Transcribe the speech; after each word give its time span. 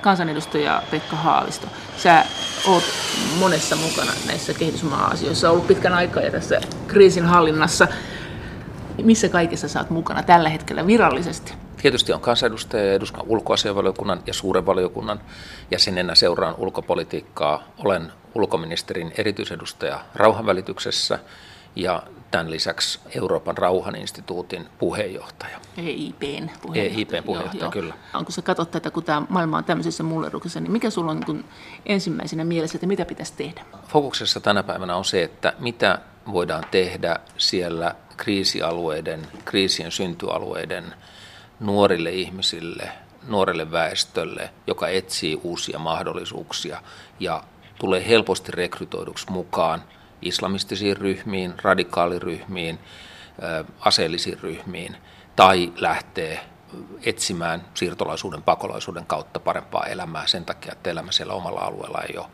Kansanedustaja 0.00 0.82
Pekka 0.90 1.16
Haavisto, 1.16 1.66
sä 1.96 2.24
oot 2.66 2.84
monessa 3.38 3.76
mukana 3.76 4.12
näissä 4.26 4.54
kehitysmaa-asioissa, 4.54 5.50
ollut 5.50 5.66
pitkän 5.66 5.94
aikaa 5.94 6.22
ja 6.22 6.30
tässä 6.30 6.60
kriisin 6.86 7.24
hallinnassa. 7.24 7.88
Missä 9.02 9.28
kaikessa 9.28 9.68
saat 9.68 9.90
mukana 9.90 10.22
tällä 10.22 10.48
hetkellä 10.48 10.86
virallisesti? 10.86 11.54
Tietysti 11.82 12.12
on 12.12 12.20
kansanedustaja 12.20 12.84
ja 12.84 12.94
eduskunnan 12.94 13.28
ulkoasianvaliokunnan 13.28 14.22
ja 14.26 14.34
suuren 14.34 14.66
valiokunnan 14.66 15.20
jäsenenä 15.70 16.14
seuraan 16.14 16.54
ulkopolitiikkaa. 16.58 17.62
Olen 17.78 18.12
ulkoministerin 18.34 19.12
erityisedustaja 19.18 20.00
rauhanvälityksessä 20.14 21.18
ja 21.78 22.02
tämän 22.30 22.50
lisäksi 22.50 23.00
Euroopan 23.14 23.58
rauhaninstituutin 23.58 24.68
puheenjohtaja. 24.78 25.60
EIPn 25.76 26.50
puheenjohtaja. 26.62 26.82
EIPn 26.82 27.24
puheenjohtaja, 27.26 27.64
joo, 27.64 27.70
kyllä. 27.70 27.94
Joo. 28.14 28.24
Kun 28.24 28.32
sä 28.32 28.42
katsot 28.42 28.70
tätä, 28.70 28.90
kun 28.90 29.04
tämä 29.04 29.22
maailma 29.28 29.58
on 29.58 29.64
tämmöisessä 29.64 30.02
mulleruksessa, 30.02 30.60
niin 30.60 30.72
mikä 30.72 30.90
sulla 30.90 31.10
on 31.10 31.20
niin 31.26 31.44
ensimmäisenä 31.86 32.44
mielessä, 32.44 32.76
että 32.76 32.86
mitä 32.86 33.04
pitäisi 33.04 33.32
tehdä? 33.36 33.64
Fokuksessa 33.88 34.40
tänä 34.40 34.62
päivänä 34.62 34.96
on 34.96 35.04
se, 35.04 35.22
että 35.22 35.52
mitä 35.58 35.98
voidaan 36.32 36.64
tehdä 36.70 37.16
siellä 37.36 37.94
kriisialueiden, 38.16 39.26
kriisien 39.44 39.92
syntyalueiden 39.92 40.94
nuorille 41.60 42.10
ihmisille, 42.10 42.88
nuorelle 43.28 43.70
väestölle, 43.70 44.50
joka 44.66 44.88
etsii 44.88 45.40
uusia 45.42 45.78
mahdollisuuksia 45.78 46.82
ja 47.20 47.44
tulee 47.78 48.08
helposti 48.08 48.52
rekrytoiduksi 48.52 49.30
mukaan 49.30 49.82
islamistisiin 50.22 50.96
ryhmiin, 50.96 51.54
radikaaliryhmiin, 51.62 52.78
aseellisiin 53.80 54.38
ryhmiin 54.40 54.96
tai 55.36 55.72
lähtee 55.76 56.40
etsimään 57.06 57.64
siirtolaisuuden, 57.74 58.42
pakolaisuuden 58.42 59.06
kautta 59.06 59.40
parempaa 59.40 59.86
elämää 59.86 60.26
sen 60.26 60.44
takia, 60.44 60.72
että 60.72 60.90
elämä 60.90 61.12
siellä 61.12 61.32
omalla 61.32 61.60
alueella 61.60 62.02
ei 62.02 62.18
ole 62.18 62.26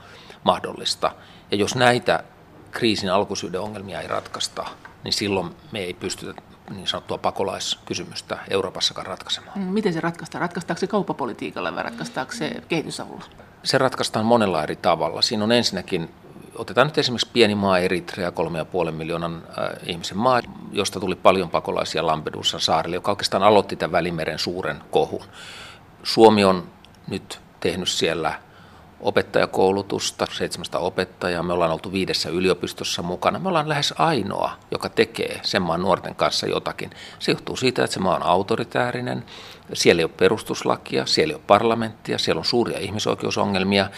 mahdollista. 0.44 1.12
Ja 1.50 1.56
jos 1.56 1.74
näitä 1.74 2.24
kriisin 2.70 3.12
alkusyyden 3.12 3.60
ongelmia 3.60 4.00
ei 4.00 4.08
ratkaista, 4.08 4.66
niin 5.04 5.12
silloin 5.12 5.56
me 5.72 5.78
ei 5.78 5.94
pystytä 5.94 6.42
niin 6.70 6.86
sanottua 6.86 7.18
pakolaiskysymystä 7.18 8.38
Euroopassakaan 8.50 9.06
ratkaisemaan. 9.06 9.58
Mm, 9.58 9.64
miten 9.64 9.92
se 9.92 10.00
ratkaistaan? 10.00 10.40
Ratkaistaanko 10.40 10.80
se 10.80 10.86
kauppapolitiikalla 10.86 11.74
vai 11.74 11.82
ratkaistaanko 11.82 12.32
se 12.32 12.50
kehitysavulla? 12.68 13.24
Se 13.62 13.78
ratkaistaan 13.78 14.26
monella 14.26 14.62
eri 14.62 14.76
tavalla. 14.76 15.22
Siinä 15.22 15.44
on 15.44 15.52
ensinnäkin, 15.52 16.10
otetaan 16.54 16.86
nyt 16.86 16.98
esimerkiksi 16.98 17.30
pieni 17.32 17.54
maa 17.54 17.78
Eritrea, 17.78 18.30
3,5 18.86 18.92
miljoonan 18.92 19.42
äh, 19.48 19.68
ihmisen 19.86 20.18
maa, 20.18 20.40
josta 20.72 21.00
tuli 21.00 21.14
paljon 21.14 21.50
pakolaisia 21.50 22.06
Lampedusan 22.06 22.60
saarille, 22.60 22.96
joka 22.96 23.12
oikeastaan 23.12 23.42
aloitti 23.42 23.76
tämän 23.76 23.92
Välimeren 23.92 24.38
suuren 24.38 24.76
kohun. 24.90 25.24
Suomi 26.02 26.44
on 26.44 26.64
nyt 27.08 27.40
tehnyt 27.60 27.88
siellä 27.88 28.34
opettajakoulutusta, 29.00 30.26
700 30.32 30.80
opettajaa. 30.80 31.42
Me 31.42 31.52
ollaan 31.52 31.70
oltu 31.70 31.92
viidessä 31.92 32.30
yliopistossa 32.30 33.02
mukana. 33.02 33.38
Me 33.38 33.48
ollaan 33.48 33.68
lähes 33.68 33.94
ainoa, 33.98 34.52
joka 34.70 34.88
tekee 34.88 35.40
sen 35.42 35.62
maan 35.62 35.82
nuorten 35.82 36.14
kanssa 36.14 36.46
jotakin. 36.46 36.90
Se 37.18 37.32
johtuu 37.32 37.56
siitä, 37.56 37.84
että 37.84 37.94
se 37.94 38.00
maa 38.00 38.16
on 38.16 38.22
autoritäärinen, 38.22 39.24
siellä 39.72 40.00
ei 40.00 40.04
ole 40.04 40.12
perustuslakia, 40.16 41.06
siellä 41.06 41.32
ei 41.32 41.34
ole 41.34 41.42
parlamenttia, 41.46 42.18
siellä 42.18 42.38
on 42.38 42.44
suuria 42.44 42.78
ihmisoikeusongelmia. 42.78 43.90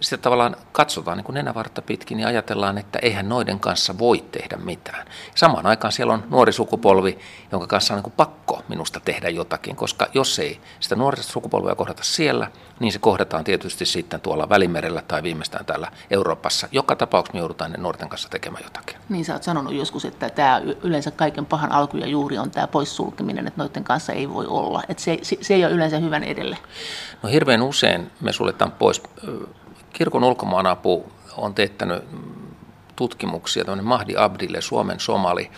Sitä 0.00 0.22
tavallaan 0.22 0.56
katsotaan 0.72 1.18
niin 1.18 1.34
nenävartta 1.34 1.82
pitkin 1.82 2.20
ja 2.20 2.28
ajatellaan, 2.28 2.78
että 2.78 2.98
eihän 3.02 3.28
noiden 3.28 3.60
kanssa 3.60 3.98
voi 3.98 4.24
tehdä 4.32 4.56
mitään. 4.56 5.06
Samaan 5.34 5.66
aikaan 5.66 5.92
siellä 5.92 6.12
on 6.12 6.24
nuori 6.30 6.52
sukupolvi, 6.52 7.18
jonka 7.52 7.66
kanssa 7.66 7.94
on 7.94 7.96
niin 7.96 8.02
kuin 8.02 8.14
pakko 8.16 8.62
minusta 8.68 9.00
tehdä 9.00 9.28
jotakin, 9.28 9.76
koska 9.76 10.06
jos 10.14 10.38
ei 10.38 10.60
sitä 10.80 10.96
nuorista 10.96 11.32
sukupolvea 11.32 11.74
kohdata 11.74 12.04
siellä, 12.04 12.50
niin 12.80 12.92
se 12.92 12.98
kohdataan 12.98 13.44
tietysti 13.44 13.86
sitten 13.86 14.20
tuolla 14.20 14.48
Välimerellä 14.48 15.02
tai 15.08 15.22
viimeistään 15.22 15.64
täällä 15.64 15.88
Euroopassa. 16.10 16.68
Joka 16.72 16.96
tapauksessa 16.96 17.34
me 17.34 17.38
joudutaan 17.40 17.72
ne 17.72 17.78
nuorten 17.78 18.08
kanssa 18.08 18.28
tekemään 18.28 18.64
jotakin. 18.64 18.96
Niin 19.08 19.24
sä 19.24 19.32
oot 19.32 19.42
sanonut 19.42 19.74
joskus, 19.74 20.04
että 20.04 20.30
tämä 20.30 20.60
yleensä 20.82 21.10
kaiken 21.10 21.46
pahan 21.46 21.72
alku 21.72 21.96
ja 21.96 22.06
juuri 22.06 22.38
on 22.38 22.50
tämä 22.50 22.66
poissulkeminen, 22.66 23.46
että 23.46 23.62
noiden 23.62 23.84
kanssa 23.84 24.12
ei 24.12 24.28
voi 24.30 24.46
olla. 24.46 24.82
Että 24.88 25.02
se, 25.02 25.11
se 25.22 25.54
ei 25.54 25.64
ole 25.64 25.74
yleensä 25.74 25.98
hyvän 25.98 26.24
edelle. 26.24 26.58
No 27.22 27.28
hirveän 27.28 27.62
usein 27.62 28.10
me 28.20 28.32
suljetaan 28.32 28.72
pois. 28.72 29.02
Kirkon 29.92 30.24
ulkomaanapu 30.24 31.12
on 31.36 31.54
teettänyt 31.54 32.04
tutkimuksia, 32.96 33.64
tämmöinen 33.64 33.86
Mahdi 33.86 34.14
Abdille, 34.16 34.60
Suomen 34.60 35.00
somali, 35.00 35.50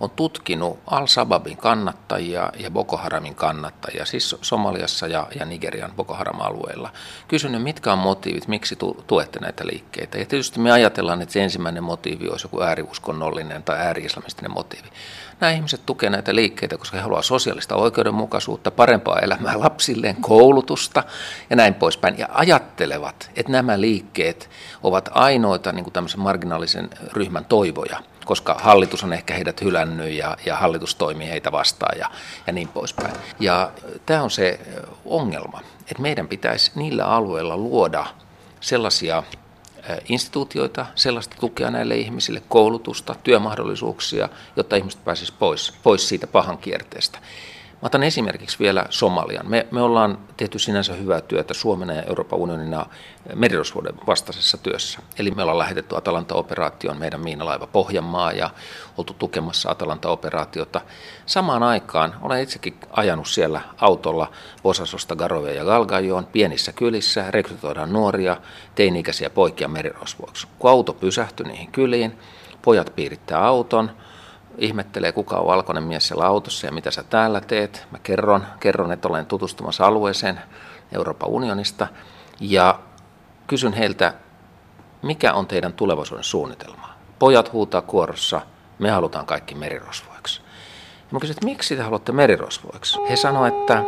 on 0.00 0.10
tutkinut 0.10 0.78
Al-Sababin 0.86 1.56
kannattajia 1.56 2.52
ja 2.58 2.70
Boko 2.70 2.96
Haramin 2.96 3.34
kannattajia, 3.34 4.04
siis 4.04 4.36
Somaliassa 4.42 5.06
ja, 5.06 5.26
ja 5.38 5.44
Nigerian 5.46 5.92
Boko 5.96 6.14
Haram-alueella. 6.14 6.90
Kysynyt, 7.28 7.62
mitkä 7.62 7.92
on 7.92 7.98
motiivit, 7.98 8.48
miksi 8.48 8.76
tu, 8.76 9.04
tuette 9.06 9.38
näitä 9.40 9.66
liikkeitä. 9.66 10.18
Ja 10.18 10.26
tietysti 10.26 10.60
me 10.60 10.72
ajatellaan, 10.72 11.22
että 11.22 11.32
se 11.32 11.42
ensimmäinen 11.42 11.84
motiivi 11.84 12.28
olisi 12.28 12.44
joku 12.44 12.62
ääriuskonnollinen 12.62 13.62
tai 13.62 13.78
ääri-islamistinen 13.78 14.50
motiivi. 14.50 14.88
Nämä 15.40 15.50
ihmiset 15.50 15.86
tukevat 15.86 16.12
näitä 16.12 16.34
liikkeitä, 16.34 16.78
koska 16.78 16.96
he 16.96 17.02
haluavat 17.02 17.24
sosiaalista 17.24 17.76
oikeudenmukaisuutta, 17.76 18.70
parempaa 18.70 19.18
elämää 19.18 19.60
lapsilleen, 19.60 20.16
koulutusta 20.16 21.02
ja 21.50 21.56
näin 21.56 21.74
poispäin. 21.74 22.18
Ja 22.18 22.28
ajattelevat, 22.30 23.30
että 23.36 23.52
nämä 23.52 23.80
liikkeet 23.80 24.50
ovat 24.82 25.08
ainoita 25.12 25.72
niin 25.72 25.84
kuin 25.84 25.92
tämmöisen 25.92 26.20
marginaalisen 26.20 26.90
ryhmän 27.12 27.44
toivoja 27.44 28.02
koska 28.24 28.54
hallitus 28.54 29.04
on 29.04 29.12
ehkä 29.12 29.34
heidät 29.34 29.62
hylännyt 29.62 30.12
ja, 30.12 30.36
ja 30.46 30.56
hallitus 30.56 30.94
toimii 30.94 31.28
heitä 31.28 31.52
vastaan 31.52 31.98
ja, 31.98 32.10
ja 32.46 32.52
niin 32.52 32.68
poispäin. 32.68 33.14
Ja 33.40 33.70
tämä 34.06 34.22
on 34.22 34.30
se 34.30 34.60
ongelma, 35.04 35.60
että 35.80 36.02
meidän 36.02 36.28
pitäisi 36.28 36.72
niillä 36.74 37.04
alueilla 37.04 37.56
luoda 37.56 38.06
sellaisia 38.60 39.22
instituutioita, 40.08 40.86
sellaista 40.94 41.36
tukea 41.40 41.70
näille 41.70 41.96
ihmisille, 41.96 42.42
koulutusta, 42.48 43.14
työmahdollisuuksia, 43.24 44.28
jotta 44.56 44.76
ihmiset 44.76 45.04
pääsisivät 45.04 45.38
pois, 45.38 45.72
pois 45.82 46.08
siitä 46.08 46.26
pahan 46.26 46.58
kierteestä. 46.58 47.18
Mä 47.82 47.86
otan 47.86 48.02
esimerkiksi 48.02 48.58
vielä 48.58 48.86
Somalian. 48.90 49.50
Me, 49.50 49.66
me 49.70 49.82
ollaan 49.82 50.18
tehty 50.36 50.58
sinänsä 50.58 50.92
hyvää 50.92 51.20
työtä 51.20 51.54
Suomena 51.54 51.92
ja 51.92 52.02
Euroopan 52.02 52.38
unionina 52.38 52.86
merirosvuoden 53.34 53.94
vastaisessa 54.06 54.58
työssä. 54.58 54.98
Eli 55.18 55.30
me 55.30 55.42
ollaan 55.42 55.58
lähetetty 55.58 55.96
Atalanta-operaatioon 55.96 56.98
meidän 56.98 57.20
miinalaiva 57.20 57.66
Pohjanmaa 57.66 58.32
ja 58.32 58.50
oltu 58.98 59.14
tukemassa 59.14 59.70
Atalanta-operaatiota. 59.70 60.80
Samaan 61.26 61.62
aikaan 61.62 62.16
olen 62.22 62.42
itsekin 62.42 62.80
ajanut 62.90 63.28
siellä 63.28 63.60
autolla 63.78 64.30
Bosasosta 64.62 65.16
Garovia 65.16 65.54
ja 65.54 65.64
Galgajoon 65.64 66.26
pienissä 66.26 66.72
kylissä, 66.72 67.30
rekrytoidaan 67.30 67.92
nuoria, 67.92 68.36
teini-ikäisiä 68.74 69.30
poikia 69.30 69.68
merirosvuoksi. 69.68 70.46
Kun 70.58 70.70
auto 70.70 70.92
pysähtyi 70.92 71.46
niihin 71.46 71.72
kyliin, 71.72 72.18
pojat 72.62 72.92
piirittää 72.96 73.46
auton– 73.46 73.90
ihmettelee, 74.58 75.12
kuka 75.12 75.36
on 75.36 75.46
valkoinen 75.46 75.84
mies 75.84 76.08
siellä 76.08 76.26
autossa 76.26 76.66
ja 76.66 76.72
mitä 76.72 76.90
sä 76.90 77.02
täällä 77.02 77.40
teet. 77.40 77.86
Mä 77.90 77.98
kerron, 77.98 78.46
kerron 78.60 78.92
että 78.92 79.08
olen 79.08 79.26
tutustumassa 79.26 79.86
alueeseen 79.86 80.40
Euroopan 80.92 81.28
unionista 81.28 81.86
ja 82.40 82.80
kysyn 83.46 83.72
heiltä, 83.72 84.14
mikä 85.02 85.32
on 85.32 85.46
teidän 85.46 85.72
tulevaisuuden 85.72 86.24
suunnitelma? 86.24 86.90
Pojat 87.18 87.52
huutaa 87.52 87.82
kuorossa, 87.82 88.40
me 88.78 88.90
halutaan 88.90 89.26
kaikki 89.26 89.54
merirosvoiksi. 89.54 90.40
Ja 90.98 91.06
mä 91.10 91.20
kysyn, 91.20 91.34
että 91.34 91.46
miksi 91.46 91.76
te 91.76 91.82
haluatte 91.82 92.12
merirosvoiksi? 92.12 92.98
He 93.10 93.16
sanoivat, 93.16 93.60
että 93.60 93.82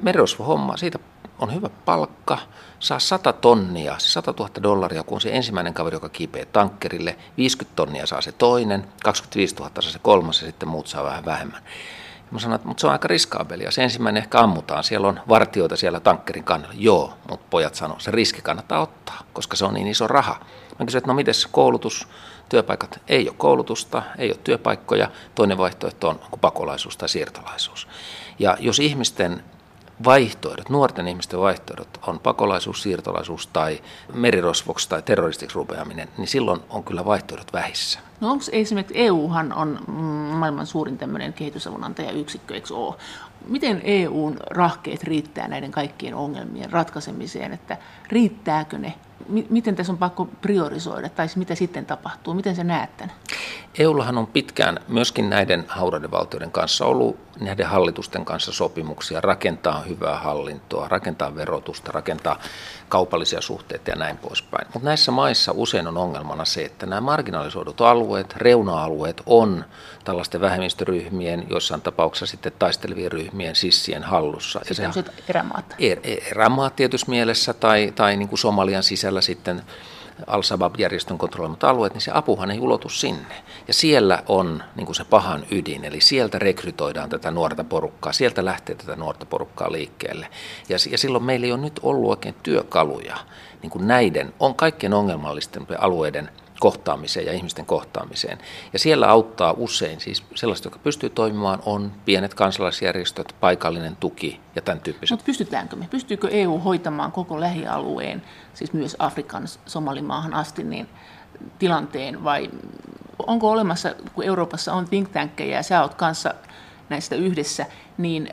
merirosvohomma, 0.00 0.76
siitä 0.76 0.98
on 1.38 1.54
hyvä 1.54 1.68
palkka, 1.84 2.38
saa 2.80 2.98
100 2.98 3.32
tonnia, 3.32 3.94
100 3.98 4.34
000 4.38 4.50
dollaria, 4.62 5.02
kun 5.02 5.20
se 5.20 5.30
ensimmäinen 5.32 5.74
kaveri, 5.74 5.96
joka 5.96 6.08
kiipee 6.08 6.44
tankkerille, 6.44 7.16
50 7.36 7.76
tonnia 7.76 8.06
saa 8.06 8.20
se 8.20 8.32
toinen, 8.32 8.88
25 9.04 9.54
000 9.56 9.70
saa 9.80 9.92
se 9.92 9.98
kolmas 9.98 10.40
ja 10.40 10.46
sitten 10.46 10.68
muut 10.68 10.86
saa 10.86 11.04
vähän 11.04 11.24
vähemmän. 11.24 11.62
Ja 12.16 12.28
mä 12.30 12.38
sanoin, 12.38 12.56
että 12.56 12.68
mutta 12.68 12.80
se 12.80 12.86
on 12.86 12.92
aika 12.92 13.08
riskaabelia. 13.08 13.70
Se 13.70 13.82
ensimmäinen 13.82 14.22
ehkä 14.22 14.40
ammutaan, 14.40 14.84
siellä 14.84 15.08
on 15.08 15.20
vartioita 15.28 15.76
siellä 15.76 16.00
tankkerin 16.00 16.44
kannalla. 16.44 16.74
Joo, 16.78 17.14
mutta 17.30 17.46
pojat 17.50 17.74
sanoo, 17.74 17.98
se 17.98 18.10
riski 18.10 18.42
kannattaa 18.42 18.80
ottaa, 18.80 19.22
koska 19.32 19.56
se 19.56 19.64
on 19.64 19.74
niin 19.74 19.86
iso 19.86 20.06
raha. 20.06 20.40
Mä 20.78 20.86
kysyin, 20.86 20.98
että 20.98 21.08
no 21.08 21.14
miten 21.14 21.34
koulutus, 21.50 22.08
työpaikat, 22.48 23.00
ei 23.08 23.28
ole 23.28 23.36
koulutusta, 23.38 24.02
ei 24.18 24.30
ole 24.30 24.38
työpaikkoja. 24.44 25.10
Toinen 25.34 25.58
vaihtoehto 25.58 26.08
on 26.08 26.20
pakolaisuus 26.40 26.96
tai 26.96 27.08
siirtolaisuus. 27.08 27.88
Ja 28.38 28.56
jos 28.60 28.78
ihmisten 28.78 29.44
vaihtoehdot, 30.04 30.68
nuorten 30.68 31.08
ihmisten 31.08 31.40
vaihtoehdot 31.40 32.00
on 32.06 32.18
pakolaisuus, 32.18 32.82
siirtolaisuus 32.82 33.46
tai 33.46 33.80
merirosvoksi 34.14 34.88
tai 34.88 35.02
terroristiksi 35.02 35.54
rupeaminen, 35.54 36.08
niin 36.18 36.28
silloin 36.28 36.60
on 36.70 36.84
kyllä 36.84 37.04
vaihtoehdot 37.04 37.52
vähissä. 37.52 38.00
No 38.20 38.30
onko 38.30 38.44
esimerkiksi 38.52 38.98
EUhan 38.98 39.52
on 39.52 39.78
maailman 40.38 40.66
suurin 40.66 40.98
tämmöinen 40.98 41.32
kehitysavun 41.32 41.84
antajayksikkö, 41.84 42.54
eikö 42.54 42.74
ole? 42.74 42.94
Miten 43.48 43.80
EUn 43.84 44.36
rahkeet 44.50 45.02
riittää 45.02 45.48
näiden 45.48 45.70
kaikkien 45.70 46.14
ongelmien 46.14 46.72
ratkaisemiseen, 46.72 47.52
että 47.52 47.76
riittääkö 48.08 48.78
ne? 48.78 48.94
Miten 49.28 49.76
tässä 49.76 49.92
on 49.92 49.98
pakko 49.98 50.24
priorisoida 50.24 51.08
tai 51.08 51.26
mitä 51.36 51.54
sitten 51.54 51.86
tapahtuu? 51.86 52.34
Miten 52.34 52.56
sä 52.56 52.64
näet 52.64 52.96
tämän? 52.96 53.14
EUllahan 53.78 54.18
on 54.18 54.26
pitkään 54.26 54.78
myöskin 54.88 55.30
näiden 55.30 55.64
hauraiden 55.68 56.10
valtioiden 56.10 56.50
kanssa 56.50 56.86
ollut 56.86 57.18
näiden 57.40 57.66
hallitusten 57.66 58.24
kanssa 58.24 58.52
sopimuksia 58.52 59.20
rakentaa 59.20 59.80
hyvää 59.80 60.18
hallintoa, 60.18 60.88
rakentaa 60.88 61.34
verotusta, 61.34 61.92
rakentaa 61.92 62.38
kaupallisia 62.88 63.40
suhteita 63.40 63.90
ja 63.90 63.96
näin 63.96 64.16
poispäin. 64.16 64.66
Mutta 64.74 64.88
näissä 64.88 65.12
maissa 65.12 65.52
usein 65.56 65.86
on 65.86 65.96
ongelmana 65.96 66.44
se, 66.44 66.64
että 66.64 66.86
nämä 66.86 67.00
marginalisoidut 67.00 67.80
alueet, 67.80 68.36
reuna-alueet 68.36 69.22
on 69.26 69.64
tällaisten 70.04 70.40
vähemmistöryhmien, 70.40 71.46
joissain 71.50 71.80
tapauksissa 71.80 72.26
sitten 72.26 72.52
taistelevien 72.58 73.12
ryhmien 73.12 73.56
sissien 73.56 74.02
hallussa. 74.02 74.60
Sitten 74.64 74.86
on 74.96 75.04
erämaat. 75.28 75.74
Er, 75.78 75.98
erämaat 76.04 76.76
tietyssä 76.76 77.06
mielessä 77.10 77.52
tai, 77.52 77.92
tai 77.94 78.16
niin 78.16 78.28
kuin 78.28 78.38
Somalian 78.38 78.82
sisällä 78.82 79.11
sitten 79.20 79.62
Al-Shabaab-järjestön 80.26 81.18
kontrolloimat 81.18 81.64
alueet, 81.64 81.92
niin 81.92 82.02
se 82.02 82.10
apuhan 82.14 82.50
ei 82.50 82.60
ulotu 82.60 82.88
sinne. 82.88 83.34
Ja 83.68 83.74
siellä 83.74 84.22
on 84.28 84.62
niin 84.76 84.86
kuin 84.86 84.96
se 84.96 85.04
pahan 85.04 85.44
ydin, 85.50 85.84
eli 85.84 86.00
sieltä 86.00 86.38
rekrytoidaan 86.38 87.10
tätä 87.10 87.30
nuorta 87.30 87.64
porukkaa, 87.64 88.12
sieltä 88.12 88.44
lähtee 88.44 88.74
tätä 88.74 88.96
nuorta 88.96 89.26
porukkaa 89.26 89.72
liikkeelle. 89.72 90.28
Ja, 90.68 90.76
ja 90.90 90.98
silloin 90.98 91.24
meillä 91.24 91.46
ei 91.46 91.52
ole 91.52 91.60
nyt 91.60 91.80
ollut 91.82 92.10
oikein 92.10 92.34
työkaluja 92.42 93.16
niin 93.62 93.70
kuin 93.70 93.86
näiden 93.86 94.34
on 94.40 94.54
kaikkein 94.54 94.94
ongelmallisten 94.94 95.66
alueiden 95.78 96.28
kohtaamiseen 96.60 97.26
ja 97.26 97.32
ihmisten 97.32 97.66
kohtaamiseen. 97.66 98.38
Ja 98.72 98.78
siellä 98.78 99.08
auttaa 99.08 99.54
usein, 99.56 100.00
siis 100.00 100.24
sellaiset, 100.34 100.64
jotka 100.64 100.78
pystyy 100.78 101.10
toimimaan, 101.10 101.62
on 101.66 101.92
pienet 102.04 102.34
kansalaisjärjestöt, 102.34 103.36
paikallinen 103.40 103.96
tuki 103.96 104.40
ja 104.56 104.62
tämän 104.62 104.80
tyyppiset. 104.80 105.12
Mutta 105.12 105.26
pystytäänkö 105.26 105.76
me? 105.76 105.88
Pystyykö 105.90 106.28
EU 106.30 106.58
hoitamaan 106.58 107.12
koko 107.12 107.40
lähialueen, 107.40 108.22
siis 108.54 108.72
myös 108.72 108.96
Afrikan 108.98 109.48
Somalimaahan 109.66 110.34
asti, 110.34 110.64
niin 110.64 110.88
tilanteen 111.58 112.24
vai 112.24 112.50
onko 113.26 113.50
olemassa, 113.50 113.94
kun 114.14 114.24
Euroopassa 114.24 114.72
on 114.72 114.88
think 114.88 115.08
tankkejä 115.08 115.56
ja 115.56 115.62
sä 115.62 115.82
oot 115.82 115.94
kanssa 115.94 116.34
näistä 116.88 117.16
yhdessä, 117.16 117.66
niin 117.98 118.28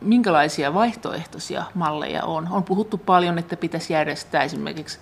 minkälaisia 0.00 0.74
vaihtoehtoisia 0.74 1.64
malleja 1.74 2.24
on? 2.24 2.48
On 2.50 2.64
puhuttu 2.64 2.98
paljon, 2.98 3.38
että 3.38 3.56
pitäisi 3.56 3.92
järjestää 3.92 4.42
esimerkiksi 4.42 4.98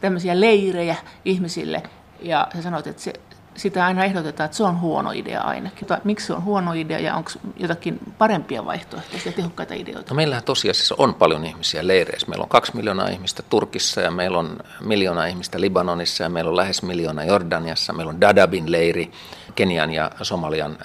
tämmöisiä 0.00 0.40
leirejä 0.40 0.96
ihmisille, 1.24 1.82
ja 2.20 2.48
sä 2.54 2.62
sanoit, 2.62 2.86
että 2.86 3.02
se, 3.02 3.12
sitä 3.56 3.86
aina 3.86 4.04
ehdotetaan, 4.04 4.44
että 4.44 4.56
se 4.56 4.62
on 4.62 4.80
huono 4.80 5.10
idea 5.12 5.40
ainakin. 5.40 5.88
Miksi 6.04 6.26
se 6.26 6.32
on 6.32 6.44
huono 6.44 6.72
idea 6.72 6.98
ja 6.98 7.14
onko 7.14 7.30
jotakin 7.56 8.00
parempia 8.18 8.64
vaihtoehtoisia, 8.64 9.32
tehokkaita 9.32 9.74
ideoita? 9.74 10.14
No 10.14 10.16
meillähän 10.16 10.44
tosiasiassa 10.44 10.94
on 10.98 11.14
paljon 11.14 11.44
ihmisiä 11.44 11.86
leireissä. 11.86 12.28
Meillä 12.28 12.42
on 12.42 12.48
kaksi 12.48 12.76
miljoonaa 12.76 13.08
ihmistä 13.08 13.42
Turkissa 13.50 14.00
ja 14.00 14.10
meillä 14.10 14.38
on 14.38 14.58
miljoona 14.80 15.26
ihmistä 15.26 15.60
Libanonissa 15.60 16.24
ja 16.24 16.28
meillä 16.30 16.48
on 16.50 16.56
lähes 16.56 16.82
miljoona 16.82 17.24
Jordaniassa. 17.24 17.92
Meillä 17.92 18.10
on 18.10 18.20
Dadabin 18.20 18.72
leiri 18.72 19.12
Kenian 19.54 19.90
ja 19.90 20.10
Somalian 20.22 20.78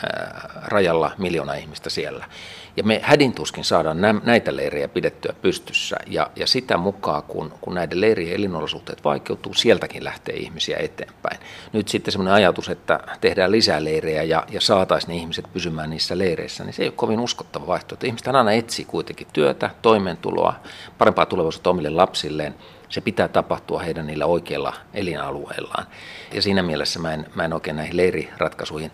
rajalla 0.66 1.12
miljoona 1.18 1.54
ihmistä 1.54 1.90
siellä. 1.90 2.26
Ja 2.78 2.84
me 2.84 3.00
hädintuskin 3.04 3.64
saadaan 3.64 3.98
näitä 4.24 4.56
leirejä 4.56 4.88
pidettyä 4.88 5.34
pystyssä 5.42 5.98
ja, 6.08 6.30
ja 6.36 6.48
sitä 6.48 6.78
mukaan, 6.78 7.24
kun, 7.24 7.54
kun 7.62 7.74
näiden 7.74 8.02
leirien 8.02 8.36
elinolosuhteet 8.36 9.04
vaikeutuu, 9.04 9.54
sieltäkin 9.54 10.04
lähtee 10.04 10.36
ihmisiä 10.36 10.78
eteenpäin. 10.78 11.40
Nyt 11.74 11.88
sitten 11.88 12.12
semmoinen 12.12 12.34
ajatus, 12.34 12.70
että 12.70 13.00
tehdään 13.22 13.52
lisää 13.52 13.84
leirejä 13.84 14.24
ja, 14.24 14.44
ja 14.52 14.62
saataisiin 14.62 15.18
ihmiset 15.18 15.46
pysymään 15.54 15.90
niissä 15.90 16.18
leireissä, 16.18 16.64
niin 16.64 16.74
se 16.74 16.84
ei 16.84 16.88
ole 16.88 16.94
kovin 16.96 17.20
uskottava 17.20 17.68
vaihtoehto. 17.68 18.08
Ihmiset 18.08 18.28
aina 18.28 18.52
etsii 18.52 18.86
kuitenkin 18.86 19.28
työtä, 19.34 19.70
toimeentuloa, 19.82 20.54
parempaa 20.98 21.26
tulevaisuutta 21.26 21.70
omille 21.70 21.90
lapsilleen 21.90 22.56
se 22.90 23.02
pitää 23.02 23.28
tapahtua 23.28 23.80
heidän 23.80 24.08
niillä 24.08 24.26
oikeilla 24.26 24.74
elinalueillaan. 24.94 25.88
Ja 26.34 26.42
siinä 26.42 26.64
mielessä 26.64 27.00
mä 27.00 27.14
en, 27.14 27.26
mä 27.36 27.46
en 27.46 27.54
oikein 27.54 27.76
näihin 27.76 27.98
leiriratkaisuihin 27.98 28.92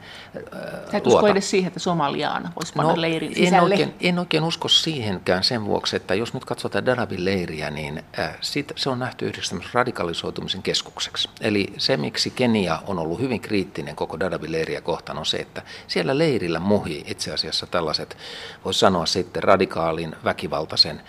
äh, 0.96 1.02
usko 1.06 1.28
edes 1.28 1.50
siihen, 1.50 1.68
että 1.68 1.80
Somaliaan 1.80 2.50
voisi 2.56 2.74
panna 2.74 2.92
no, 2.92 3.02
leirin 3.02 3.36
sisälle? 3.36 3.58
En 3.58 3.64
oikein, 3.64 3.96
en 4.02 4.20
oikein 4.20 4.44
usko 4.44 4.68
siihenkään 4.68 5.44
sen 5.44 5.66
vuoksi, 5.66 5.96
että 5.96 6.16
jos 6.16 6.34
nyt 6.34 6.46
katsotaan 6.46 6.86
Darabin 6.86 7.26
leiriä, 7.26 7.72
niin 7.72 8.04
äh, 8.20 8.38
siitä, 8.42 8.74
se 8.78 8.90
on 8.90 9.00
nähty 9.00 9.26
yhdeksi 9.26 9.56
radikalisoitumisen 9.74 10.64
keskukseksi. 10.64 11.30
Eli 11.42 11.74
se, 11.78 11.98
miksi 11.98 12.30
Kenia 12.30 12.80
on 12.88 13.00
ollut 13.00 13.20
hyvin 13.20 13.42
kriittinen 13.42 13.96
koko 13.96 14.20
Darabin 14.20 14.52
leiriä 14.52 14.82
kohtaan, 14.82 15.18
on 15.18 15.26
se, 15.26 15.38
että 15.38 15.62
siellä 15.88 16.18
leirillä 16.18 16.60
muhi 16.60 17.04
itse 17.08 17.34
asiassa 17.34 17.68
tällaiset, 17.68 18.18
voisi 18.66 18.80
sanoa 18.80 19.06
sitten 19.06 19.44
radikaalin, 19.44 20.16
väkivaltaisen, 20.24 21.02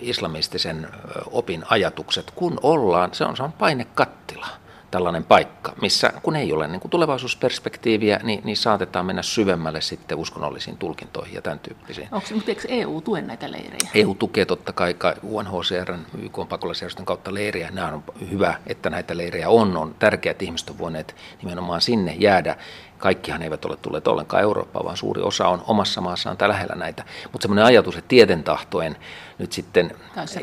islamistisen 0.00 0.88
opin 1.26 1.64
ajatukset, 1.70 2.27
kun 2.34 2.58
ollaan, 2.62 3.14
se 3.14 3.24
on, 3.24 3.36
se 3.36 3.42
on 3.42 3.52
painekattila 3.52 4.46
tällainen 4.90 5.24
paikka, 5.24 5.72
missä 5.82 6.12
kun 6.22 6.36
ei 6.36 6.52
ole 6.52 6.68
niin 6.68 6.80
kuin 6.80 6.90
tulevaisuusperspektiiviä, 6.90 8.20
niin, 8.22 8.40
niin 8.44 8.56
saatetaan 8.56 9.06
mennä 9.06 9.22
syvemmälle 9.22 9.80
sitten 9.80 10.18
uskonnollisiin 10.18 10.78
tulkintoihin 10.78 11.34
ja 11.34 11.42
tämän 11.42 11.58
tyyppisiin. 11.58 12.08
Onko, 12.12 12.26
mutta 12.34 12.50
eikö 12.50 12.62
EU 12.68 13.00
tue 13.00 13.20
näitä 13.20 13.52
leirejä? 13.52 13.90
EU 13.94 14.14
tukee 14.14 14.44
totta 14.44 14.72
kai 14.72 14.94
UNHCR, 15.22 15.94
YK 16.22 16.38
pakolaisjärjestön 16.48 17.06
kautta 17.06 17.34
leirejä. 17.34 17.70
Nämä 17.70 17.88
on 17.88 18.02
hyvä, 18.30 18.54
että 18.66 18.90
näitä 18.90 19.16
leirejä 19.16 19.48
on. 19.48 19.76
On 19.76 19.94
tärkeää, 19.98 20.30
että 20.30 20.44
ihmiset 20.44 20.70
ovat 20.70 20.80
voineet 20.80 21.16
nimenomaan 21.42 21.80
sinne 21.80 22.14
jäädä 22.18 22.56
Kaikkihan 22.98 23.42
eivät 23.42 23.64
ole 23.64 23.76
tulleet 23.76 24.08
ollenkaan 24.08 24.42
Eurooppaan, 24.42 24.84
vaan 24.84 24.96
suuri 24.96 25.22
osa 25.22 25.48
on 25.48 25.62
omassa 25.66 26.00
maassaan 26.00 26.36
tai 26.36 26.48
lähellä 26.48 26.74
näitä. 26.74 27.04
Mutta 27.32 27.44
semmoinen 27.44 27.64
ajatus, 27.64 27.96
että 27.96 28.08
tieten 28.08 28.44
tahtoen 28.44 28.96
nyt 29.38 29.52
sitten, 29.52 29.90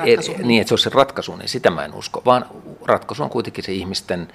e, 0.05 0.43
niin 0.43 0.61
että 0.61 0.69
se 0.69 0.73
olisi 0.73 0.83
se 0.83 0.89
ratkaisu, 0.89 1.35
niin 1.35 1.49
sitä 1.49 1.69
mä 1.69 1.85
en 1.85 1.93
usko. 1.93 2.21
Vaan 2.25 2.45
ratkaisu 2.85 3.23
on 3.23 3.29
kuitenkin 3.29 3.63
se 3.63 3.71
ihmisten 3.71 4.27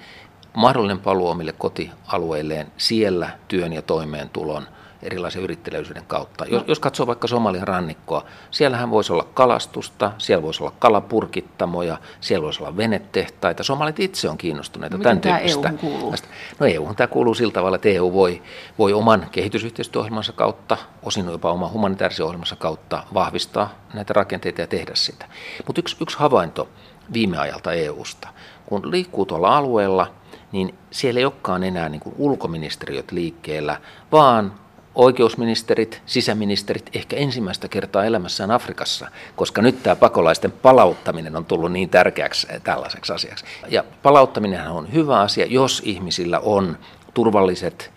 mahdollinen 0.53 0.99
paluu 0.99 1.27
omille 1.27 1.53
kotialueilleen 1.53 2.71
siellä 2.77 3.29
työn 3.47 3.73
ja 3.73 3.81
toimeentulon– 3.81 4.67
erilaisen 5.03 5.41
yritteliäisyyden 5.41 6.05
kautta. 6.07 6.45
Jos, 6.45 6.63
jos 6.67 6.79
katsoo 6.79 7.07
vaikka 7.07 7.27
Somalian 7.27 7.67
rannikkoa, 7.67 8.25
siellähän 8.51 8.91
voisi 8.91 9.13
olla 9.13 9.27
kalastusta, 9.33 10.11
siellä 10.17 10.43
voisi 10.43 10.63
olla 10.63 10.73
kalapurkittamoja, 10.79 11.97
siellä 12.21 12.43
voisi 12.43 12.63
olla 12.63 12.77
venetehtaita. 12.77 13.63
Somalit 13.63 13.99
itse 13.99 14.29
on 14.29 14.37
kiinnostuneita 14.37 14.97
no, 14.97 15.03
tämän 15.03 15.21
tyyppistä. 15.21 15.69
EU 15.69 15.77
kuuluu? 15.77 16.15
No 16.59 16.65
EU 16.65 16.93
tämä 16.93 17.07
kuuluu 17.07 17.33
sillä 17.33 17.53
tavalla, 17.53 17.75
että 17.75 17.89
EU 17.89 18.13
voi, 18.13 18.41
voi 18.79 18.93
oman 18.93 19.27
kehitysyhteistyöohjelmansa 19.31 20.33
kautta, 20.33 20.77
osin 21.03 21.25
jopa 21.25 21.51
oman 21.51 21.71
humanitaarisen 21.71 22.25
ohjelmansa 22.25 22.55
kautta 22.55 23.03
vahvistaa 23.13 23.73
näitä 23.93 24.13
rakenteita 24.13 24.61
ja 24.61 24.67
tehdä 24.67 24.91
sitä. 24.93 25.25
Mutta 25.67 25.79
yksi, 25.79 25.97
yksi 26.01 26.17
havainto 26.17 26.69
viime 27.13 27.37
ajalta 27.37 27.73
EUsta, 27.73 28.27
kun 28.65 28.91
liikkuu 28.91 29.25
tuolla 29.25 29.57
alueella, 29.57 30.11
niin 30.51 30.75
siellä 30.91 31.19
ei 31.19 31.25
olekaan 31.25 31.63
enää 31.63 31.89
niin 31.89 31.99
kuin 31.99 32.15
ulkoministeriöt 32.17 33.11
liikkeellä, 33.11 33.81
vaan 34.11 34.53
oikeusministerit, 34.95 36.01
sisäministerit 36.05 36.89
ehkä 36.95 37.15
ensimmäistä 37.15 37.67
kertaa 37.67 38.05
elämässään 38.05 38.51
Afrikassa, 38.51 39.07
koska 39.35 39.61
nyt 39.61 39.83
tämä 39.83 39.95
pakolaisten 39.95 40.51
palauttaminen 40.51 41.35
on 41.35 41.45
tullut 41.45 41.71
niin 41.71 41.89
tärkeäksi 41.89 42.47
eh, 42.49 42.61
tällaiseksi 42.61 43.13
asiaksi. 43.13 43.45
Ja 43.67 43.83
palauttaminen 44.03 44.67
on 44.67 44.93
hyvä 44.93 45.19
asia, 45.19 45.45
jos 45.45 45.81
ihmisillä 45.85 46.39
on 46.39 46.77
turvalliset 47.13 47.91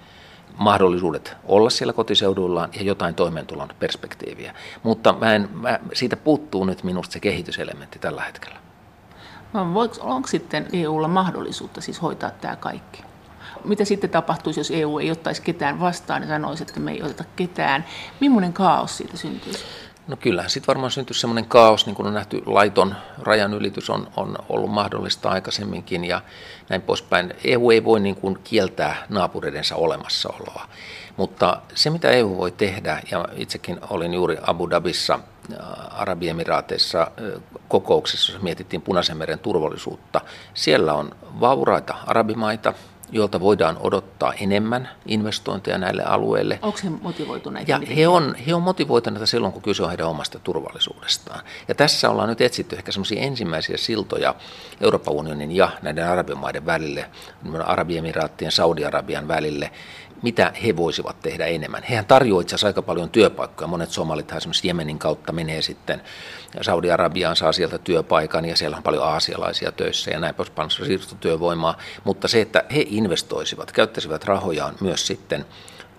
mahdollisuudet 0.57 1.37
olla 1.45 1.71
siellä 1.71 1.93
kotiseuduillaan 1.93 2.71
ja 2.77 2.83
jotain 2.83 3.15
toimeentulon 3.15 3.69
perspektiiviä. 3.79 4.55
Mutta 4.83 5.13
mä 5.13 5.35
en, 5.35 5.49
mä, 5.53 5.81
siitä 5.93 6.17
puuttuu 6.17 6.65
nyt 6.65 6.85
minusta 6.85 7.13
se 7.13 7.21
kehityselementti 7.21 7.99
tällä 7.99 8.23
hetkellä. 8.23 8.57
No, 9.53 9.75
voiko, 9.75 9.97
onko 10.01 10.29
sitten 10.29 10.69
EUlla 10.73 11.09
mahdollisuutta 11.09 11.81
siis 11.81 12.03
hoitaa 12.03 12.31
tämä 12.31 12.57
kaikki? 12.57 13.03
Mitä 13.65 13.85
sitten 13.85 14.11
tapahtuisi, 14.11 14.61
jos 14.61 14.71
EU 14.71 14.99
ei 14.99 15.11
ottaisi 15.11 15.43
ketään 15.43 15.81
vastaan 15.81 16.23
ja 16.23 16.29
sanoisi, 16.29 16.63
että 16.63 16.81
me 16.81 16.93
ei 16.93 17.03
oteta 17.03 17.25
ketään? 17.37 17.85
Millainen 18.21 18.53
kaos 18.53 18.97
siitä 18.97 19.17
syntyisi? 19.17 19.65
No 20.09 20.17
kyllähän 20.17 20.51
sitten 20.51 20.67
varmaan 20.67 20.91
syntyisi 20.91 21.21
sellainen 21.21 21.47
kaos, 21.47 21.87
niin 21.87 21.97
kuin 21.97 22.07
on 22.07 22.15
nähty, 22.15 22.43
laiton 22.47 22.95
rajanylitys 23.19 23.91
on, 23.91 24.09
on 24.17 24.37
ollut 24.49 24.71
mahdollista 24.71 25.31
aikaisemminkin 25.31 26.05
ja 26.05 26.23
näin 26.69 26.83
poispäin. 26.83 27.35
EU 27.45 27.71
ei 27.71 27.85
voi 27.85 28.01
niin 28.01 28.17
kuin 28.17 28.39
kieltää 28.45 29.07
naapureidensa 29.09 29.77
olemassaoloa, 29.77 30.69
mutta 31.17 31.63
se 31.75 31.91
mitä 31.91 32.11
EU 32.11 32.37
voi 32.37 32.53
tehdä, 32.53 33.03
ja 33.11 33.29
itsekin 33.37 33.79
olin 33.91 34.15
juuri 34.15 34.37
Abu 34.43 34.71
Dhabissa 34.71 35.15
äh, 35.15 35.59
Arabiemiraateissa 36.01 37.01
äh, 37.01 37.43
kokouksessa, 37.69 38.33
jossa 38.33 38.45
mietittiin 38.45 38.83
Punaisen 38.83 39.17
meren 39.17 39.39
turvallisuutta. 39.39 40.21
Siellä 40.55 40.95
on 40.95 41.11
vauraita 41.41 41.95
arabimaita, 42.07 42.75
joilta 43.13 43.41
voidaan 43.41 43.77
odottaa 43.81 44.33
enemmän 44.33 44.89
investointeja 45.07 45.79
näille 45.79 46.03
alueille. 46.03 46.59
Onko 46.63 46.79
he 46.85 46.91
motivoituneita? 46.91 47.71
Ja 47.71 47.81
he 47.97 48.09
on, 48.09 48.35
he 48.47 48.55
on 48.55 48.63
motivoituneita 48.63 49.27
silloin, 49.27 49.53
kun 49.53 49.63
kyse 49.63 49.83
on 49.83 49.89
heidän 49.89 50.07
omasta 50.07 50.39
turvallisuudestaan. 50.39 51.41
Ja 51.69 51.75
tässä 51.75 52.11
ollaan 52.11 52.29
nyt 52.29 52.41
etsitty 52.41 52.77
ehkä 52.77 52.93
semmoisia 52.93 53.23
ensimmäisiä 53.23 53.77
siltoja 53.77 54.35
Euroopan 54.81 55.15
unionin 55.15 55.53
ja 55.53 55.71
näiden 55.83 56.09
arabimaiden 56.09 56.67
välille, 56.67 57.11
Arabiemiraattien, 57.65 58.53
Saudi-Arabian 58.53 59.29
välille, 59.29 59.71
mitä 60.23 60.53
he 60.65 60.77
voisivat 60.77 61.21
tehdä 61.21 61.47
enemmän. 61.47 61.83
Hehän 61.83 62.07
tarjoavat 62.07 62.43
itse 62.43 62.55
asiassa 62.55 62.67
aika 62.67 62.83
paljon 62.83 63.11
työpaikkoja. 63.11 63.69
Monet 63.69 63.91
somalit 63.91 64.33
esimerkiksi 64.33 64.69
Jemenin 64.69 64.99
kautta 64.99 65.33
menee 65.33 65.63
sitten 65.63 66.03
Saudi-Arabiaan, 66.61 67.37
saa 67.37 67.53
sieltä 67.53 67.79
työpaikan 67.79 68.45
ja 68.45 68.57
siellä 68.57 68.77
on 68.77 68.83
paljon 68.83 69.05
aasialaisia 69.05 69.73
töissä 69.73 70.11
ja 70.11 70.21
näin 70.21 70.35
poispäin 70.35 70.71
siirtotyövoimaa. 70.71 71.79
Mutta 72.05 72.29
se, 72.29 72.41
että 72.41 72.65
he 72.75 72.85
investoisivat, 72.89 73.73
käyttäisivät 73.73 74.25
rahojaan 74.25 74.75
myös 74.81 75.07
sitten 75.07 75.45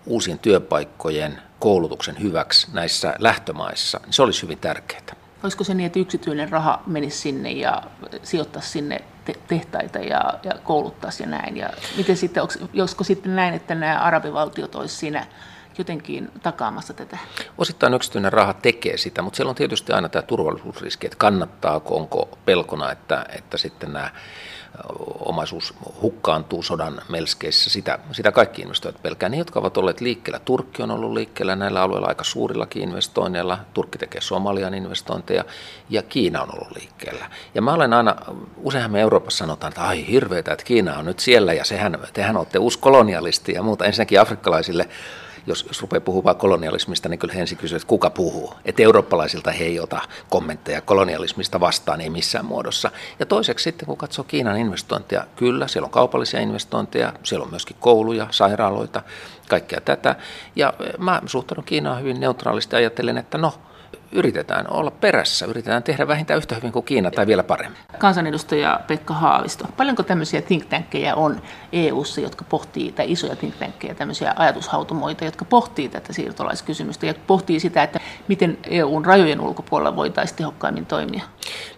uusien 0.05 0.39
työpaikkojen 0.39 1.41
koulutuksen 1.59 2.21
hyväksi 2.21 2.67
näissä 2.73 3.15
lähtömaissa, 3.19 3.99
niin 4.05 4.13
se 4.13 4.21
olisi 4.21 4.43
hyvin 4.43 4.57
tärkeää. 4.57 5.15
Olisiko 5.43 5.63
se 5.63 5.73
niin, 5.73 5.87
että 5.87 5.99
yksityinen 5.99 6.49
raha 6.49 6.83
menisi 6.87 7.17
sinne 7.17 7.51
ja 7.51 7.83
sijoittaisi 8.23 8.69
sinne 8.69 9.01
tehtaita 9.47 9.99
ja, 9.99 10.33
ja 10.43 10.51
kouluttaisi 10.63 11.23
ja 11.23 11.29
näin? 11.29 11.57
Ja 11.57 11.69
miten 11.97 12.17
sitten, 12.17 12.43
olisiko 12.79 13.03
sitten 13.03 13.35
näin, 13.35 13.53
että 13.53 13.75
nämä 13.75 13.99
arabivaltiot 13.99 14.75
olisivat 14.75 14.99
siinä 14.99 15.27
jotenkin 15.77 16.31
takaamassa 16.43 16.93
tätä? 16.93 17.17
Osittain 17.57 17.93
yksityinen 17.93 18.33
raha 18.33 18.53
tekee 18.53 18.97
sitä, 18.97 19.21
mutta 19.21 19.37
siellä 19.37 19.49
on 19.49 19.55
tietysti 19.55 19.93
aina 19.93 20.09
tämä 20.09 20.21
turvallisuusriski, 20.21 21.07
että 21.07 21.17
kannattaako, 21.17 21.95
onko 21.95 22.37
pelkona, 22.45 22.91
että, 22.91 23.25
että 23.37 23.57
sitten 23.57 23.93
nämä 23.93 24.09
omaisuus 25.19 25.73
hukkaantuu 26.01 26.63
sodan 26.63 27.01
melskeissä, 27.09 27.69
sitä, 27.69 27.99
sitä 28.11 28.31
kaikki 28.31 28.61
investoijat 28.61 29.01
pelkää. 29.01 29.29
Ne, 29.29 29.37
jotka 29.37 29.59
ovat 29.59 29.77
olleet 29.77 30.01
liikkeellä, 30.01 30.39
Turkki 30.39 30.83
on 30.83 30.91
ollut 30.91 31.13
liikkeellä 31.13 31.55
näillä 31.55 31.81
alueilla 31.81 32.07
aika 32.07 32.23
suurillakin 32.23 32.83
investoinneilla, 32.83 33.57
Turkki 33.73 33.97
tekee 33.97 34.21
Somalian 34.21 34.73
investointeja 34.73 35.45
ja 35.89 36.03
Kiina 36.03 36.41
on 36.41 36.49
ollut 36.53 36.75
liikkeellä. 36.75 37.29
Ja 37.55 37.61
mä 37.61 37.73
olen 37.73 37.93
aina, 37.93 38.15
useinhan 38.57 38.91
me 38.91 39.01
Euroopassa 39.01 39.37
sanotaan, 39.37 39.71
että 39.71 39.83
ai 39.83 40.07
hirveetä, 40.07 40.53
että 40.53 40.65
Kiina 40.65 40.97
on 40.97 41.05
nyt 41.05 41.19
siellä 41.19 41.53
ja 41.53 41.65
sehän, 41.65 41.99
tehän 42.13 42.37
olette 42.37 42.59
uusi 42.59 42.79
kolonialisti 42.79 43.53
ja 43.53 43.63
muuta. 43.63 43.85
Ensinnäkin 43.85 44.21
afrikkalaisille 44.21 44.89
jos, 45.47 45.65
jos 45.67 45.81
rupeaa 45.81 46.01
puhumaan 46.01 46.35
kolonialismista, 46.35 47.09
niin 47.09 47.19
kyllä 47.19 47.33
he 47.33 47.41
ensin 47.41 47.57
kysyvät, 47.57 47.81
että 47.81 47.89
kuka 47.89 48.09
puhuu. 48.09 48.53
Että 48.65 48.83
eurooppalaisilta 48.83 49.51
he 49.51 49.65
ei 49.65 49.79
ota 49.79 50.01
kommentteja 50.29 50.81
kolonialismista 50.81 51.59
vastaan, 51.59 52.01
ei 52.01 52.09
missään 52.09 52.45
muodossa. 52.45 52.91
Ja 53.19 53.25
toiseksi 53.25 53.63
sitten, 53.63 53.85
kun 53.85 53.97
katsoo 53.97 54.25
Kiinan 54.25 54.57
investointeja, 54.57 55.27
kyllä, 55.35 55.67
siellä 55.67 55.85
on 55.85 55.91
kaupallisia 55.91 56.39
investointeja, 56.39 57.13
siellä 57.23 57.43
on 57.43 57.49
myöskin 57.49 57.77
kouluja, 57.79 58.27
sairaaloita, 58.31 59.01
kaikkea 59.49 59.81
tätä. 59.81 60.15
Ja 60.55 60.73
mä 60.97 61.21
suhtaudun 61.25 61.63
Kiinaan 61.63 61.99
hyvin 61.99 62.19
neutraalisti 62.19 62.75
ja 62.75 62.77
ajattelen, 62.77 63.17
että 63.17 63.37
no, 63.37 63.53
yritetään 64.15 64.65
olla 64.69 64.91
perässä, 64.91 65.45
yritetään 65.45 65.83
tehdä 65.83 66.07
vähintään 66.07 66.37
yhtä 66.37 66.55
hyvin 66.55 66.71
kuin 66.71 66.85
Kiina 66.85 67.11
tai 67.11 67.27
vielä 67.27 67.43
paremmin. 67.43 67.79
Kansanedustaja 67.97 68.79
Pekka 68.87 69.13
Haavisto, 69.13 69.65
paljonko 69.77 70.03
tämmöisiä 70.03 70.41
think 70.41 70.65
tankkejä 70.65 71.15
on 71.15 71.41
EU-ssa, 71.71 72.21
jotka 72.21 72.45
pohtii, 72.49 72.91
tai 72.91 73.11
isoja 73.11 73.35
think 73.35 73.55
tankkejä, 73.55 73.95
tämmöisiä 73.95 74.33
ajatushautomoita, 74.35 75.25
jotka 75.25 75.45
pohtii 75.45 75.89
tätä 75.89 76.13
siirtolaiskysymystä 76.13 77.05
ja 77.05 77.13
pohtii 77.27 77.59
sitä, 77.59 77.83
että 77.83 77.99
miten 78.27 78.57
EUn 78.63 79.05
rajojen 79.05 79.41
ulkopuolella 79.41 79.95
voitaisiin 79.95 80.37
tehokkaimmin 80.37 80.85
toimia? 80.85 81.23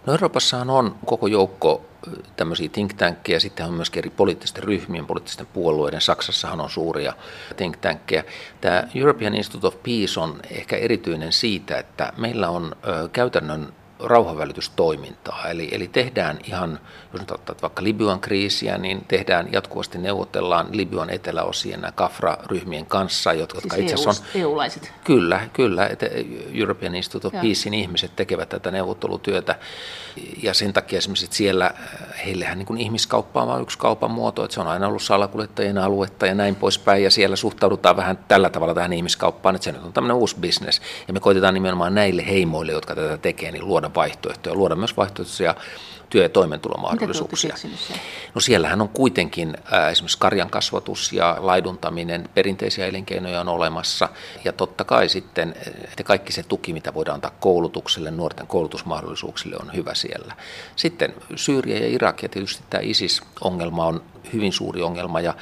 No 0.06 0.12
Euroopassahan 0.12 0.70
on 0.70 0.96
koko 1.06 1.26
joukko 1.26 1.87
tämmöisiä 2.36 2.68
think 2.68 2.92
tankkeja, 2.92 3.40
sitten 3.40 3.66
on 3.66 3.74
myös 3.74 3.92
eri 3.96 4.10
poliittisten 4.10 4.62
ryhmien, 4.62 5.06
poliittisten 5.06 5.46
puolueiden, 5.46 6.00
Saksassahan 6.00 6.60
on 6.60 6.70
suuria 6.70 7.12
think 7.56 7.76
tankkeja. 7.76 8.24
Tämä 8.60 8.84
European 8.94 9.34
Institute 9.34 9.66
of 9.66 9.82
Peace 9.82 10.20
on 10.20 10.40
ehkä 10.50 10.76
erityinen 10.76 11.32
siitä, 11.32 11.78
että 11.78 12.12
meillä 12.16 12.48
on 12.48 12.76
käytännön 13.12 13.72
rauhanvälitystoimintaa. 13.98 15.48
Eli, 15.48 15.68
eli 15.72 15.88
tehdään 15.88 16.38
ihan, 16.44 16.80
jos 17.18 17.22
nyt 17.22 17.30
ottaa 17.30 17.56
vaikka 17.62 17.82
Libyan 17.82 18.20
kriisiä, 18.20 18.78
niin 18.78 19.04
tehdään 19.08 19.48
jatkuvasti 19.52 19.98
neuvotellaan 19.98 20.66
Libyan 20.70 21.10
eteläosien 21.10 21.92
Kafra-ryhmien 21.94 22.86
kanssa, 22.86 23.32
jotka 23.32 23.60
siis 23.60 23.74
itse 23.74 23.94
asiassa 23.94 24.22
on... 24.24 24.40
EU-laiset. 24.40 24.92
Kyllä, 25.04 25.48
kyllä. 25.52 25.86
Että 25.86 26.06
European 26.54 26.94
Institute 26.94 27.26
of 27.26 27.32
Peacein 27.32 27.74
ihmiset 27.74 28.16
tekevät 28.16 28.48
tätä 28.48 28.70
neuvottelutyötä. 28.70 29.58
Ja 30.42 30.54
sen 30.54 30.72
takia 30.72 30.98
esimerkiksi 30.98 31.26
siellä 31.30 31.66
äh, 31.66 32.24
heillehän 32.26 32.58
niin 32.58 32.66
kuin 32.66 32.80
ihmiskauppa 32.80 33.42
on 33.42 33.48
vain 33.48 33.62
yksi 33.62 33.78
kaupan 33.78 34.10
muoto, 34.10 34.44
että 34.44 34.54
se 34.54 34.60
on 34.60 34.66
aina 34.66 34.88
ollut 34.88 35.02
salakuljettajien 35.02 35.78
aluetta 35.78 36.26
ja 36.26 36.34
näin 36.34 36.54
poispäin. 36.54 37.04
Ja 37.04 37.10
siellä 37.10 37.36
suhtaudutaan 37.36 37.96
vähän 37.96 38.18
tällä 38.28 38.50
tavalla 38.50 38.74
tähän 38.74 38.92
ihmiskauppaan, 38.92 39.54
että 39.54 39.64
se 39.64 39.72
nyt 39.72 39.84
on 39.84 39.92
tämmöinen 39.92 40.16
uusi 40.16 40.36
bisnes. 40.40 40.82
Ja 41.08 41.14
me 41.14 41.20
koitetaan 41.20 41.54
nimenomaan 41.54 41.94
näille 41.94 42.26
heimoille, 42.26 42.72
jotka 42.72 42.94
tätä 42.94 43.18
tekee, 43.18 43.52
niin 43.52 43.66
luoda 43.66 43.90
vaihtoehtoja, 43.94 44.54
luoda 44.54 44.76
myös 44.76 44.96
vaihtoehtoisia 44.96 45.54
työ- 46.10 46.22
ja 46.22 46.28
toimeentulomahdollisuuksia. 46.28 47.54
No 48.34 48.40
siellähän 48.40 48.80
on 48.80 48.88
kuitenkin 48.88 49.56
ää, 49.70 49.90
esimerkiksi 49.90 50.18
karjan 50.18 50.50
kasvatus 50.50 51.12
ja 51.12 51.36
laiduntaminen, 51.38 52.28
perinteisiä 52.34 52.86
elinkeinoja 52.86 53.40
on 53.40 53.48
olemassa 53.48 54.08
ja 54.44 54.52
totta 54.52 54.84
kai 54.84 55.08
sitten 55.08 55.54
että 55.84 56.04
kaikki 56.04 56.32
se 56.32 56.42
tuki, 56.42 56.72
mitä 56.72 56.94
voidaan 56.94 57.14
antaa 57.14 57.30
koulutukselle, 57.40 58.10
nuorten 58.10 58.46
koulutusmahdollisuuksille 58.46 59.56
on 59.62 59.70
hyvä 59.74 59.94
siellä. 59.94 60.36
Sitten 60.76 61.14
Syyriä 61.36 61.78
ja 61.78 61.88
Irak 61.88 62.22
ja 62.22 62.28
tietysti 62.28 62.62
tämä 62.70 62.80
ISIS-ongelma 62.82 63.86
on 63.86 64.02
hyvin 64.32 64.52
suuri 64.52 64.82
ongelma 64.82 65.20
ja 65.20 65.34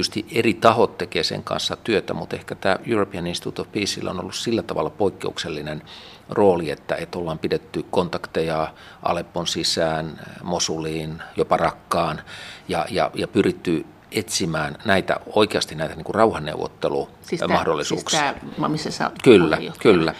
tietysti 0.00 0.26
eri 0.38 0.54
tahot 0.54 0.98
tekee 0.98 1.22
sen 1.22 1.42
kanssa 1.42 1.76
työtä, 1.76 2.14
mutta 2.14 2.36
ehkä 2.36 2.54
tämä 2.54 2.76
European 2.86 3.26
Institute 3.26 3.62
of 3.62 3.72
Peaceilla 3.72 4.10
on 4.10 4.20
ollut 4.20 4.34
sillä 4.34 4.62
tavalla 4.62 4.90
poikkeuksellinen 4.90 5.82
rooli, 6.28 6.70
että, 6.70 6.96
että 6.96 7.18
ollaan 7.18 7.38
pidetty 7.38 7.84
kontakteja 7.90 8.74
Aleppon 9.02 9.46
sisään, 9.46 10.20
Mosuliin, 10.42 11.22
jopa 11.36 11.56
Rakkaan 11.56 12.22
ja, 12.68 12.86
ja, 12.90 13.10
ja 13.14 13.28
pyritty 13.28 13.86
etsimään 14.12 14.76
näitä 14.84 15.20
oikeasti 15.32 15.74
näitä 15.74 15.94
niin 15.94 16.04
kuin 16.04 16.14
rauhanneuvottelumahdollisuuksia. 16.14 18.20
Siis 18.20 18.34
tämä, 18.56 18.68
missä 18.68 18.90
sä 18.90 19.10
Kyllä, 19.22 19.58
kyllä 19.82 20.14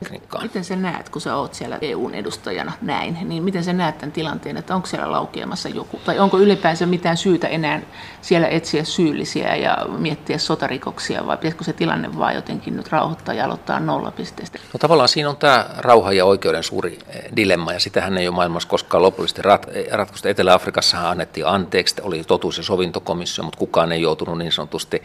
tekniikkaan. 0.00 0.42
Miten 0.42 0.64
sä 0.64 0.76
näet, 0.76 1.08
kun 1.08 1.20
sä 1.20 1.36
oot 1.36 1.54
siellä 1.54 1.78
EUn 1.80 2.14
edustajana 2.14 2.72
näin, 2.82 3.18
niin 3.22 3.42
miten 3.42 3.64
sä 3.64 3.72
näet 3.72 3.98
tämän 3.98 4.12
tilanteen, 4.12 4.56
että 4.56 4.74
onko 4.74 4.86
siellä 4.86 5.12
laukeamassa 5.12 5.68
joku, 5.68 6.00
tai 6.04 6.18
onko 6.18 6.38
ylipäänsä 6.38 6.86
mitään 6.86 7.16
syytä 7.16 7.48
enää 7.48 7.80
siellä 8.22 8.48
etsiä 8.48 8.84
syyllisiä 8.84 9.56
ja 9.56 9.86
miettiä 9.98 10.38
sotarikoksia, 10.38 11.26
vai 11.26 11.36
pitäisikö 11.36 11.64
se 11.64 11.72
tilanne 11.72 12.18
vaan 12.18 12.34
jotenkin 12.34 12.76
nyt 12.76 12.88
rauhoittaa 12.88 13.34
ja 13.34 13.44
aloittaa 13.44 13.80
nollapisteestä? 13.80 14.58
No 14.72 14.78
tavallaan 14.78 15.08
siinä 15.08 15.30
on 15.30 15.36
tämä 15.36 15.66
rauha 15.76 16.12
ja 16.12 16.24
oikeuden 16.24 16.62
suuri 16.62 16.98
eh, 17.08 17.24
dilemma, 17.36 17.72
ja 17.72 17.80
sitähän 17.80 18.18
ei 18.18 18.28
ole 18.28 18.36
maailmassa 18.36 18.68
koskaan 18.68 19.02
lopullisesti 19.02 19.42
rat, 19.42 19.66
eh, 19.72 19.86
ratkaistu. 19.90 20.28
Etelä-Afrikassahan 20.28 21.10
annettiin 21.10 21.46
anteeksi, 21.46 21.94
oli 22.02 22.24
totuus- 22.24 22.58
ja 22.58 22.64
sovintokomissio, 22.64 23.44
mutta 23.44 23.58
kukaan 23.58 23.92
ei 23.92 24.02
joutunut 24.02 24.38
niin 24.38 24.52
sanotusti 24.52 25.02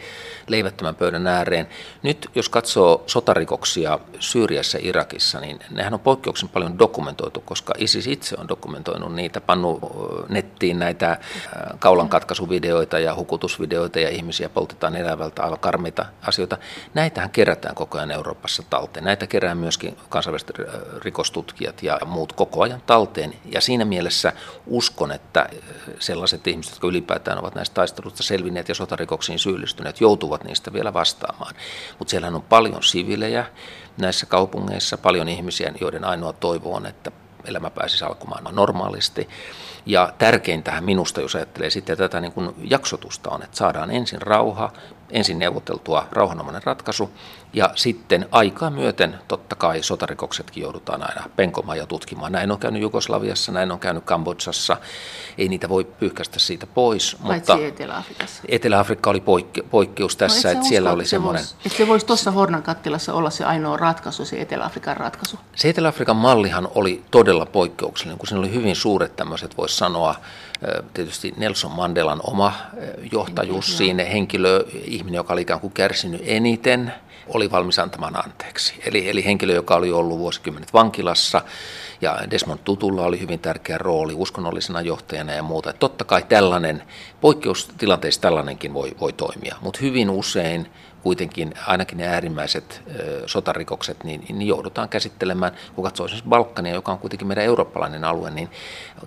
leivättömän 0.48 0.94
pöydän 0.94 1.26
ääreen. 1.26 1.68
Nyt 2.02 2.30
jos 2.34 2.48
katsoo 2.48 3.02
sotarikoksia 3.06 3.98
Syyriassa 4.18 4.78
Irakissa, 4.82 5.40
niin 5.40 5.58
nehän 5.70 5.94
on 5.94 6.00
poikkeuksen 6.00 6.48
paljon 6.48 6.78
dokumentoitu, 6.78 7.40
koska 7.40 7.74
ISIS 7.78 8.06
itse 8.06 8.36
on 8.38 8.48
dokumentoinut 8.48 9.14
niitä, 9.14 9.40
pannu 9.40 9.80
nettiin 10.28 10.78
näitä 10.78 11.18
kaulankatkasuvideoita 11.78 12.98
ja 12.98 13.14
hukutusvideoita 13.14 14.00
ja 14.00 14.08
ihmisiä 14.08 14.48
poltetaan 14.48 14.96
elävältä 14.96 15.42
aivan 15.42 15.58
karmeita 15.58 16.06
asioita. 16.22 16.58
Näitähän 16.94 17.30
kerätään 17.30 17.74
koko 17.74 17.98
ajan 17.98 18.10
Euroopassa 18.10 18.62
talteen. 18.70 19.04
Näitä 19.04 19.26
kerää 19.26 19.54
myöskin 19.54 19.96
kansainväliset 20.08 20.52
rikostutkijat 21.04 21.82
ja 21.82 21.98
muut 22.06 22.32
koko 22.32 22.62
ajan 22.62 22.82
talteen. 22.86 23.34
Ja 23.44 23.60
siinä 23.60 23.84
mielessä 23.84 24.32
uskon, 24.66 25.12
että 25.12 25.46
sellaiset 25.98 26.46
ihmiset, 26.46 26.72
jotka 26.72 26.86
ylipäätään 26.86 27.38
ovat 27.38 27.54
näistä 27.54 27.74
taisteluista 27.74 28.22
selvinneet 28.22 28.68
ja 28.68 28.74
sotarikoksiin 28.74 29.38
syyllistyneet, 29.38 30.00
joutuvat 30.00 30.44
niistä 30.44 30.72
vielä 30.72 30.92
vastaamaan. 30.92 31.54
Mutta 31.98 32.10
siellähän 32.10 32.34
on 32.34 32.42
paljon 32.42 32.82
sivilejä, 32.82 33.46
näissä 33.98 34.26
kaupungeissa 34.26 34.98
paljon 34.98 35.28
ihmisiä, 35.28 35.72
joiden 35.80 36.04
ainoa 36.04 36.32
toivo 36.32 36.74
on, 36.74 36.86
että 36.86 37.10
elämä 37.44 37.70
pääsisi 37.70 38.04
alkumaan 38.04 38.54
normaalisti. 38.54 39.28
Ja 39.86 40.12
tärkeintähän 40.18 40.84
minusta, 40.84 41.20
jos 41.20 41.34
ajattelee 41.34 41.70
sitten 41.70 41.98
tätä 41.98 42.20
niin 42.20 42.32
kuin 42.32 42.54
jaksotusta, 42.70 43.30
on, 43.30 43.42
että 43.42 43.56
saadaan 43.56 43.90
ensin 43.90 44.22
rauha, 44.22 44.72
ensin 45.10 45.38
neuvoteltua 45.38 46.08
rauhanomainen 46.12 46.62
ratkaisu 46.64 47.10
ja 47.52 47.70
sitten 47.74 48.28
aikaa 48.30 48.70
myöten 48.70 49.18
totta 49.28 49.56
kai 49.56 49.82
sotarikoksetkin 49.82 50.62
joudutaan 50.62 51.02
aina 51.02 51.22
penkomaan 51.36 51.78
ja 51.78 51.86
tutkimaan. 51.86 52.32
Näin 52.32 52.50
on 52.50 52.58
käynyt 52.58 52.82
Jugoslaviassa, 52.82 53.52
näin 53.52 53.72
on 53.72 53.78
käynyt 53.78 54.04
Kambodsassa. 54.04 54.76
Ei 55.38 55.48
niitä 55.48 55.68
voi 55.68 55.84
pyyhkäistä 55.84 56.38
siitä 56.38 56.66
pois. 56.66 57.16
Paitsi 57.26 57.52
mutta 57.52 57.66
Etelä-Afrikassa. 57.66 58.42
Etelä-Afrikka 58.48 59.10
oli 59.10 59.20
poikke, 59.20 59.62
poikkeus 59.62 60.16
tässä, 60.16 60.48
no, 60.48 60.52
että 60.52 60.68
siellä 60.68 60.92
oli 60.92 61.04
semmoinen... 61.06 61.44
Se 61.44 61.54
että 61.66 61.78
se 61.78 61.86
voisi 61.88 62.06
tuossa 62.06 62.30
Hornan 62.30 62.62
kattilassa 62.62 63.14
olla 63.14 63.30
se 63.30 63.44
ainoa 63.44 63.76
ratkaisu, 63.76 64.24
se 64.24 64.40
Etelä-Afrikan 64.40 64.96
ratkaisu. 64.96 65.38
Se 65.56 65.68
Etelä-Afrikan 65.68 66.16
mallihan 66.16 66.68
oli 66.74 67.02
todella 67.10 67.46
poikkeuksellinen, 67.46 68.18
kun 68.18 68.28
siinä 68.28 68.40
oli 68.40 68.54
hyvin 68.54 68.76
suuret 68.76 69.16
tämmöiset, 69.16 69.56
voisi 69.56 69.76
sanoa, 69.76 70.14
tietysti 70.94 71.34
Nelson 71.36 71.72
Mandelan 71.72 72.20
oma 72.24 72.52
johtajuus 73.12 73.76
siinä, 73.76 74.04
henkilö, 74.04 74.64
ihminen, 74.84 75.16
joka 75.16 75.32
oli 75.32 75.40
ikään 75.40 75.60
kuin 75.60 75.72
kärsinyt 75.72 76.22
eniten, 76.24 76.92
oli 77.34 77.50
valmis 77.50 77.78
antamaan 77.78 78.24
anteeksi. 78.24 78.74
Eli, 78.84 79.10
eli 79.10 79.24
henkilö, 79.24 79.54
joka 79.54 79.74
oli 79.74 79.92
ollut 79.92 80.18
vuosikymmenet 80.18 80.72
vankilassa, 80.72 81.42
ja 82.00 82.18
Desmond 82.30 82.60
Tutulla 82.64 83.02
oli 83.02 83.20
hyvin 83.20 83.40
tärkeä 83.40 83.78
rooli 83.78 84.14
uskonnollisena 84.16 84.80
johtajana 84.80 85.32
ja 85.32 85.42
muuta. 85.42 85.70
Että 85.70 85.80
totta 85.80 86.04
kai 86.04 86.22
tällainen, 86.28 86.82
poikkeustilanteissa 87.20 88.20
tällainenkin 88.20 88.74
voi, 88.74 88.92
voi 89.00 89.12
toimia, 89.12 89.56
mutta 89.60 89.80
hyvin 89.82 90.10
usein 90.10 90.70
kuitenkin 91.02 91.54
ainakin 91.66 91.98
ne 91.98 92.06
äärimmäiset 92.06 92.82
ö, 93.00 93.22
sotarikokset, 93.26 94.04
niin, 94.04 94.24
niin 94.28 94.42
joudutaan 94.42 94.88
käsittelemään. 94.88 95.52
Kun 95.74 95.84
katsoo 95.84 96.06
esimerkiksi 96.06 96.28
Balkania, 96.28 96.74
joka 96.74 96.92
on 96.92 96.98
kuitenkin 96.98 97.28
meidän 97.28 97.44
eurooppalainen 97.44 98.04
alue, 98.04 98.30
niin 98.30 98.50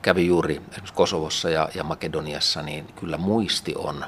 kävi 0.02 0.26
juuri 0.26 0.62
esimerkiksi 0.70 0.94
Kosovossa 0.94 1.50
ja, 1.50 1.70
ja 1.76 1.84
Makedoniassa, 1.84 2.62
niin 2.62 2.86
kyllä 2.96 3.18
muisti 3.18 3.74
on 3.78 4.06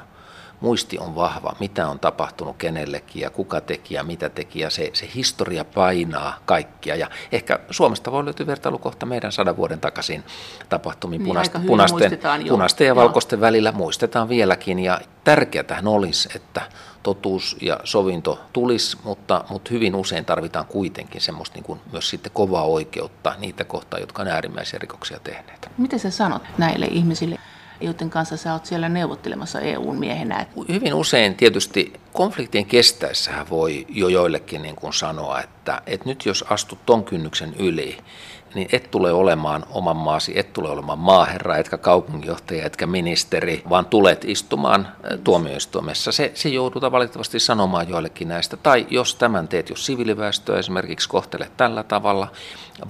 muisti 0.60 0.98
on 0.98 1.14
vahva, 1.14 1.56
mitä 1.60 1.88
on 1.88 1.98
tapahtunut 1.98 2.56
kenellekin 2.56 3.22
ja 3.22 3.30
kuka 3.30 3.60
teki 3.60 3.94
ja 3.94 4.04
mitä 4.04 4.28
teki 4.28 4.60
ja 4.60 4.70
se, 4.70 4.90
se 4.92 5.08
historia 5.14 5.64
painaa 5.64 6.38
kaikkia. 6.44 6.96
Ja 6.96 7.10
ehkä 7.32 7.58
Suomesta 7.70 8.12
voi 8.12 8.24
löytyä 8.24 8.46
vertailukohta 8.46 9.06
meidän 9.06 9.32
sadan 9.32 9.56
vuoden 9.56 9.80
takaisin 9.80 10.24
tapahtumiin 10.68 11.18
niin, 11.18 11.26
punaisten, 11.26 11.62
punaisten, 11.62 12.18
punaisten 12.48 12.86
ja 12.86 12.96
valkoisten 12.96 13.36
Joo. 13.36 13.40
välillä 13.40 13.72
muistetaan 13.72 14.28
vieläkin 14.28 14.78
ja 14.78 15.00
tärkeätähän 15.24 15.88
olisi, 15.88 16.28
että 16.34 16.62
totuus 17.02 17.56
ja 17.60 17.80
sovinto 17.84 18.40
tulisi, 18.52 18.96
mutta, 19.04 19.44
mutta 19.50 19.70
hyvin 19.70 19.94
usein 19.94 20.24
tarvitaan 20.24 20.66
kuitenkin 20.66 21.20
semmoista 21.20 21.54
niin 21.54 21.64
kuin 21.64 21.80
myös 21.92 22.10
sitten 22.10 22.32
kovaa 22.32 22.64
oikeutta 22.64 23.34
niitä 23.38 23.64
kohtaa, 23.64 24.00
jotka 24.00 24.22
on 24.22 24.28
äärimmäisiä 24.28 24.78
rikoksia 24.78 25.20
tehneet. 25.24 25.70
Mitä 25.78 25.98
sä 25.98 26.10
sanot 26.10 26.42
näille 26.58 26.86
ihmisille? 26.86 27.38
Joiden 27.80 28.10
kanssa 28.10 28.36
sä 28.36 28.52
oot 28.52 28.66
siellä 28.66 28.88
neuvottelemassa 28.88 29.60
EUn 29.60 29.98
miehenä? 29.98 30.46
Hyvin 30.68 30.94
usein 30.94 31.34
tietysti 31.34 31.92
konfliktien 32.12 32.66
kestäessähän 32.66 33.50
voi 33.50 33.86
jo 33.88 34.08
joillekin 34.08 34.62
niin 34.62 34.76
kuin 34.76 34.92
sanoa, 34.92 35.40
että, 35.40 35.82
että 35.86 36.08
nyt 36.08 36.26
jos 36.26 36.44
astut 36.50 36.86
ton 36.86 37.04
kynnyksen 37.04 37.54
yli, 37.58 37.98
niin 38.54 38.68
et 38.72 38.90
tule 38.90 39.12
olemaan 39.12 39.64
oman 39.70 39.96
maasi, 39.96 40.38
et 40.38 40.52
tule 40.52 40.70
olemaan 40.70 40.98
maaherra, 40.98 41.56
etkä 41.56 41.78
kaupunginjohtaja, 41.78 42.66
etkä 42.66 42.86
ministeri, 42.86 43.62
vaan 43.70 43.86
tulet 43.86 44.24
istumaan 44.24 44.88
tuomioistuimessa. 45.24 46.12
Se, 46.12 46.32
se 46.34 46.48
joudutaan 46.48 46.92
valitettavasti 46.92 47.40
sanomaan 47.40 47.88
joillekin 47.88 48.28
näistä. 48.28 48.56
Tai 48.56 48.86
jos 48.90 49.14
tämän 49.14 49.48
teet, 49.48 49.70
jos 49.70 49.86
siviiliväestöä 49.86 50.58
esimerkiksi 50.58 51.08
kohtelet 51.08 51.56
tällä 51.56 51.82
tavalla, 51.82 52.28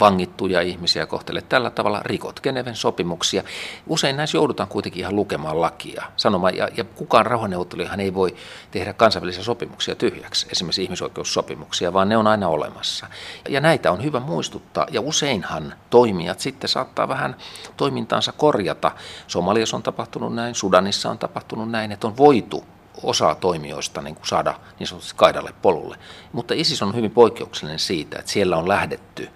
vangittuja 0.00 0.60
ihmisiä 0.60 1.06
kohtelet 1.06 1.48
tällä 1.48 1.70
tavalla, 1.70 2.00
rikot 2.04 2.40
Geneven 2.40 2.76
sopimuksia. 2.76 3.42
Usein 3.86 4.16
näissä 4.16 4.38
joudutaan 4.38 4.68
kuitenkin 4.68 5.00
ihan 5.00 5.16
lukemaan 5.16 5.60
lakia, 5.60 6.04
sanomaan, 6.16 6.56
ja, 6.56 6.68
ja 6.76 6.84
kukaan 6.84 7.26
rauhanneuvottelujahan 7.26 8.00
ei 8.00 8.14
voi 8.14 8.34
tehdä 8.70 8.92
kansainvälisiä 8.92 9.42
sopimuksia 9.42 9.94
tyhjäksi, 9.94 10.46
esimerkiksi 10.52 10.82
ihmisoikeussopimuksia, 10.82 11.92
vaan 11.92 12.08
ne 12.08 12.16
on 12.16 12.26
aina 12.26 12.48
olemassa. 12.48 13.06
Ja 13.48 13.60
näitä 13.60 13.92
on 13.92 14.04
hyvä 14.04 14.20
muistuttaa, 14.20 14.86
ja 14.90 15.00
useinhan 15.48 15.74
toimijat 15.90 16.40
sitten 16.40 16.68
saattaa 16.68 17.08
vähän 17.08 17.36
toimintaansa 17.76 18.32
korjata. 18.32 18.90
Somaliassa 19.26 19.76
on 19.76 19.82
tapahtunut 19.82 20.34
näin, 20.34 20.54
Sudanissa 20.54 21.10
on 21.10 21.18
tapahtunut 21.18 21.70
näin, 21.70 21.92
että 21.92 22.06
on 22.06 22.16
voitu 22.16 22.64
osa 23.02 23.34
toimijoista 23.34 24.02
niin 24.02 24.14
kuin 24.14 24.26
saada 24.26 24.54
niin 24.78 24.86
sanotusti 24.86 25.14
kaidalle 25.16 25.54
polulle. 25.62 25.96
Mutta 26.32 26.54
ISIS 26.54 26.82
on 26.82 26.94
hyvin 26.94 27.10
poikkeuksellinen 27.10 27.78
siitä, 27.78 28.18
että 28.18 28.30
siellä 28.30 28.56
on 28.56 28.68
lähdetty 28.68 29.28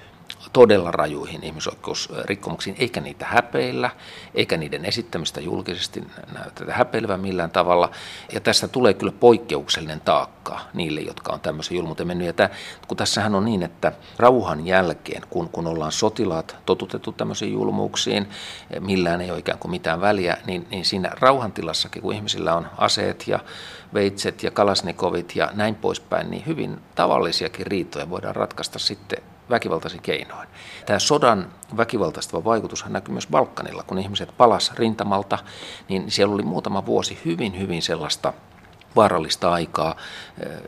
todella 0.53 0.91
rajuihin 0.91 1.45
ihmisoikeusrikkomuksiin, 1.45 2.77
eikä 2.79 3.01
niitä 3.01 3.27
häpeillä, 3.27 3.91
eikä 4.35 4.57
niiden 4.57 4.85
esittämistä 4.85 5.41
julkisesti 5.41 6.05
näytetä 6.33 6.73
häpeilevän 6.73 7.21
millään 7.21 7.51
tavalla. 7.51 7.91
Ja 8.33 8.41
tästä 8.41 8.69
tulee 8.69 8.95
kyllä 8.95 9.13
poikkeuksellinen 9.21 10.01
taakka 10.01 10.61
niille, 10.75 11.01
jotka 11.01 11.33
on 11.33 11.41
tämmöisen 11.41 11.77
julmuuteen 11.77 12.07
mennyt. 12.07 12.27
Ja 12.27 12.33
tämä, 12.33 12.51
kun 12.89 12.97
tässähän 12.97 13.35
on 13.35 13.45
niin, 13.45 13.63
että 13.63 13.93
rauhan 14.17 14.67
jälkeen, 14.67 15.23
kun, 15.31 15.49
kun 15.49 15.67
ollaan 15.67 15.93
sotilaat 15.93 16.57
totutettu 16.67 17.13
tämmöisiin 17.13 17.53
julmuuksiin, 17.53 18.29
millään 18.81 19.21
ei 19.21 19.31
ole 19.31 19.39
ikään 19.39 19.59
kuin 19.59 19.71
mitään 19.71 20.01
väliä, 20.01 20.37
niin, 20.47 20.67
niin 20.71 20.85
siinä 20.85 21.11
rauhantilassakin, 21.21 22.03
kun 22.03 22.15
ihmisillä 22.15 22.55
on 22.55 22.67
aseet 22.79 23.29
ja 23.29 23.39
veitset 23.95 24.43
ja 24.43 24.51
kalasnikovit 24.51 25.37
ja 25.37 25.51
näin 25.55 25.75
poispäin, 25.75 26.31
niin 26.31 26.47
hyvin 26.47 26.81
tavallisiakin 26.95 27.67
riitoja 27.67 28.11
voidaan 28.11 28.37
ratkaista 28.37 28.79
sitten 28.79 29.23
väkivaltaisin 29.53 30.03
keinoin. 30.03 30.49
Tämä 30.87 30.99
sodan 30.99 31.53
väkivaltaistava 31.77 32.45
vaikutus 32.45 32.85
näkyy 32.89 33.13
myös 33.13 33.27
Balkanilla, 33.27 33.83
kun 33.83 33.99
ihmiset 33.99 34.37
palas 34.37 34.73
rintamalta, 34.75 35.39
niin 35.89 36.11
siellä 36.11 36.35
oli 36.35 36.43
muutama 36.43 36.87
vuosi 36.87 37.19
hyvin, 37.25 37.59
hyvin 37.59 37.83
sellaista 37.83 38.33
vaarallista 38.97 39.53
aikaa. 39.53 39.97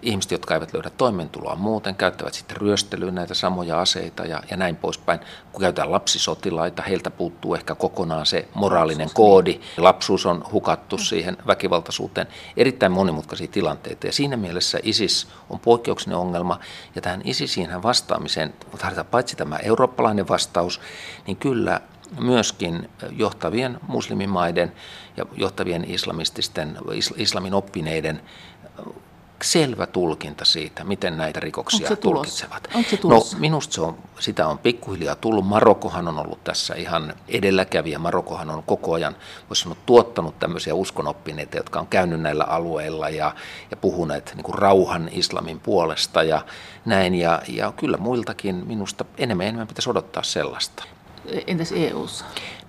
Ihmiset, 0.02 0.30
jotka 0.30 0.54
eivät 0.54 0.74
löydä 0.74 0.90
toimeentuloa 0.90 1.56
muuten, 1.56 1.94
käyttävät 1.94 2.34
sitten 2.34 2.56
ryöstelyyn 2.56 3.14
näitä 3.14 3.34
samoja 3.34 3.80
aseita 3.80 4.24
ja, 4.24 4.42
ja 4.50 4.56
näin 4.56 4.76
poispäin. 4.76 5.20
Kun 5.52 5.60
käytetään 5.60 5.92
lapsisotilaita, 5.92 6.82
heiltä 6.82 7.10
puuttuu 7.10 7.54
ehkä 7.54 7.74
kokonaan 7.74 8.26
se 8.26 8.48
moraalinen 8.54 9.10
koodi. 9.14 9.60
Lapsuus 9.76 10.26
on 10.26 10.44
hukattu 10.52 10.98
siihen 10.98 11.36
väkivaltaisuuteen. 11.46 12.26
Erittäin 12.56 12.92
monimutkaisia 12.92 13.48
tilanteita 13.48 14.06
ja 14.06 14.12
siinä 14.12 14.36
mielessä 14.36 14.78
ISIS 14.82 15.28
on 15.50 15.60
poikkeuksellinen 15.60 16.18
ongelma 16.18 16.60
ja 16.94 17.02
tähän 17.02 17.20
ISISiin 17.24 17.82
vastaamiseen 17.82 18.54
tarvitaan 18.78 19.06
paitsi 19.06 19.36
tämä 19.36 19.56
eurooppalainen 19.56 20.28
vastaus, 20.28 20.80
niin 21.26 21.36
kyllä 21.36 21.80
myöskin 22.20 22.90
johtavien 23.10 23.80
muslimimaiden 23.86 24.72
ja 25.16 25.24
johtavien 25.36 25.84
islamististen, 25.90 26.78
islamin 27.16 27.54
oppineiden 27.54 28.20
selvä 29.44 29.86
tulkinta 29.86 30.44
siitä, 30.44 30.84
miten 30.84 31.16
näitä 31.16 31.40
rikoksia 31.40 31.88
Onko 31.90 32.02
tulkitsevat. 32.02 32.68
Onko 32.74 32.90
se 32.90 32.98
no, 33.04 33.22
minusta 33.38 33.74
se 33.74 33.80
on, 33.80 33.98
sitä 34.18 34.48
on 34.48 34.58
pikkuhiljaa 34.58 35.14
tullut. 35.14 35.46
Marokkohan 35.46 36.08
on 36.08 36.18
ollut 36.18 36.44
tässä 36.44 36.74
ihan 36.74 37.14
edelläkävijä. 37.28 37.98
Marokkohan 37.98 38.50
on 38.50 38.62
koko 38.62 38.92
ajan, 38.92 39.16
voisi 39.48 39.62
sanoa, 39.62 39.76
tuottanut 39.86 40.38
tämmöisiä 40.38 40.74
uskonoppineita, 40.74 41.56
jotka 41.56 41.80
on 41.80 41.86
käynyt 41.86 42.20
näillä 42.20 42.44
alueilla 42.44 43.08
ja, 43.08 43.34
ja 43.70 43.76
puhuneet 43.76 44.32
niin 44.34 44.44
kuin 44.44 44.58
rauhan 44.58 45.08
islamin 45.12 45.60
puolesta 45.60 46.22
ja 46.22 46.44
näin. 46.84 47.14
Ja, 47.14 47.42
ja 47.48 47.72
kyllä 47.76 47.96
muiltakin 47.96 48.54
minusta 48.66 49.04
enemmän 49.18 49.46
enemmän 49.46 49.66
pitäisi 49.66 49.90
odottaa 49.90 50.22
sellaista. 50.22 50.84
Entäs 51.46 51.72
EU:ssa? 51.72 52.24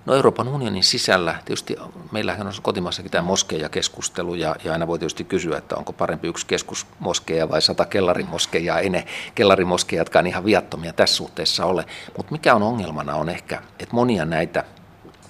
No 0.06 0.14
Euroopan 0.14 0.48
unionin 0.48 0.84
sisällä, 0.84 1.34
tietysti 1.44 1.76
meillähän 2.12 2.46
on 2.46 2.52
kotimaassakin 2.62 3.10
tämä 3.10 3.22
moskeija-keskustelu 3.22 4.34
ja, 4.34 4.56
ja 4.64 4.72
aina 4.72 4.86
voi 4.86 4.98
tietysti 4.98 5.24
kysyä, 5.24 5.58
että 5.58 5.76
onko 5.76 5.92
parempi 5.92 6.28
yksi 6.28 6.46
keskusmoskeja 6.46 7.48
vai 7.48 7.62
sata 7.62 7.84
kellarimoskeijaa. 7.84 8.78
Ei 8.78 8.90
ne 8.90 9.06
kellarimoskeijatkaan 9.34 10.26
ihan 10.26 10.44
viattomia 10.44 10.92
tässä 10.92 11.16
suhteessa 11.16 11.64
ole. 11.64 11.84
Mutta 12.16 12.32
mikä 12.32 12.54
on 12.54 12.62
ongelmana 12.62 13.14
on 13.14 13.28
ehkä, 13.28 13.62
että 13.78 13.94
monia 13.94 14.24
näitä 14.24 14.64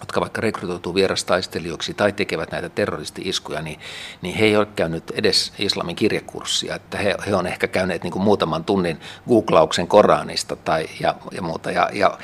jotka 0.00 0.20
vaikka 0.20 0.40
rekrytoituu 0.40 0.94
vierastaistelijoiksi 0.94 1.94
tai 1.94 2.12
tekevät 2.12 2.52
näitä 2.52 2.68
terroristi-iskuja, 2.68 3.62
niin, 3.62 3.80
niin 4.22 4.34
he 4.34 4.44
ei 4.44 4.56
ole 4.56 4.66
käynyt 4.66 5.10
edes 5.10 5.52
islamin 5.58 5.96
kirjekurssia. 5.96 6.74
Että 6.74 6.98
he, 6.98 7.14
he 7.26 7.34
on 7.34 7.46
ehkä 7.46 7.68
käyneet 7.68 8.02
niin 8.02 8.12
kuin 8.12 8.22
muutaman 8.22 8.64
tunnin 8.64 9.00
googlauksen 9.28 9.88
Koranista 9.88 10.56
tai, 10.56 10.86
ja, 11.00 11.14
ja 11.32 11.42
muuta. 11.42 11.70
Ja, 11.70 11.90
ja 11.92 12.18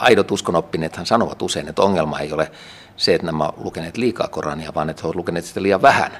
aidot 0.00 0.30
uskonoppineethan 0.30 1.06
sanovat 1.06 1.42
usein, 1.42 1.68
että 1.68 1.82
ongelma 1.82 2.20
ei 2.20 2.32
ole 2.32 2.50
se, 2.96 3.14
että 3.14 3.26
nämä 3.26 3.50
lukeneet 3.56 3.96
liikaa 3.96 4.28
Korania, 4.28 4.74
vaan 4.74 4.90
että 4.90 5.02
he 5.02 5.06
ovat 5.06 5.16
lukeneet 5.16 5.44
sitä 5.44 5.62
liian 5.62 5.82
vähän. 5.82 6.12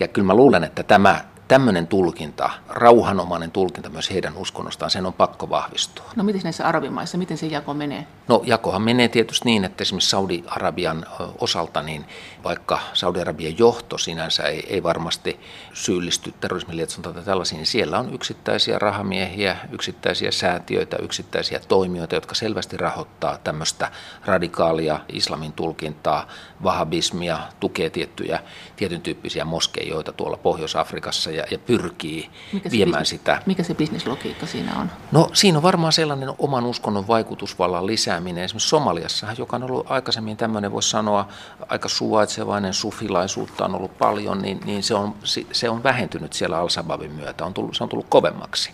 Ja 0.00 0.08
kyllä 0.08 0.26
mä 0.26 0.34
luulen, 0.34 0.64
että 0.64 0.82
tämä 0.82 1.24
tämmöinen 1.48 1.86
tulkinta, 1.86 2.50
rauhanomainen 2.68 3.50
tulkinta 3.50 3.88
myös 3.88 4.10
heidän 4.10 4.36
uskonnostaan, 4.36 4.90
sen 4.90 5.06
on 5.06 5.12
pakko 5.12 5.50
vahvistua. 5.50 6.04
No 6.16 6.24
miten 6.24 6.40
näissä 6.44 6.66
arabimaissa, 6.66 7.18
miten 7.18 7.38
se 7.38 7.46
jako 7.46 7.74
menee? 7.74 8.06
No 8.28 8.42
jakohan 8.44 8.82
menee 8.82 9.08
tietysti 9.08 9.44
niin, 9.44 9.64
että 9.64 9.82
esimerkiksi 9.82 10.10
Saudi-Arabian 10.10 11.06
osalta, 11.38 11.82
niin 11.82 12.04
vaikka 12.44 12.78
Saudi-Arabian 12.92 13.58
johto 13.58 13.98
sinänsä 13.98 14.42
ei, 14.42 14.66
ei 14.68 14.82
varmasti 14.82 15.40
syyllisty 15.72 16.34
terrorismin 16.40 16.76
lietsontaan 16.76 17.14
tai 17.14 17.24
tällaisiin, 17.24 17.56
niin 17.56 17.66
siellä 17.66 17.98
on 17.98 18.14
yksittäisiä 18.14 18.78
rahamiehiä, 18.78 19.56
yksittäisiä 19.72 20.30
säätiöitä, 20.30 20.96
yksittäisiä 20.96 21.60
toimijoita, 21.68 22.14
jotka 22.14 22.34
selvästi 22.34 22.76
rahoittaa 22.76 23.38
tämmöistä 23.38 23.90
radikaalia 24.24 25.00
islamin 25.12 25.52
tulkintaa, 25.52 26.28
vahabismia, 26.62 27.38
tukee 27.60 27.90
tiettyjä 27.90 28.40
tietyn 28.76 29.00
tyyppisiä 29.00 29.44
moskeijoita 29.44 30.12
tuolla 30.12 30.36
Pohjois-Afrikassa 30.36 31.30
ja, 31.36 31.44
ja 31.50 31.58
pyrkii 31.58 32.30
mikä 32.52 32.70
viemään 32.70 33.00
business, 33.02 33.10
sitä. 33.10 33.42
Mikä 33.46 33.62
se 33.62 33.74
bisneslogiikka 33.74 34.46
siinä 34.46 34.72
on? 34.80 34.90
No 35.12 35.30
siinä 35.32 35.58
on 35.58 35.62
varmaan 35.62 35.92
sellainen 35.92 36.28
oman 36.38 36.64
uskonnon 36.66 37.08
vaikutusvallan 37.08 37.86
lisääminen. 37.86 38.44
Esimerkiksi 38.44 38.68
Somaliassa, 38.68 39.26
joka 39.38 39.56
on 39.56 39.62
ollut 39.62 39.90
aikaisemmin 39.90 40.36
tämmöinen, 40.36 40.72
voisi 40.72 40.90
sanoa, 40.90 41.28
aika 41.68 41.88
suvaitsevainen, 41.88 42.74
sufilaisuutta 42.74 43.64
on 43.64 43.74
ollut 43.74 43.98
paljon, 43.98 44.42
niin, 44.42 44.60
niin 44.64 44.82
se, 44.82 44.94
on, 44.94 45.14
se 45.52 45.70
on 45.70 45.82
vähentynyt 45.82 46.32
siellä 46.32 46.58
Al-Sababin 46.58 47.12
myötä, 47.12 47.44
on 47.44 47.54
tullut, 47.54 47.76
se 47.76 47.82
on 47.82 47.88
tullut 47.88 48.06
kovemmaksi. 48.08 48.70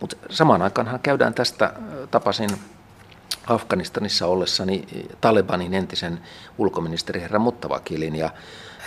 Mutta 0.00 0.16
samaan 0.30 0.62
aikaanhan 0.62 1.00
käydään 1.00 1.34
tästä, 1.34 1.72
tapasin 2.10 2.50
Afganistanissa 3.46 4.26
ollessani 4.26 4.84
Talebanin 5.20 5.74
entisen 5.74 6.20
ulkoministeri 6.58 7.20
herra 7.20 7.38
Muttavakilin 7.38 8.16
ja 8.16 8.30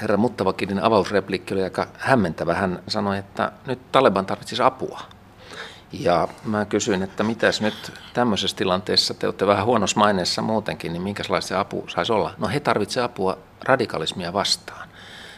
herra 0.01 0.17
Muttavakilin 0.17 0.83
avausreplikki 0.83 1.53
oli 1.53 1.63
aika 1.63 1.87
hämmentävä. 1.97 2.53
Hän 2.53 2.83
sanoi, 2.87 3.17
että 3.17 3.51
nyt 3.65 3.91
Taleban 3.91 4.25
tarvitsisi 4.25 4.63
apua. 4.63 5.01
Ja 5.91 6.27
mä 6.45 6.65
kysyin, 6.65 7.03
että 7.03 7.23
mitäs 7.23 7.61
nyt 7.61 7.93
tämmöisessä 8.13 8.57
tilanteessa, 8.57 9.13
te 9.13 9.27
olette 9.27 9.47
vähän 9.47 9.65
huonossa 9.65 9.99
maineessa 9.99 10.41
muutenkin, 10.41 10.93
niin 10.93 11.01
minkälaista 11.01 11.59
apu 11.59 11.85
saisi 11.87 12.13
olla? 12.13 12.33
No 12.37 12.47
he 12.47 12.59
tarvitsevat 12.59 13.11
apua 13.11 13.37
radikalismia 13.63 14.33
vastaan. 14.33 14.89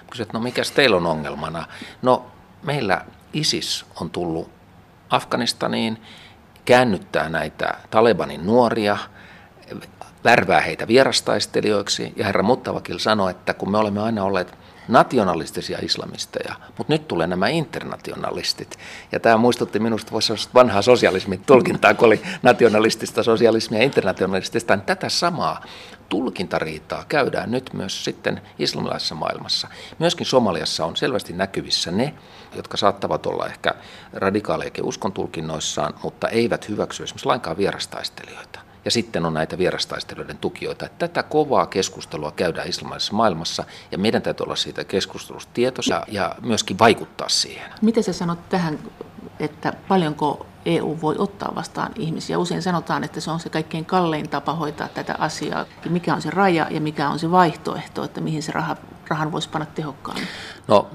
Kysyin, 0.10 0.24
että 0.24 0.38
no 0.38 0.44
mikäs 0.44 0.72
teillä 0.72 0.98
on 0.98 1.06
ongelmana? 1.06 1.66
No 2.02 2.26
meillä 2.64 3.06
ISIS 3.34 3.86
on 4.02 4.10
tullut 4.10 4.52
Afganistaniin, 5.10 6.04
käännyttää 6.66 7.30
näitä 7.30 7.74
Talebanin 7.90 8.46
nuoria, 8.46 8.98
värvää 10.24 10.62
heitä 10.62 10.88
vierastaistelijoiksi. 10.88 12.14
Ja 12.16 12.26
herra 12.26 12.44
Muttavakil 12.44 12.98
sanoi, 12.98 13.32
että 13.32 13.54
kun 13.54 13.72
me 13.72 13.78
olemme 13.78 14.02
aina 14.02 14.24
olleet 14.24 14.58
nationalistisia 14.88 15.80
islamisteja, 15.82 16.56
mutta 16.78 16.94
nyt 16.94 17.08
tulee 17.08 17.28
nämä 17.28 17.48
internationalistit. 17.48 18.80
Ja 19.12 19.20
tämä 19.20 19.38
muistutti 19.38 19.80
minusta 19.80 20.12
voisi 20.12 20.34
olla 20.34 20.42
vanhaa 20.54 20.82
sosialismin 20.82 21.44
tulkintaa, 21.46 21.94
kun 21.94 22.06
oli 22.06 22.22
nationalistista 22.42 23.24
sosialismia 23.24 23.80
ja 23.80 23.86
internationalistista. 23.86 24.76
Niin 24.76 24.86
tätä 24.86 25.10
samaa 25.10 25.64
tulkintariitaa 26.10 27.06
käydään 27.08 27.52
nyt 27.52 27.74
myös 27.74 28.04
sitten 28.04 28.42
islamilaisessa 28.60 29.16
maailmassa. 29.16 29.68
Myöskin 30.00 30.26
Somaliassa 30.26 30.86
on 30.86 30.96
selvästi 30.96 31.34
näkyvissä 31.34 31.92
ne, 31.92 32.14
jotka 32.56 32.78
saattavat 32.78 33.26
olla 33.26 33.48
ehkä 33.48 33.74
radikaaleja 34.14 34.72
uskon 34.84 35.12
tulkinnoissaan, 35.12 35.94
mutta 36.04 36.28
eivät 36.28 36.70
hyväksy 36.70 37.04
esimerkiksi 37.04 37.26
lainkaan 37.26 37.58
vierastaistelijoita. 37.58 38.69
Ja 38.86 38.92
sitten 38.92 39.26
on 39.26 39.34
näitä 39.34 39.58
vierastaistelijoiden 39.58 40.38
tukijoita. 40.38 40.90
Tätä 41.00 41.24
kovaa 41.24 41.66
keskustelua 41.66 42.32
käydään 42.32 42.68
islamilaisessa 42.70 43.14
maailmassa 43.14 43.64
ja 43.92 43.98
meidän 43.98 44.22
täytyy 44.22 44.44
olla 44.44 44.56
siitä 44.56 44.84
keskustelusta 44.84 45.52
tietoisia 45.54 46.04
ja 46.08 46.36
myöskin 46.42 46.80
vaikuttaa 46.80 47.30
siihen. 47.30 47.72
Miten 47.82 48.04
sä 48.04 48.14
sanot 48.14 48.50
tähän, 48.50 48.80
että 49.40 49.74
paljonko 49.88 50.46
EU 50.66 50.98
voi 51.02 51.16
ottaa 51.18 51.52
vastaan 51.56 51.92
ihmisiä? 51.96 52.38
Usein 52.38 52.62
sanotaan, 52.62 53.04
että 53.04 53.20
se 53.20 53.32
on 53.32 53.40
se 53.40 53.50
kaikkein 53.50 53.86
kallein 53.86 54.30
tapa 54.30 54.54
hoitaa 54.54 54.88
tätä 54.88 55.16
asiaa. 55.20 55.66
Mikä 55.90 56.14
on 56.14 56.22
se 56.22 56.30
raja 56.30 56.68
ja 56.70 56.82
mikä 56.82 57.10
on 57.10 57.20
se 57.20 57.32
vaihtoehto, 57.32 58.04
että 58.04 58.22
mihin 58.22 58.44
se 58.44 58.52
raha, 58.52 58.78
rahan 59.08 59.32
voisi 59.32 59.50
panna 59.50 59.66
tehokkaammin? 59.66 60.28
No 60.68 60.90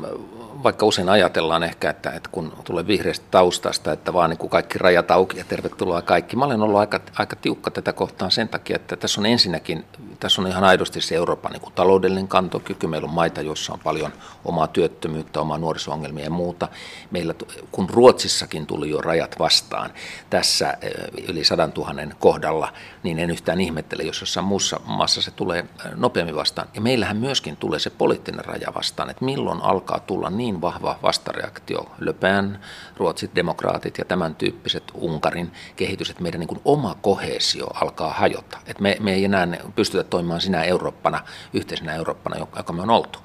vaikka 0.65 0.87
usein 0.87 1.09
ajatellaan 1.09 1.63
ehkä, 1.63 1.91
että, 1.91 2.11
että 2.11 2.29
kun 2.33 2.53
tulee 2.65 2.87
vihreästä 2.87 3.27
taustasta, 3.31 3.93
että 3.93 4.13
vaan 4.13 4.31
niin 4.31 4.39
kuin 4.39 4.51
kaikki 4.51 4.79
rajat 4.79 5.11
auki 5.11 5.39
ja 5.39 5.45
tervetuloa 5.49 6.03
kaikki. 6.03 6.37
Mä 6.37 6.45
olen 6.45 6.63
ollut 6.63 6.81
aika, 6.81 7.01
aika 7.19 7.37
tiukka 7.37 7.71
tätä 7.71 7.93
kohtaan 7.93 8.31
sen 8.31 8.49
takia, 8.49 8.77
että 8.77 8.97
tässä 8.97 9.21
on 9.21 9.27
ensinnäkin, 9.27 9.85
tässä 10.25 10.43
on 10.43 10.49
ihan 10.49 10.65
aidosti 10.65 11.01
se 11.01 11.15
Euroopan 11.15 11.53
niin 11.53 11.61
kuin 11.61 11.73
taloudellinen 11.75 12.29
kantokyky. 12.29 12.87
Meillä 12.87 13.07
on 13.07 13.15
maita, 13.15 13.43
joissa 13.43 13.73
on 13.73 13.81
paljon 13.81 14.13
omaa 14.45 14.67
työttömyyttä, 14.67 15.41
omaa 15.41 15.59
nuoriso-ongelmia 15.59 16.25
ja 16.25 16.31
muuta. 16.31 16.69
Meillä, 17.11 17.35
kun 17.73 17.91
Ruotsissakin 17.91 18.67
tuli 18.67 18.91
jo 18.91 19.01
rajat 19.01 19.39
vastaan 19.39 19.91
tässä 20.31 20.77
eh, 20.81 20.93
yli 21.29 21.45
sadan 21.45 21.73
tuhannen 21.73 22.15
kohdalla, 22.19 22.73
niin 23.03 23.19
en 23.19 23.31
yhtään 23.31 23.61
ihmettele, 23.61 24.03
jos 24.03 24.21
jossain 24.21 24.47
muussa 24.47 24.81
maassa 24.85 25.23
se 25.23 25.31
tulee 25.31 25.59
eh, 25.59 25.93
nopeammin 25.95 26.37
vastaan. 26.37 26.69
Ja 26.75 26.81
meillähän 26.81 27.17
myöskin 27.17 27.57
tulee 27.57 27.79
se 27.79 27.91
poliittinen 27.91 28.45
raja 28.45 28.75
vastaan, 28.75 29.11
että 29.11 29.25
milloin 29.25 29.61
alkaa 29.61 30.01
tulla 30.01 30.31
niin 30.31 30.61
vahva 30.61 30.99
vastareaktio. 31.03 31.87
Le 31.99 32.13
Pen, 32.13 32.59
Ruotsit, 32.97 33.35
demokraatit 33.35 33.99
ja 33.99 34.05
tämän 34.05 34.35
tyyppiset 34.35 34.85
Unkarin 34.95 35.53
kehitys, 35.77 36.11
että 36.11 36.23
meidän 36.23 36.41
niin 36.41 36.49
kuin 36.49 36.61
oma 36.65 36.97
kohesio 37.03 37.67
alkaa 37.67 38.13
hajota. 38.13 38.59
Että 38.67 38.83
me, 38.83 38.97
me 39.01 39.15
ei 39.15 39.25
enää 39.25 39.49
pystytä 39.75 40.05
toimimaan 40.15 40.41
sinä 40.41 40.65
Eurooppana, 40.65 41.21
yhteisenä 41.53 41.95
Eurooppana, 41.95 42.47
joka 42.57 42.73
me 42.73 42.83
on 42.83 42.91
oltu. 42.91 43.19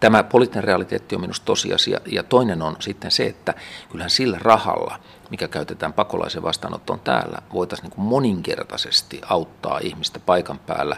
Tämä 0.00 0.22
poliittinen 0.22 0.64
realiteetti 0.64 1.14
on 1.14 1.20
minusta 1.20 1.44
tosiasia. 1.44 2.00
Ja 2.06 2.22
toinen 2.22 2.62
on 2.62 2.76
sitten 2.80 3.10
se, 3.10 3.26
että 3.26 3.54
kyllähän 3.90 4.10
sillä 4.10 4.38
rahalla, 4.40 4.98
mikä 5.30 5.48
käytetään 5.48 5.92
pakolaisen 5.92 6.42
vastaanottoon 6.42 7.00
täällä, 7.00 7.38
voitaisiin 7.52 7.90
niin 7.90 8.06
moninkertaisesti 8.06 9.20
auttaa 9.28 9.78
ihmistä 9.82 10.20
paikan 10.20 10.58
päällä 10.58 10.96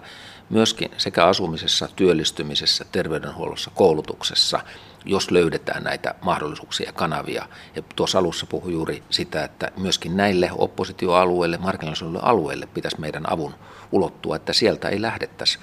myöskin 0.50 0.90
sekä 0.96 1.24
asumisessa, 1.26 1.88
työllistymisessä, 1.96 2.84
terveydenhuollossa, 2.92 3.70
koulutuksessa– 3.74 4.60
jos 5.04 5.30
löydetään 5.30 5.84
näitä 5.84 6.14
mahdollisuuksia 6.22 6.86
ja 6.86 6.92
kanavia. 6.92 7.48
Ja 7.76 7.82
tuossa 7.96 8.18
alussa 8.18 8.46
puhui 8.46 8.72
juuri 8.72 9.02
sitä, 9.10 9.44
että 9.44 9.70
myöskin 9.76 10.16
näille 10.16 10.50
oppositioalueille, 10.58 11.58
marginalisoiduille 11.58 12.20
alueille 12.22 12.66
pitäisi 12.66 13.00
meidän 13.00 13.32
avun 13.32 13.54
ulottua, 13.92 14.36
että 14.36 14.52
sieltä 14.52 14.88
ei 14.88 15.02
lähdettäisi 15.02 15.58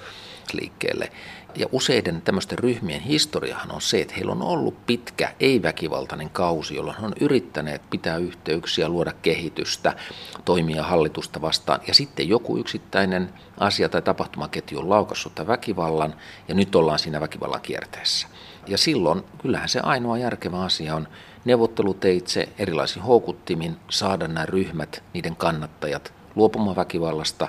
liikkeelle. 0.52 1.12
Ja 1.54 1.66
useiden 1.72 2.22
tämmöisten 2.22 2.58
ryhmien 2.58 3.00
historiahan 3.00 3.72
on 3.72 3.80
se, 3.80 4.00
että 4.00 4.14
heillä 4.14 4.32
on 4.32 4.42
ollut 4.42 4.86
pitkä, 4.86 5.34
ei-väkivaltainen 5.40 6.30
kausi, 6.30 6.74
jolloin 6.74 6.98
he 7.00 7.06
on 7.06 7.12
yrittäneet 7.20 7.82
pitää 7.90 8.16
yhteyksiä, 8.16 8.88
luoda 8.88 9.12
kehitystä, 9.22 9.96
toimia 10.44 10.82
hallitusta 10.82 11.40
vastaan. 11.40 11.80
Ja 11.86 11.94
sitten 11.94 12.28
joku 12.28 12.56
yksittäinen 12.56 13.32
asia 13.58 13.88
tai 13.88 14.02
tapahtumaketju 14.02 14.78
on 14.78 14.90
laukassut 14.90 15.32
väkivallan, 15.46 16.14
ja 16.48 16.54
nyt 16.54 16.74
ollaan 16.74 16.98
siinä 16.98 17.20
väkivallan 17.20 17.60
kierteessä. 17.60 18.26
Ja 18.66 18.78
silloin 18.78 19.22
kyllähän 19.38 19.68
se 19.68 19.80
ainoa 19.80 20.18
järkevä 20.18 20.60
asia 20.60 20.94
on 20.96 21.08
neuvotteluteitse 21.44 22.48
erilaisin 22.58 23.02
houkuttimin 23.02 23.76
saada 23.90 24.28
nämä 24.28 24.46
ryhmät, 24.46 25.02
niiden 25.12 25.36
kannattajat 25.36 26.14
luopumaan 26.34 26.76
väkivallasta, 26.76 27.48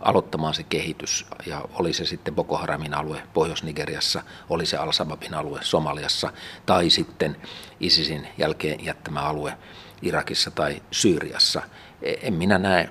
aloittamaan 0.00 0.54
se 0.54 0.62
kehitys. 0.62 1.26
Ja 1.46 1.64
oli 1.74 1.92
se 1.92 2.06
sitten 2.06 2.34
Boko 2.34 2.56
Haramin 2.56 2.94
alue 2.94 3.22
Pohjois-Nigeriassa, 3.34 4.22
oli 4.50 4.66
se 4.66 4.76
Al-Sababin 4.76 5.34
alue 5.34 5.60
Somaliassa 5.62 6.32
tai 6.66 6.90
sitten 6.90 7.36
ISISin 7.80 8.28
jälkeen 8.38 8.84
jättämä 8.84 9.20
alue 9.20 9.56
Irakissa 10.02 10.50
tai 10.50 10.82
Syyriassa. 10.90 11.62
E, 12.02 12.12
en 12.22 12.34
minä 12.34 12.58
näe 12.58 12.88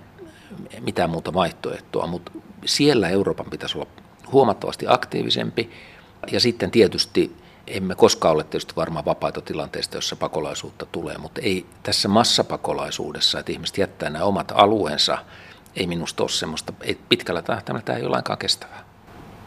mitään 0.79 1.09
muuta 1.09 1.33
vaihtoehtoa, 1.33 2.07
mutta 2.07 2.31
siellä 2.65 3.09
Euroopan 3.09 3.49
pitäisi 3.49 3.77
olla 3.77 3.89
huomattavasti 4.31 4.85
aktiivisempi. 4.89 5.69
Ja 6.31 6.39
sitten 6.39 6.71
tietysti 6.71 7.35
emme 7.69 7.95
koskaan 7.95 8.35
ole 8.35 8.43
tietysti 8.43 8.75
varmaan 8.75 9.05
vapaita 9.05 9.41
tilanteista, 9.41 9.97
jossa 9.97 10.15
pakolaisuutta 10.15 10.85
tulee, 10.91 11.17
mutta 11.17 11.41
ei 11.41 11.65
tässä 11.83 12.07
massapakolaisuudessa, 12.07 13.39
että 13.39 13.51
ihmiset 13.51 13.77
jättää 13.77 14.09
nämä 14.09 14.25
omat 14.25 14.51
alueensa, 14.55 15.17
ei 15.75 15.87
minusta 15.87 16.23
ole 16.23 16.29
semmoista, 16.29 16.73
ei 16.81 16.97
pitkällä 17.09 17.41
tähtäimellä 17.41 17.85
tämä 17.85 17.97
ei 17.97 18.03
ole 18.03 18.11
lainkaan 18.11 18.39
kestävää. 18.39 18.89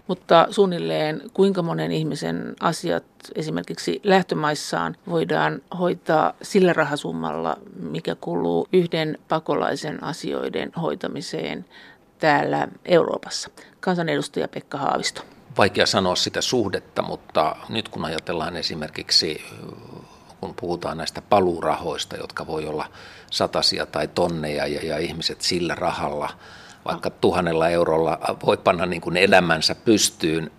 Mutta 0.06 0.46
suunnilleen 0.50 1.22
kuinka 1.35 1.62
monen 1.62 1.92
ihmisen 1.92 2.54
asiat 2.61 3.04
esimerkiksi 3.35 4.00
lähtömaissaan 4.04 4.96
voidaan 5.08 5.62
hoitaa 5.78 6.35
sillä 6.42 6.72
rahasummalla, 6.72 7.56
mikä 7.80 8.14
kuluu 8.14 8.68
yhden 8.72 9.18
pakolaisen 9.28 10.04
asioiden 10.04 10.72
hoitamiseen 10.82 11.64
täällä 12.18 12.68
Euroopassa. 12.85 13.50
Kansanedustaja 13.80 14.48
Pekka 14.48 14.78
Haavisto 14.78 15.22
vaikea 15.58 15.86
sanoa 15.86 16.16
sitä 16.16 16.40
suhdetta, 16.40 17.02
mutta 17.02 17.56
nyt 17.68 17.88
kun 17.88 18.04
ajatellaan 18.04 18.56
esimerkiksi, 18.56 19.44
kun 20.40 20.54
puhutaan 20.54 20.98
näistä 20.98 21.22
paluurahoista, 21.22 22.16
jotka 22.16 22.46
voi 22.46 22.66
olla 22.66 22.88
satasia 23.30 23.86
tai 23.86 24.08
tonneja 24.08 24.66
ja, 24.66 24.80
ja 24.86 24.98
ihmiset 24.98 25.40
sillä 25.40 25.74
rahalla, 25.74 26.30
vaikka 26.84 27.10
tuhannella 27.10 27.68
eurolla 27.68 28.18
voi 28.46 28.56
panna 28.56 28.86
niin 28.86 29.00
kuin 29.00 29.16
elämänsä 29.16 29.74
pystyyn 29.74 30.50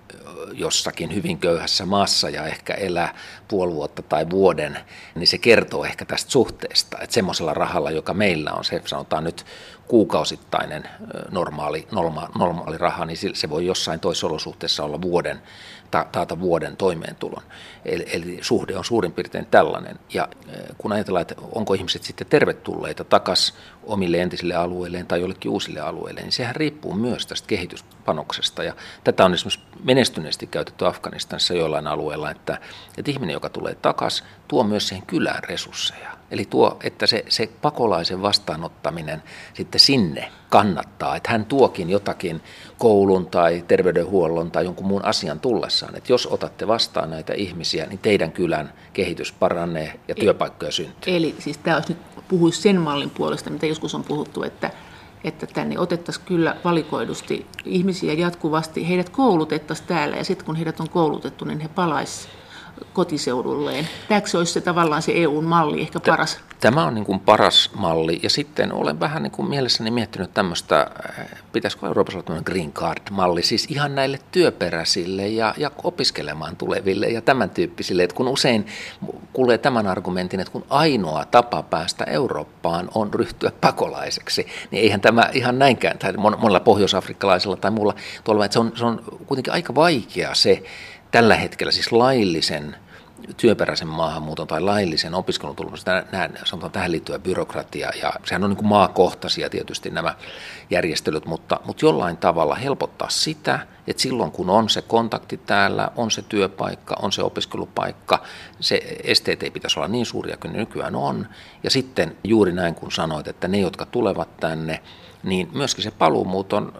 jossakin 0.53 1.15
hyvin 1.15 1.37
köyhässä 1.37 1.85
maassa 1.85 2.29
ja 2.29 2.45
ehkä 2.45 2.73
elää 2.73 3.15
puoli 3.47 3.73
vuotta 3.73 4.01
tai 4.01 4.29
vuoden, 4.29 4.79
niin 5.15 5.27
se 5.27 5.37
kertoo 5.37 5.85
ehkä 5.85 6.05
tästä 6.05 6.31
suhteesta. 6.31 6.97
Että 7.01 7.13
semmoisella 7.13 7.53
rahalla, 7.53 7.91
joka 7.91 8.13
meillä 8.13 8.53
on, 8.53 8.65
se 8.65 8.81
sanotaan 8.85 9.23
nyt 9.23 9.45
kuukausittainen 9.87 10.89
normaali, 11.31 11.87
norma, 11.91 12.29
normaali 12.39 12.77
raha, 12.77 13.05
niin 13.05 13.17
se 13.33 13.49
voi 13.49 13.65
jossain 13.65 13.99
toisessa 13.99 14.27
olosuhteessa 14.27 14.83
olla 14.83 15.01
vuoden, 15.01 15.41
taata 16.11 16.39
vuoden 16.39 16.77
toimeentulon. 16.77 17.43
Eli, 17.85 18.05
eli 18.13 18.39
suhde 18.41 18.77
on 18.77 18.85
suurin 18.85 19.11
piirtein 19.11 19.45
tällainen. 19.45 19.99
Ja 20.13 20.27
kun 20.77 20.91
ajatellaan, 20.91 21.21
että 21.21 21.35
onko 21.51 21.73
ihmiset 21.73 22.03
sitten 22.03 22.27
tervetulleita 22.27 23.03
takaisin 23.03 23.55
omille 23.83 24.17
entisille 24.21 24.55
alueilleen 24.55 25.07
tai 25.07 25.21
jollekin 25.21 25.51
uusille 25.51 25.79
alueille, 25.79 26.21
niin 26.21 26.31
sehän 26.31 26.55
riippuu 26.55 26.93
myös 26.93 27.25
tästä 27.25 27.47
kehityspanoksesta. 27.47 28.63
Ja 28.63 28.73
tätä 29.03 29.25
on 29.25 29.33
esimerkiksi 29.33 29.59
menestyneesti 29.83 30.47
käytetty 30.47 30.87
Afganistanissa 30.87 31.53
joillain 31.53 31.87
alueilla, 31.87 32.31
että, 32.31 32.59
että 32.97 33.11
ihminen, 33.11 33.33
joka 33.33 33.49
tulee 33.49 33.75
takaisin, 33.75 34.27
tuo 34.47 34.63
myös 34.63 34.87
siihen 34.87 35.05
kylään 35.05 35.43
resursseja. 35.43 36.22
Eli 36.33 36.45
tuo, 36.49 36.77
että 36.83 37.07
se, 37.07 37.25
se 37.29 37.49
pakolaisen 37.61 38.21
vastaanottaminen 38.21 39.23
sitten 39.53 39.79
sinne 39.79 40.31
kannattaa, 40.49 41.15
että 41.15 41.31
hän 41.31 41.45
tuokin 41.45 41.89
jotakin 41.89 42.41
koulun 42.77 43.25
tai 43.25 43.63
terveydenhuollon 43.67 44.51
tai 44.51 44.63
jonkun 44.65 44.87
muun 44.87 45.05
asian 45.05 45.39
tullessaan. 45.39 45.95
Että 45.95 46.13
jos 46.13 46.27
otatte 46.27 46.67
vastaan 46.67 47.09
näitä 47.09 47.33
ihmisiä, 47.33 47.85
niin 47.85 47.99
teidän 47.99 48.31
kylän 48.31 48.73
kehitys 48.93 49.31
paranee 49.31 49.99
ja 50.07 50.15
työpaikkoja 50.15 50.71
syntyy. 50.71 51.15
Eli 51.15 51.35
siis 51.39 51.57
tämä 51.57 51.77
olisi 51.77 51.93
nyt 51.93 52.27
puhuisi 52.27 52.61
sen 52.61 52.81
mallin 52.81 53.09
puolesta, 53.09 53.49
mitä 53.49 53.65
joskus 53.65 53.95
on 53.95 54.03
puhuttu, 54.03 54.43
että 54.43 54.71
että 55.23 55.47
tänne 55.47 55.79
otettaisiin 55.79 56.25
kyllä 56.25 56.55
valikoidusti 56.63 57.45
ihmisiä 57.65 58.13
jatkuvasti, 58.13 58.89
heidät 58.89 59.09
koulutettaisiin 59.09 59.87
täällä 59.87 60.15
ja 60.15 60.23
sitten 60.23 60.45
kun 60.45 60.55
heidät 60.55 60.79
on 60.79 60.89
koulutettu, 60.89 61.45
niin 61.45 61.59
he 61.59 61.67
palaisivat 61.67 62.42
kotiseudulleen. 62.93 63.87
Tämäkö 64.07 64.37
olisi 64.37 64.53
se 64.53 64.61
tavallaan 64.61 65.01
se 65.01 65.11
EUn 65.15 65.43
malli 65.43 65.81
ehkä 65.81 65.99
paras? 65.99 66.39
Tämä 66.59 66.85
on 66.85 66.95
niin 66.95 67.05
kuin 67.05 67.19
paras 67.19 67.71
malli 67.75 68.19
ja 68.23 68.29
sitten 68.29 68.73
olen 68.73 68.99
vähän 68.99 69.23
niin 69.23 69.31
kuin 69.31 69.49
mielessäni 69.49 69.91
miettinyt 69.91 70.33
tämmöistä, 70.33 70.91
äh, 71.19 71.27
pitäisikö 71.51 71.87
Euroopassa 71.87 72.17
olla 72.17 72.25
tämmöinen 72.25 72.45
green 72.45 72.73
card-malli, 72.73 73.43
siis 73.43 73.65
ihan 73.69 73.95
näille 73.95 74.19
työperäisille 74.31 75.27
ja, 75.27 75.53
ja 75.57 75.71
opiskelemaan 75.83 76.55
tuleville 76.55 77.07
ja 77.07 77.21
tämän 77.21 77.49
tyyppisille, 77.49 78.03
että 78.03 78.15
kun 78.15 78.27
usein 78.27 78.65
kuulee 79.33 79.57
tämän 79.57 79.87
argumentin, 79.87 80.39
että 80.39 80.51
kun 80.51 80.65
ainoa 80.69 81.25
tapa 81.25 81.63
päästä 81.63 82.03
Eurooppaan 82.03 82.89
on 82.95 83.13
ryhtyä 83.13 83.51
pakolaiseksi, 83.61 84.47
niin 84.71 84.83
eihän 84.83 85.01
tämä 85.01 85.29
ihan 85.33 85.59
näinkään, 85.59 85.97
tai 85.97 86.13
monella 86.17 86.59
pohjoisafrikkalaisella 86.59 87.57
tai 87.57 87.71
muulla 87.71 87.95
tuolla, 88.23 88.45
että 88.45 88.53
se 88.53 88.59
on, 88.59 88.71
se 88.75 88.85
on 88.85 89.03
kuitenkin 89.25 89.53
aika 89.53 89.75
vaikea 89.75 90.33
se, 90.33 90.63
tällä 91.13 91.35
hetkellä 91.35 91.71
siis 91.71 91.91
laillisen 91.91 92.75
työperäisen 93.37 93.87
maahanmuuton 93.87 94.47
tai 94.47 94.61
laillisen 94.61 95.13
opiskelun 95.15 95.55
tulossa, 95.55 95.91
sanotaan 96.45 96.71
tähän 96.71 96.91
liittyvä 96.91 97.19
byrokratia, 97.19 97.91
ja 98.01 98.13
sehän 98.25 98.43
on 98.43 98.49
niin 98.49 98.57
kuin 98.57 98.67
maakohtaisia 98.67 99.49
tietysti 99.49 99.89
nämä 99.89 100.15
järjestelyt, 100.73 101.25
mutta, 101.25 101.59
mutta 101.65 101.85
jollain 101.85 102.17
tavalla 102.17 102.55
helpottaa 102.55 103.09
sitä, 103.09 103.59
että 103.87 104.01
silloin 104.01 104.31
kun 104.31 104.49
on 104.49 104.69
se 104.69 104.81
kontakti 104.81 105.37
täällä, 105.37 105.89
on 105.95 106.11
se 106.11 106.21
työpaikka, 106.21 106.95
on 107.01 107.11
se 107.11 107.23
opiskelupaikka, 107.23 108.23
se 108.59 108.81
esteet 109.03 109.43
ei 109.43 109.51
pitäisi 109.51 109.79
olla 109.79 109.87
niin 109.87 110.05
suuria 110.05 110.37
kuin 110.37 110.53
nykyään 110.53 110.95
on, 110.95 111.27
ja 111.63 111.69
sitten 111.69 112.17
juuri 112.23 112.51
näin 112.51 112.75
kuin 112.75 112.91
sanoit, 112.91 113.27
että 113.27 113.47
ne, 113.47 113.59
jotka 113.59 113.85
tulevat 113.85 114.37
tänne, 114.37 114.81
niin 115.23 115.49
myöskin 115.53 115.83
se 115.83 115.91
paluumuuton, 115.91 116.73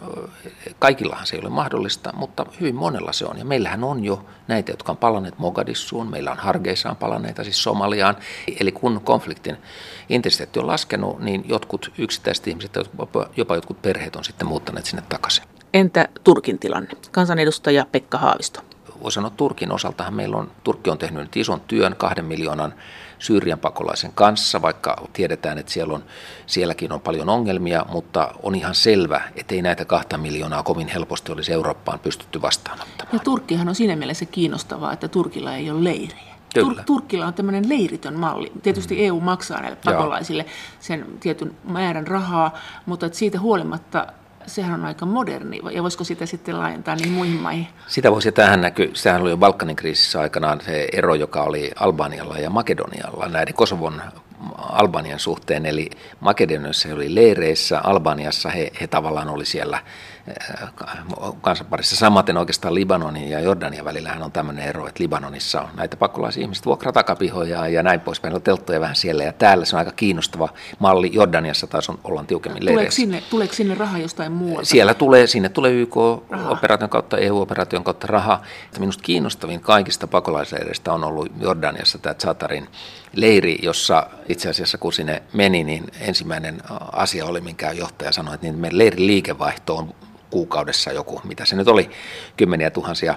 kaikillahan 0.80 1.26
se 1.28 1.36
ei 1.36 1.42
ole 1.42 1.50
mahdollista, 1.50 2.14
mutta 2.16 2.46
hyvin 2.60 2.76
monella 2.76 3.14
se 3.14 3.26
on. 3.26 3.38
Ja 3.38 3.46
meillähän 3.46 3.84
on 3.84 4.04
jo 4.04 4.26
näitä, 4.48 4.72
jotka 4.72 4.92
on 4.92 4.98
palanneet 4.98 5.38
Mogadissuun, 5.38 6.10
meillä 6.10 6.32
on 6.32 6.38
Hargeissaan 6.38 6.96
palanneita, 6.96 7.44
siis 7.44 7.64
Somaliaan. 7.64 8.18
Eli 8.60 8.72
kun 8.72 9.02
konfliktin 9.04 9.58
intensiteetti 10.10 10.60
on 10.60 10.68
laskenut, 10.68 11.20
niin 11.20 11.44
jotkut 11.48 11.92
yksittäiset 11.98 12.48
ihmiset, 12.48 12.78
jopa 13.38 13.56
jotkut 13.56 13.82
perheet 13.84 14.16
on 14.16 14.24
sitten 14.24 14.48
muuttaneet 14.48 14.86
sinne 14.86 15.04
takaisin. 15.10 15.44
Entä 15.74 16.08
Turkin 16.24 16.60
tilanne? 16.60 16.90
Kansanedustaja 17.12 17.86
Pekka 17.92 18.18
Haavisto. 18.18 18.60
Voisi 19.04 19.16
sanoa 19.16 19.30
Turkin 19.30 19.72
osaltahan 19.72 20.14
meillä 20.14 20.38
on, 20.38 20.52
Turkki 20.64 20.90
on 20.90 20.98
tehnyt 20.98 21.24
nyt 21.24 21.38
ison 21.38 21.62
työn 21.62 21.96
kahden 21.98 22.26
miljoonan 22.26 22.74
Syyrian 23.20 23.60
pakolaisen 23.60 24.12
kanssa, 24.16 24.62
vaikka 24.62 25.08
tiedetään, 25.14 25.58
että 25.58 25.72
siellä 25.72 25.94
on, 25.94 26.04
sielläkin 26.46 26.92
on 26.92 27.02
paljon 27.02 27.30
ongelmia, 27.30 27.86
mutta 27.90 28.34
on 28.44 28.56
ihan 28.56 28.76
selvä, 28.76 29.22
että 29.36 29.56
ei 29.56 29.62
näitä 29.62 29.86
kahta 29.86 30.18
miljoonaa 30.18 30.64
kovin 30.64 30.88
helposti 30.88 31.32
olisi 31.32 31.54
Eurooppaan 31.54 32.00
pystytty 32.00 32.42
vastaanottamaan. 32.42 33.14
Ja 33.14 33.20
Turkkihan 33.20 33.70
on 33.70 33.76
siinä 33.76 33.96
mielessä 33.96 34.26
kiinnostavaa, 34.26 34.94
että 34.94 35.08
Turkilla 35.08 35.56
ei 35.56 35.72
ole 35.72 35.84
leiriä. 35.84 36.33
Kyllä. 36.54 36.84
Turkilla 36.84 37.26
on 37.26 37.34
tämmöinen 37.34 37.70
leiritön 37.70 38.20
malli. 38.20 38.52
Tietysti 38.64 38.96
mm. 38.96 39.02
EU 39.02 39.20
maksaa 39.20 39.62
näille 39.62 39.78
pakolaisille 39.86 40.44
Joo. 40.44 40.54
sen 40.80 41.06
tietyn 41.20 41.56
määrän 41.64 42.08
rahaa, 42.08 42.58
mutta 42.86 43.10
siitä 43.12 43.40
huolimatta 43.40 44.08
sehän 44.48 44.74
on 44.74 44.86
aika 44.86 45.06
moderni, 45.06 45.60
ja 45.72 45.84
voisiko 45.84 46.04
sitä 46.04 46.26
sitten 46.26 46.58
laajentaa 46.58 46.96
niin 46.96 47.12
muihin 47.12 47.36
maihin? 47.36 47.68
Sitä 47.88 48.12
voisi, 48.12 48.32
tähän 48.32 48.62
näkyy, 48.62 48.92
sehän 48.94 49.22
oli 49.22 49.30
jo 49.30 49.38
Balkanin 49.38 49.76
kriisissä 49.76 50.20
aikanaan 50.20 50.62
se 50.62 50.88
ero, 50.94 51.16
joka 51.16 51.44
oli 51.44 51.72
Albanialla 51.76 52.38
ja 52.38 52.50
Makedonialla 52.50 53.28
näiden 53.28 53.54
Kosovon 53.54 54.02
Albanian 54.58 55.20
suhteen, 55.20 55.66
eli 55.66 55.90
Makedoniassa 56.20 56.88
he 56.88 56.94
oli 56.94 57.16
leireissä, 57.16 57.80
Albaniassa 57.80 58.50
he, 58.50 58.72
he 58.82 58.88
tavallaan 58.88 59.30
oli 59.30 59.46
siellä 59.46 59.80
kansanparissa. 61.42 61.96
Samaten 61.96 62.38
oikeastaan 62.38 62.76
Libanonin 62.76 63.30
ja 63.30 63.40
Jordanian 63.40 63.86
välillähän 63.86 64.24
on 64.24 64.32
tämmöinen 64.32 64.66
ero, 64.66 64.88
että 64.88 65.04
Libanonissa 65.04 65.62
on 65.62 65.70
näitä 65.76 65.98
pakolaisia 65.98 66.42
ihmiset 66.42 66.66
vuokra 66.66 66.92
takapihoja 66.92 67.68
ja 67.68 67.84
näin 67.84 68.00
poispäin. 68.02 68.36
On 68.36 68.42
telttoja 68.42 68.80
vähän 68.80 68.96
siellä 68.96 69.24
ja 69.24 69.34
täällä 69.34 69.66
se 69.66 69.76
on 69.76 69.80
aika 69.80 69.92
kiinnostava 69.92 70.50
malli. 70.80 71.10
Jordaniassa 71.14 71.68
taas 71.68 71.90
on, 71.90 72.00
ollaan 72.04 72.28
tiukemmin 72.28 72.66
leireissä. 72.66 72.96
Tuleeko 72.96 73.16
sinne, 73.16 73.30
tuleeko 73.30 73.54
sinne 73.54 73.76
raha 73.76 73.98
jostain 73.98 74.32
muualta? 74.32 74.66
Siellä 74.66 74.94
tulee, 74.94 75.28
sinne 75.28 75.50
tulee 75.50 75.72
YK-operaation 75.72 76.90
kautta, 76.90 77.18
EU-operaation 77.18 77.84
kautta 77.84 78.08
raha. 78.08 78.42
Minusta 78.80 79.04
kiinnostavin 79.04 79.62
kaikista 79.62 80.08
pakolaisleireistä 80.08 80.94
on 80.94 81.04
ollut 81.04 81.32
Jordaniassa 81.40 81.98
tämä 81.98 82.14
Zatarin 82.14 82.68
leiri, 83.16 83.60
jossa 83.62 84.08
itse 84.30 84.50
asiassa 84.50 84.78
kun 84.78 84.94
sinne 84.94 85.24
meni, 85.34 85.64
niin 85.64 85.92
ensimmäinen 86.00 86.62
asia 86.92 87.26
oli, 87.26 87.42
minkä 87.42 87.72
johtaja 87.72 88.12
sanoi, 88.12 88.34
että 88.34 88.48
niin 88.48 88.60
meidän 88.60 88.78
leirin 88.78 89.08
liikevaihto 89.08 89.78
on 89.78 89.94
kuukaudessa 90.34 90.92
joku, 90.92 91.22
mitä 91.24 91.46
se 91.46 91.56
nyt 91.56 91.68
oli, 91.68 91.90
kymmeniä 92.38 92.70
tuhansia 92.72 93.16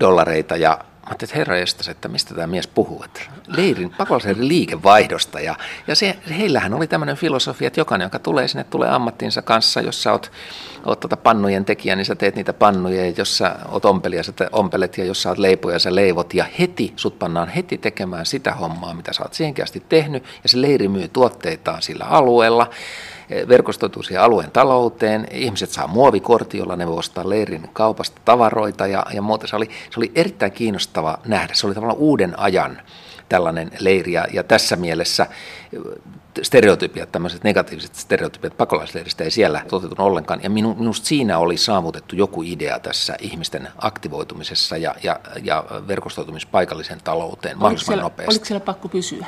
dollareita 0.00 0.56
ja 0.56 0.78
Mä 1.02 1.06
ajattelin, 1.08 1.30
että 1.30 1.38
herra 1.38 1.56
jestas, 1.56 1.88
että 1.88 2.08
mistä 2.08 2.34
tämä 2.34 2.46
mies 2.46 2.66
puhuu. 2.66 3.02
Että 3.02 3.20
leirin, 3.46 3.90
pakolaisleirin 3.90 4.48
liikevaihdosta. 4.48 5.40
Ja, 5.40 5.54
ja 5.86 5.94
se, 5.94 6.18
heillähän 6.38 6.74
oli 6.74 6.86
tämmöinen 6.86 7.16
filosofia, 7.16 7.66
että 7.66 7.80
jokainen, 7.80 8.06
joka 8.06 8.18
tulee 8.18 8.48
sinne, 8.48 8.64
tulee 8.64 8.90
ammattinsa 8.90 9.42
kanssa. 9.42 9.80
Jos 9.80 10.02
sä 10.02 10.12
oot, 10.12 10.32
oot 10.84 11.00
tuota 11.00 11.16
pannujen 11.16 11.64
tekijä, 11.64 11.96
niin 11.96 12.06
sä 12.06 12.14
teet 12.14 12.36
niitä 12.36 12.52
pannuja. 12.52 13.06
Ja 13.06 13.12
jos 13.16 13.38
sä 13.38 13.56
oot 13.68 13.84
ompelija, 13.84 14.22
sä 14.22 14.32
ompelet. 14.52 14.98
Ja 14.98 15.04
jos 15.04 15.22
sä 15.22 15.28
oot 15.28 15.38
leipoja, 15.38 15.78
sä 15.78 15.94
leivot. 15.94 16.34
Ja 16.34 16.44
heti, 16.58 16.92
sut 16.96 17.18
pannaan 17.18 17.48
heti 17.48 17.78
tekemään 17.78 18.26
sitä 18.26 18.52
hommaa, 18.52 18.94
mitä 18.94 19.12
sä 19.12 19.22
oot 19.22 19.34
siihenkin 19.34 19.64
asti 19.64 19.82
tehnyt. 19.88 20.24
Ja 20.42 20.48
se 20.48 20.60
leiri 20.60 20.88
myy 20.88 21.08
tuotteitaan 21.08 21.82
sillä 21.82 22.04
alueella 22.04 22.70
verkostoituu 23.48 24.02
siihen 24.02 24.22
alueen 24.22 24.50
talouteen, 24.50 25.26
ihmiset 25.30 25.70
saa 25.70 25.86
muovikortti, 25.86 26.58
jolla 26.58 26.76
ne 26.76 26.86
voi 26.86 26.98
ostaa 26.98 27.28
leirin 27.28 27.68
kaupasta 27.72 28.20
tavaroita 28.24 28.86
ja, 28.86 29.06
ja 29.14 29.22
muuta. 29.22 29.46
Se 29.46 29.56
oli, 29.56 29.66
se 29.66 30.00
oli 30.00 30.12
erittäin 30.14 30.52
kiinnostava 30.52 31.18
nähdä. 31.26 31.54
Se 31.54 31.66
oli 31.66 31.74
tavallaan 31.74 31.98
uuden 31.98 32.38
ajan 32.38 32.82
tällainen 33.28 33.70
leiri 33.78 34.12
ja, 34.12 34.26
ja 34.32 34.42
tässä 34.42 34.76
mielessä 34.76 35.26
stereotypiat, 36.42 37.12
tämmöiset 37.12 37.44
negatiiviset 37.44 37.94
stereotypiat 37.94 38.56
pakolaisleiristä 38.56 39.24
ei 39.24 39.30
siellä 39.30 39.62
toteutunut 39.68 40.06
ollenkaan. 40.06 40.40
Ja 40.42 40.50
minu, 40.50 40.74
minusta 40.74 41.06
siinä 41.06 41.38
oli 41.38 41.56
saavutettu 41.56 42.16
joku 42.16 42.42
idea 42.42 42.78
tässä 42.78 43.16
ihmisten 43.20 43.68
aktivoitumisessa 43.78 44.76
ja, 44.76 44.94
ja, 45.02 45.20
ja 45.42 45.64
verkostoitumispaikallisen 45.88 46.98
talouteen 47.04 47.58
mahdollisimman 47.58 47.94
siellä, 47.94 48.02
nopeasti. 48.02 48.32
Oliko 48.32 48.44
siellä 48.44 48.64
pakko 48.64 48.88
pysyä? 48.88 49.26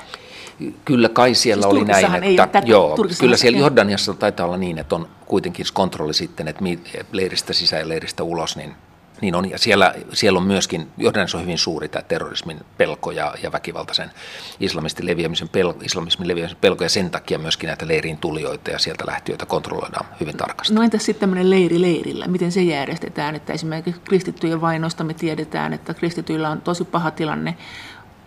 Kyllä 0.85 1.09
kai 1.09 1.35
siellä 1.35 1.63
siis 1.63 1.73
oli 1.73 1.85
näin, 1.85 2.25
että 2.25 2.47
tätä, 2.47 2.67
joo, 2.67 2.97
kyllä 3.21 3.37
siellä 3.37 3.59
Jordaniassa 3.59 4.15
taitaa 4.15 4.47
olla 4.47 4.57
niin, 4.57 4.79
että 4.79 4.95
on 4.95 5.09
kuitenkin 5.27 5.67
kontrolli 5.73 6.15
sitten, 6.15 6.49
että 6.49 6.65
leiristä 7.13 7.53
sisään 7.53 7.81
ja 7.81 7.89
leiristä 7.89 8.23
ulos, 8.23 8.57
niin 8.57 8.75
niin 9.21 9.35
on, 9.35 9.51
ja 9.51 9.59
siellä, 9.59 9.95
siellä 10.13 10.39
on 10.39 10.47
myöskin, 10.47 10.89
Jordanissa 10.99 11.39
on 11.39 11.45
hyvin 11.45 11.59
suuri 11.59 11.89
tämä 11.89 12.03
terrorismin 12.03 12.61
pelko 12.77 13.11
ja, 13.11 13.35
ja 13.43 13.53
väkivaltaisen 13.53 14.11
islamistin 14.61 15.07
leviämisen 15.07 15.49
pelko, 15.49 15.81
islamismin 15.85 16.29
leviämisen 16.29 16.59
pelko, 16.61 16.85
ja 16.85 16.91
sen 16.91 17.11
takia 17.11 17.39
myöskin 17.39 17.67
näitä 17.67 17.89
leiriin 17.89 18.19
tulijoita 18.19 18.71
ja 18.71 18.79
sieltä 18.79 19.05
lähtiöitä 19.07 19.47
kontrolloidaan 19.47 20.07
hyvin 20.21 20.37
tarkasti. 20.37 20.75
No 20.75 20.83
entäs 20.83 21.05
sitten 21.05 21.21
tämmöinen 21.21 21.51
leiri 21.51 21.81
leirillä, 21.81 22.27
miten 22.27 22.53
se 22.53 22.63
järjestetään, 22.63 23.35
että 23.35 23.53
esimerkiksi 23.53 24.01
kristittyjen 24.05 24.61
vainosta 24.61 25.05
me 25.05 25.15
tiedetään, 25.15 25.73
että 25.73 25.95
kristityillä 25.95 26.51
on 26.51 26.61
tosi 26.61 26.85
paha 26.85 27.11
tilanne 27.11 27.57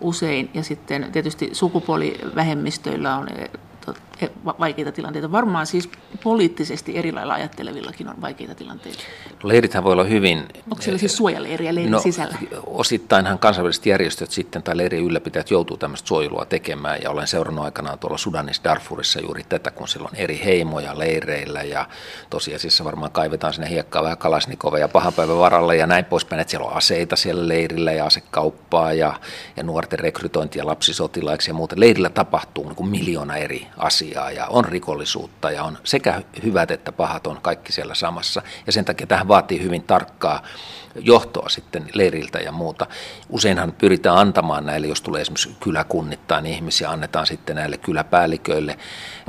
usein, 0.01 0.49
ja 0.53 0.63
sitten 0.63 1.07
tietysti 1.11 1.49
sukupuolivähemmistöillä 1.53 3.15
on 3.15 3.27
vaikeita 4.45 4.91
tilanteita. 4.91 5.31
Varmaan 5.31 5.65
siis 5.67 5.89
poliittisesti 6.23 6.97
eri 6.97 7.11
lailla 7.11 7.33
ajattelevillakin 7.33 8.09
on 8.09 8.21
vaikeita 8.21 8.55
tilanteita. 8.55 9.03
No, 9.43 9.49
leirithän 9.49 9.83
voi 9.83 9.93
olla 9.93 10.03
hyvin... 10.03 10.37
Onko 10.71 10.81
siellä 10.81 10.99
siis 10.99 11.17
suojaleiriä 11.17 11.75
leirin 11.75 11.91
no, 11.91 11.99
sisällä? 11.99 12.37
Osittainhan 12.65 13.39
kansainväliset 13.39 13.85
järjestöt 13.85 14.31
sitten 14.31 14.63
tai 14.63 14.77
leirien 14.77 15.03
ylläpitäjät 15.03 15.51
joutuu 15.51 15.77
tämmöistä 15.77 16.07
suojelua 16.07 16.45
tekemään 16.45 16.99
ja 17.03 17.09
olen 17.09 17.27
seurannut 17.27 17.65
aikanaan 17.65 17.99
tuolla 17.99 18.17
Sudanissa 18.17 18.63
Darfurissa 18.63 19.19
juuri 19.19 19.43
tätä, 19.49 19.71
kun 19.71 19.87
siellä 19.87 20.09
on 20.11 20.15
eri 20.15 20.41
heimoja 20.45 20.99
leireillä 20.99 21.63
ja 21.63 21.85
tosiasiassa 22.29 22.83
varmaan 22.83 23.11
kaivetaan 23.11 23.53
sinne 23.53 23.69
hiekkaa 23.69 24.03
vähän 24.03 24.17
kalasnikoveja 24.17 24.83
ja 24.83 24.87
pahan 24.87 25.13
päivän 25.13 25.37
varalle 25.37 25.75
ja 25.75 25.87
näin 25.87 26.05
poispäin, 26.05 26.39
että 26.39 26.51
siellä 26.51 26.67
on 26.67 26.77
aseita 26.77 27.15
siellä 27.15 27.47
leirillä 27.47 27.91
ja 27.91 28.05
asekauppaa 28.05 28.93
ja, 28.93 29.13
ja 29.57 29.63
nuorten 29.63 29.99
rekrytointia 29.99 30.65
lapsisotilaiksi 30.65 31.49
ja 31.49 31.53
muuta. 31.53 31.75
Leirillä 31.79 32.09
tapahtuu 32.09 32.63
niin 32.63 32.75
kuin 32.75 32.89
miljoona 32.89 33.37
eri 33.37 33.67
asiaa 33.77 34.06
ja 34.11 34.47
on 34.49 34.65
rikollisuutta 34.65 35.51
ja 35.51 35.63
on 35.63 35.77
sekä 35.83 36.21
hyvät 36.43 36.71
että 36.71 36.91
pahat 36.91 37.27
on 37.27 37.39
kaikki 37.41 37.71
siellä 37.71 37.95
samassa. 37.95 38.41
Ja 38.65 38.71
sen 38.71 38.85
takia 38.85 39.07
tähän 39.07 39.27
vaatii 39.27 39.61
hyvin 39.63 39.83
tarkkaa 39.83 40.43
johtoa 40.95 41.49
sitten 41.49 41.89
leiriltä 41.93 42.39
ja 42.39 42.51
muuta. 42.51 42.87
Useinhan 43.29 43.71
pyritään 43.71 44.17
antamaan 44.17 44.65
näille, 44.65 44.87
jos 44.87 45.01
tulee 45.01 45.21
esimerkiksi 45.21 45.55
kyläkunnittain 45.59 46.45
ihmisiä, 46.45 46.89
annetaan 46.89 47.27
sitten 47.27 47.55
näille 47.55 47.77
kyläpäälliköille 47.77 48.77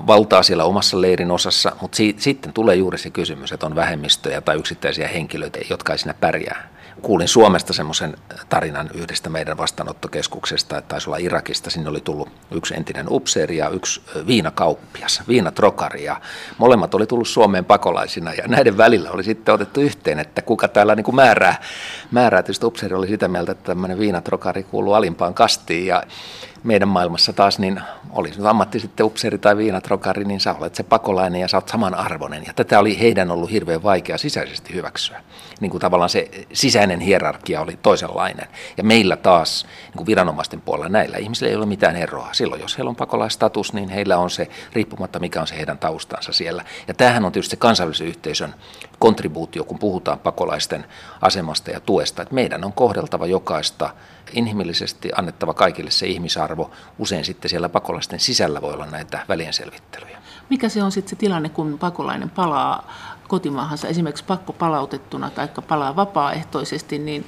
valtaa 0.07 0.43
siellä 0.43 0.65
omassa 0.65 1.01
leirin 1.01 1.31
osassa, 1.31 1.77
mutta 1.81 1.97
si- 1.97 2.17
sitten 2.19 2.53
tulee 2.53 2.77
juuri 2.77 2.99
se 2.99 3.11
kysymys, 3.11 3.53
että 3.53 3.67
on 3.67 3.77
vähemmistöjä 3.77 4.41
tai 4.41 4.57
yksittäisiä 4.57 5.09
henkilöitä, 5.09 5.59
jotka 5.71 5.93
ei 5.93 5.99
siinä 5.99 6.15
pärjää 6.15 6.78
kuulin 7.03 7.29
Suomesta 7.29 7.73
semmoisen 7.73 8.17
tarinan 8.49 8.91
yhdestä 8.95 9.31
meidän 9.31 9.59
vastaanottokeskuksesta, 9.59 10.79
että 10.79 10.89
taisi 10.89 11.11
olla 11.11 11.17
Irakista. 11.17 11.71
Sinne 11.71 11.91
oli 11.91 12.01
tullut 12.01 12.29
yksi 12.51 12.75
entinen 12.75 13.07
upseeri 13.09 13.57
ja 13.57 13.69
yksi 13.69 14.03
viinakauppias, 14.27 15.23
viinatrokari. 15.29 16.05
Ja 16.05 16.21
molemmat 16.59 16.95
oli 16.95 17.07
tullut 17.07 17.29
Suomeen 17.29 17.65
pakolaisina 17.65 18.35
ja 18.35 18.49
näiden 18.49 18.77
välillä 18.77 19.11
oli 19.11 19.25
sitten 19.25 19.55
otettu 19.55 19.81
yhteen, 19.81 20.19
että 20.19 20.43
kuka 20.43 20.69
täällä 20.69 20.95
niin 20.95 21.05
kuin 21.05 21.15
määrää. 21.15 21.61
Määrää. 22.11 22.43
Tietysti 22.43 22.67
upseeri 22.67 22.95
oli 22.95 23.09
sitä 23.09 23.29
mieltä, 23.29 23.53
että 23.53 23.65
tämmöinen 23.65 23.99
viinatrokari 23.99 24.63
kuuluu 24.63 24.93
alimpaan 24.93 25.35
kastiin 25.35 25.87
ja 25.87 26.03
meidän 26.63 26.89
maailmassa 26.89 27.33
taas, 27.33 27.59
niin 27.59 27.81
oli 28.11 28.31
nyt 28.31 28.47
ammatti 28.47 28.81
sitten 28.81 29.07
upseeri 29.07 29.39
tai 29.39 29.57
viinatrokari, 29.57 30.25
niin 30.25 30.41
sä 30.41 30.55
olet 30.61 30.75
se 30.75 30.83
pakolainen 30.83 31.41
ja 31.41 31.49
sä 31.49 31.57
oot 31.57 31.69
samanarvoinen. 31.69 32.45
Ja 32.47 32.53
tätä 32.53 32.79
oli 32.79 33.01
heidän 33.01 33.31
ollut 33.31 33.51
hirveän 33.51 33.83
vaikea 33.83 34.19
sisäisesti 34.19 34.75
hyväksyä. 34.75 35.23
Niin 35.61 35.71
kuin 35.71 35.81
tavallaan 35.81 36.11
se 36.11 36.31
sisäinen 36.53 37.01
hierarkia 37.01 37.61
oli 37.61 37.79
toisenlainen. 37.83 38.49
Ja 38.77 38.85
meillä 38.85 39.17
taas 39.17 39.67
niin 39.87 39.97
kuin 39.97 40.07
viranomaisten 40.07 40.61
puolella 40.61 40.89
näillä 40.89 41.19
ihmisillä 41.19 41.51
ei 41.51 41.57
ole 41.57 41.67
mitään 41.67 41.97
eroa. 41.97 42.29
Silloin 42.33 42.61
jos 42.61 42.79
heillä 42.79 42.89
on 42.89 42.97
pakolaistatus, 42.97 43.73
niin 43.73 43.89
heillä 43.89 44.19
on 44.19 44.31
se 44.31 44.49
riippumatta 44.73 45.19
mikä 45.19 45.41
on 45.41 45.47
se 45.47 45.57
heidän 45.57 45.79
taustansa 45.79 46.33
siellä. 46.33 46.65
Ja 46.89 46.95
tämähän 46.95 47.25
on 47.25 47.33
tietysti 47.33 47.51
se 47.51 47.57
kansainvälisen 47.57 48.07
yhteisön 48.07 48.55
kontribuutio, 48.99 49.65
kun 49.65 49.79
puhutaan 49.79 50.19
pakolaisten 50.19 50.85
asemasta 51.21 51.71
ja 51.71 51.81
tuesta. 51.81 51.98
Että 52.03 52.35
meidän 52.35 52.65
on 52.65 52.73
kohdeltava 52.73 53.27
jokaista 53.27 53.91
inhimillisesti 54.33 55.11
annettava 55.17 55.55
kaikille 55.55 55.91
se 55.91 56.07
ihmisarvo. 56.07 56.71
Usein 56.99 57.25
sitten 57.25 57.49
siellä 57.49 57.69
pakolaisten 57.69 58.21
sisällä 58.21 58.63
voi 58.63 58.73
olla 58.73 58.87
näitä 58.87 59.25
välienselvittelyjä. 59.29 60.19
Mikä 60.51 60.69
se 60.69 60.83
on 60.83 60.93
sitten 60.93 61.11
se 61.11 61.17
tilanne, 61.17 61.49
kun 61.49 61.79
pakolainen 61.79 62.31
palaa 62.31 62.93
kotimaahansa 63.29 63.89
esimerkiksi 63.89 64.25
pakko 64.25 64.53
palautettuna 64.53 65.31
tai 65.31 65.49
palaa 65.69 65.97
vapaaehtoisesti, 65.97 66.99
niin 66.99 67.27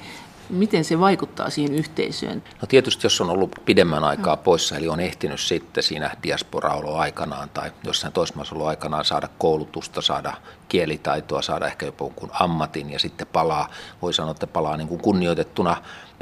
miten 0.51 0.83
se 0.83 0.99
vaikuttaa 0.99 1.49
siihen 1.49 1.75
yhteisöön? 1.75 2.43
No 2.61 2.67
tietysti 2.67 3.05
jos 3.05 3.21
on 3.21 3.29
ollut 3.29 3.51
pidemmän 3.65 4.03
aikaa 4.03 4.37
poissa, 4.37 4.77
eli 4.77 4.87
on 4.87 4.99
ehtinyt 4.99 5.39
sitten 5.39 5.83
siinä 5.83 6.15
diaspora 6.23 6.73
aikanaan 6.99 7.49
tai 7.49 7.71
jossain 7.83 8.13
toisessa 8.13 8.55
ollut 8.55 8.67
aikanaan 8.67 9.05
saada 9.05 9.29
koulutusta, 9.37 10.01
saada 10.01 10.33
kielitaitoa, 10.69 11.41
saada 11.41 11.67
ehkä 11.67 11.85
jopa 11.85 12.05
jonkun 12.05 12.29
ammatin 12.33 12.91
ja 12.91 12.99
sitten 12.99 13.27
palaa, 13.27 13.69
voi 14.01 14.13
sanoa, 14.13 14.31
että 14.31 14.47
palaa 14.47 14.77
niin 14.77 14.87
kuin 14.87 15.01
kunnioitettuna 15.01 15.77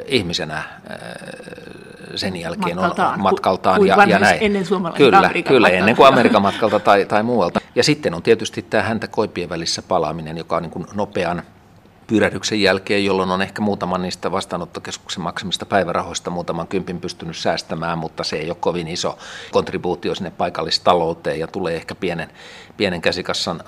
ihmisenä 0.06 0.56
äh, 0.56 0.66
sen 2.14 2.36
jälkeen 2.36 2.76
matkaltaan, 2.76 3.14
on 3.14 3.20
matkaltaan 3.20 3.76
kuin, 3.76 3.88
ja, 3.88 4.04
ja 4.06 4.18
näin. 4.18 4.38
Ennen 4.42 4.64
kyllä, 4.96 5.18
Amerikan 5.18 5.52
kyllä 5.52 5.68
ennen 5.68 5.96
kuin 5.96 6.08
Amerikan 6.08 6.42
matkalta 6.42 6.80
tai, 6.80 7.04
tai 7.04 7.22
muualta. 7.22 7.60
Ja 7.74 7.84
sitten 7.84 8.14
on 8.14 8.22
tietysti 8.22 8.62
tämä 8.62 8.82
häntä 8.82 9.06
koipien 9.08 9.48
välissä 9.48 9.82
palaaminen, 9.82 10.38
joka 10.38 10.56
on 10.56 10.62
niin 10.62 10.70
kuin 10.70 10.86
nopean 10.94 11.42
pyrähdyksen 12.10 12.62
jälkeen, 12.62 13.04
jolloin 13.04 13.30
on 13.30 13.42
ehkä 13.42 13.62
muutaman 13.62 14.02
niistä 14.02 14.32
vastaanottokeskuksen 14.32 15.22
maksamista 15.22 15.66
päivärahoista 15.66 16.30
muutaman 16.30 16.68
kympin 16.68 17.00
pystynyt 17.00 17.36
säästämään, 17.36 17.98
mutta 17.98 18.24
se 18.24 18.36
ei 18.36 18.50
ole 18.50 18.56
kovin 18.60 18.88
iso 18.88 19.18
kontribuutio 19.50 20.14
sinne 20.14 20.30
paikallistalouteen 20.30 21.40
ja 21.40 21.46
tulee 21.46 21.76
ehkä 21.76 21.94
pienen, 21.94 22.30
pienen 22.76 23.00
käsikassan 23.00 23.62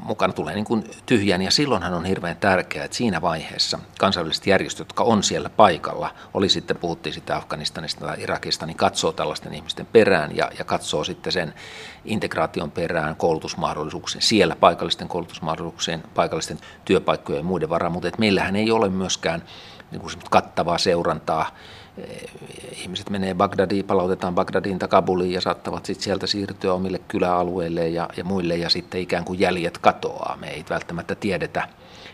mukana, 0.00 0.32
tulee 0.32 0.54
niin 0.54 0.64
kuin 0.64 0.84
tyhjän 1.06 1.42
ja 1.42 1.50
silloinhan 1.50 1.94
on 1.94 2.04
hirveän 2.04 2.36
tärkeää, 2.36 2.84
että 2.84 2.96
siinä 2.96 3.22
vaiheessa 3.22 3.78
kansainväliset 3.98 4.46
järjestöt, 4.46 4.88
jotka 4.88 5.04
on 5.04 5.22
siellä 5.22 5.50
paikalla, 5.50 6.14
oli 6.34 6.48
sitten, 6.48 6.76
puhuttiin 6.76 7.14
sitten 7.14 7.36
Afganistanista 7.36 8.06
tai 8.06 8.22
Irakista, 8.22 8.66
niin 8.66 8.76
katsoo 8.76 9.12
tällaisten 9.12 9.54
ihmisten 9.54 9.86
perään 9.86 10.36
ja, 10.36 10.50
ja 10.58 10.64
katsoo 10.64 11.04
sitten 11.04 11.32
sen 11.32 11.54
integraation 12.04 12.70
perään, 12.70 13.16
koulutusmahdollisuuksien, 13.16 14.22
siellä 14.22 14.56
paikallisten 14.56 15.08
koulutusmahdollisuuksien, 15.08 16.02
paikallisten 16.14 16.58
työpaikkojen 16.84 17.40
ja 17.40 17.44
muiden 17.44 17.70
varaan, 17.80 17.92
mutta 17.92 18.08
että 18.08 18.20
meillähän 18.20 18.56
ei 18.56 18.70
ole 18.70 18.88
myöskään 18.88 19.42
niin 19.90 20.00
kuin 20.00 20.12
kattavaa 20.30 20.78
seurantaa. 20.78 21.50
Ihmiset 22.76 23.10
menee 23.10 23.34
Bagdadiin, 23.34 23.84
palautetaan 23.84 24.34
Bagdadiin 24.34 24.78
tai 24.78 24.88
Kabuliin 24.88 25.32
ja 25.32 25.40
saattavat 25.40 25.86
sitten 25.86 26.04
sieltä 26.04 26.26
siirtyä 26.26 26.72
omille 26.72 27.00
kyläalueille 27.08 27.88
ja, 27.88 28.08
ja 28.16 28.24
muille 28.24 28.56
ja 28.56 28.70
sitten 28.70 29.00
ikään 29.00 29.24
kuin 29.24 29.40
jäljet 29.40 29.78
katoaa. 29.78 30.36
Me 30.40 30.50
ei 30.50 30.64
välttämättä 30.70 31.14
tiedetä, 31.14 31.68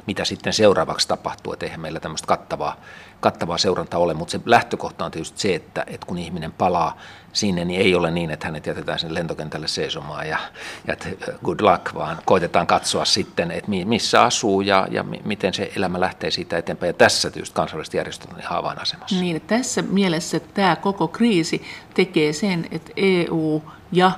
mitä 0.07 0.25
sitten 0.25 0.53
seuraavaksi 0.53 1.09
tapahtuu, 1.09 1.53
että 1.53 1.67
eihän 1.67 1.81
meillä 1.81 2.01
tämmöistä 2.01 2.27
kattavaa, 2.27 2.77
kattavaa 3.21 3.59
seurantaa 3.59 4.01
ole, 4.01 4.15
mutta 4.15 4.33
se 4.33 4.41
lähtökohta 4.47 5.05
on 5.05 5.11
tietysti 5.11 5.41
se, 5.41 5.55
että, 5.55 5.85
että 5.87 6.07
kun 6.07 6.19
ihminen 6.19 6.53
palaa 6.53 6.99
sinne, 7.33 7.65
niin 7.65 7.81
ei 7.81 7.95
ole 7.95 8.11
niin, 8.11 8.31
että 8.31 8.47
hänet 8.47 8.67
jätetään 8.67 8.99
sen 8.99 9.15
lentokentälle 9.15 9.69
seisomaan 9.69 10.29
ja, 10.29 10.39
ja 10.87 10.97
good 11.45 11.61
luck, 11.61 11.95
vaan 11.95 12.19
koitetaan 12.25 12.67
katsoa 12.67 13.05
sitten, 13.05 13.51
että 13.51 13.71
missä 13.71 14.23
asuu 14.23 14.61
ja, 14.61 14.89
ja 14.91 15.05
miten 15.25 15.55
se 15.55 15.73
elämä 15.77 16.01
lähtee 16.01 16.31
siitä 16.31 16.59
eteenpäin. 16.59 16.89
Ja 16.89 16.95
tässä 16.95 17.31
tietysti 17.31 17.55
kansainväliset 17.55 17.95
järjestöt 17.95 18.33
on 18.33 18.41
ihan 18.41 18.59
avainasemassa. 18.59 19.21
Niin, 19.21 19.41
tässä 19.41 19.83
mielessä 19.83 20.41
tämä 20.41 20.77
koko 20.77 21.09
kriisi 21.09 21.63
tekee 21.95 22.33
sen, 22.33 22.67
että 22.71 22.93
EU 22.97 23.63
ja 23.93 24.11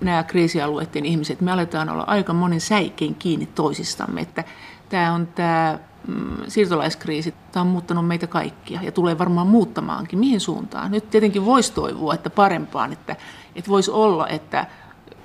nämä 0.00 0.22
kriisialueiden 0.22 1.06
ihmiset, 1.06 1.40
me 1.40 1.52
aletaan 1.52 1.88
olla 1.88 2.04
aika 2.06 2.32
monen 2.32 2.60
säikein 2.60 3.14
kiinni 3.14 3.46
toisistamme, 3.46 4.20
että 4.20 4.44
tämä 4.92 5.12
on 5.12 5.26
tämä 5.26 5.78
mm, 6.06 6.36
siirtolaiskriisi, 6.48 7.34
tämä 7.52 7.62
on 7.62 7.66
muuttanut 7.66 8.06
meitä 8.06 8.26
kaikkia 8.26 8.80
ja 8.82 8.92
tulee 8.92 9.18
varmaan 9.18 9.46
muuttamaankin. 9.46 10.18
Mihin 10.18 10.40
suuntaan? 10.40 10.90
Nyt 10.90 11.10
tietenkin 11.10 11.44
voisi 11.44 11.72
toivoa, 11.72 12.14
että 12.14 12.30
parempaan, 12.30 12.92
että, 12.92 13.16
että 13.56 13.70
voisi 13.70 13.90
olla, 13.90 14.28
että 14.28 14.66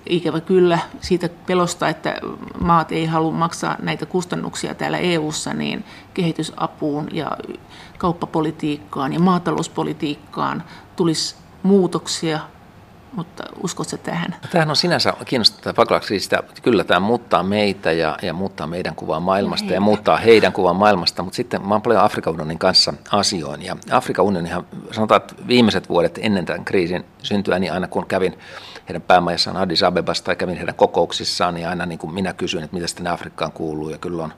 ikävä 0.05 0.41
kyllä 0.41 0.79
siitä 1.01 1.29
pelosta, 1.45 1.89
että 1.89 2.15
maat 2.61 2.91
ei 2.91 3.05
halua 3.05 3.31
maksaa 3.31 3.75
näitä 3.81 4.05
kustannuksia 4.05 4.75
täällä 4.75 4.97
EU:ssa, 4.97 5.53
niin 5.53 5.85
kehitysapuun 6.13 7.07
ja 7.11 7.31
kauppapolitiikkaan 7.97 9.13
ja 9.13 9.19
maatalouspolitiikkaan 9.19 10.63
tulisi 10.95 11.35
muutoksia 11.63 12.39
mutta 13.15 13.43
uskotko 13.63 13.97
tähän? 13.97 14.35
Tämähän 14.51 14.69
on 14.69 14.75
sinänsä 14.75 15.13
kiinnostavaa 15.25 15.73
pakolaiskriisistä. 15.73 16.43
Kyllä 16.61 16.83
tämä 16.83 16.99
muuttaa 16.99 17.43
meitä 17.43 17.91
ja, 17.91 18.17
ja 18.21 18.33
muuttaa 18.33 18.67
meidän 18.67 18.95
kuvaa 18.95 19.19
maailmasta 19.19 19.67
ja, 19.67 19.73
ja 19.73 19.81
muuttaa 19.81 20.17
heidän 20.17 20.53
kuvaa 20.53 20.73
maailmasta, 20.73 21.23
mutta 21.23 21.35
sitten 21.35 21.67
mä 21.67 21.73
oon 21.73 21.81
paljon 21.81 22.01
Afrikan 22.01 22.33
unionin 22.33 22.59
kanssa 22.59 22.93
asioin. 23.11 23.61
Ja 23.61 23.77
Afrikan 23.91 24.25
unionihan, 24.25 24.65
sanotaan, 24.91 25.21
että 25.21 25.35
viimeiset 25.47 25.89
vuodet 25.89 26.19
ennen 26.21 26.45
tämän 26.45 26.65
kriisin 26.65 27.05
syntyä, 27.23 27.59
niin 27.59 27.73
aina 27.73 27.87
kun 27.87 28.05
kävin 28.05 28.39
heidän 28.89 29.01
päämajassaan 29.01 29.57
Addis 29.57 29.83
Abebassa 29.83 30.23
tai 30.23 30.35
kävin 30.35 30.57
heidän 30.57 30.75
kokouksissaan, 30.75 31.53
niin 31.53 31.67
aina 31.67 31.85
niin 31.85 31.99
kuin 31.99 32.13
minä 32.13 32.33
kysyin, 32.33 32.63
että 32.63 32.75
mitä 32.75 32.87
sitten 32.87 33.07
Afrikkaan 33.07 33.51
kuuluu. 33.51 33.89
Ja 33.89 33.97
kyllä 33.97 34.23
on 34.23 34.33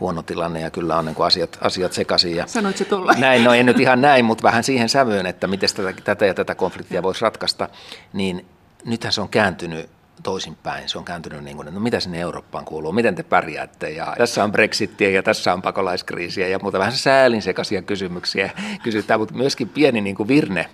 huono 0.00 0.22
tilanne 0.22 0.60
ja 0.60 0.70
kyllä 0.70 0.98
on 0.98 1.04
niin 1.04 1.14
kuin 1.14 1.26
asiat, 1.26 1.58
asiat 1.60 1.92
sekaisin. 1.92 2.36
Ja 2.36 2.46
Sanoit 2.46 2.76
se 2.76 2.84
tuolla? 2.84 3.12
Näin, 3.12 3.44
no 3.44 3.54
en 3.54 3.66
nyt 3.66 3.80
ihan 3.80 4.00
näin, 4.00 4.24
mutta 4.24 4.42
vähän 4.42 4.64
siihen 4.64 4.88
sävyyn, 4.88 5.26
että 5.26 5.46
miten 5.46 5.68
tätä, 5.76 6.02
tätä 6.04 6.26
ja 6.26 6.34
tätä 6.34 6.54
konfliktia 6.54 7.02
voisi 7.02 7.22
ratkaista, 7.22 7.68
niin 8.12 8.46
nythän 8.84 9.12
se 9.12 9.20
on 9.20 9.28
kääntynyt 9.28 9.90
toisinpäin. 10.22 10.88
Se 10.88 10.98
on 10.98 11.04
kääntynyt 11.04 11.44
niin 11.44 11.56
kuin, 11.56 11.68
että 11.68 11.78
no 11.78 11.82
mitä 11.82 12.00
sinne 12.00 12.20
Eurooppaan 12.20 12.64
kuuluu, 12.64 12.92
miten 12.92 13.14
te 13.14 13.22
pärjäätte 13.22 13.90
ja 13.90 14.14
tässä 14.18 14.44
on 14.44 14.52
Brexittiä 14.52 15.10
ja 15.10 15.22
tässä 15.22 15.52
on 15.52 15.62
pakolaiskriisiä 15.62 16.48
ja 16.48 16.58
muuta 16.62 16.78
vähän 16.78 16.92
säälin 16.92 17.42
sekaisia 17.42 17.82
kysymyksiä 17.82 18.50
kysytään, 18.82 19.20
mutta 19.20 19.34
myöskin 19.34 19.68
pieni 19.68 20.00
niin 20.00 20.16
kuin 20.16 20.28
virne, 20.28 20.66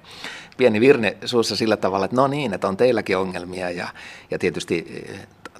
pieni 0.57 0.81
virne 0.81 1.17
suussa 1.25 1.57
sillä 1.57 1.77
tavalla, 1.77 2.05
että 2.05 2.17
no 2.17 2.27
niin, 2.27 2.55
että 2.55 2.69
on 2.69 2.77
teilläkin 2.77 3.17
ongelmia 3.17 3.71
ja, 3.71 3.89
ja 4.31 4.39
tietysti 4.39 5.05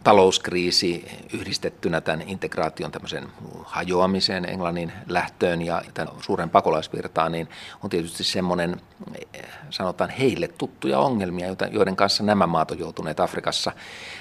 talouskriisi 0.07 1.05
yhdistettynä 1.33 2.01
tämän 2.01 2.29
integraation 2.29 2.93
tämmöisen 2.93 3.29
hajoamiseen, 3.65 4.45
Englannin 4.45 4.93
lähtöön 5.09 5.63
ja 5.63 5.83
tämän 5.95 6.15
suuren 6.21 6.51
pakolaisvirtaan, 6.51 7.33
niin 7.33 7.49
on 7.83 7.91
tietysti 7.91 8.25
semmoinen, 8.25 8.81
sanotaan 9.71 10.11
heille 10.11 10.49
tuttuja 10.49 10.99
ongelmia, 10.99 11.57
joiden 11.71 11.97
kanssa 11.97 12.23
nämä 12.23 12.47
maat 12.47 12.71
on 12.71 12.79
joutuneet 12.79 13.21
Afrikassa 13.21 13.73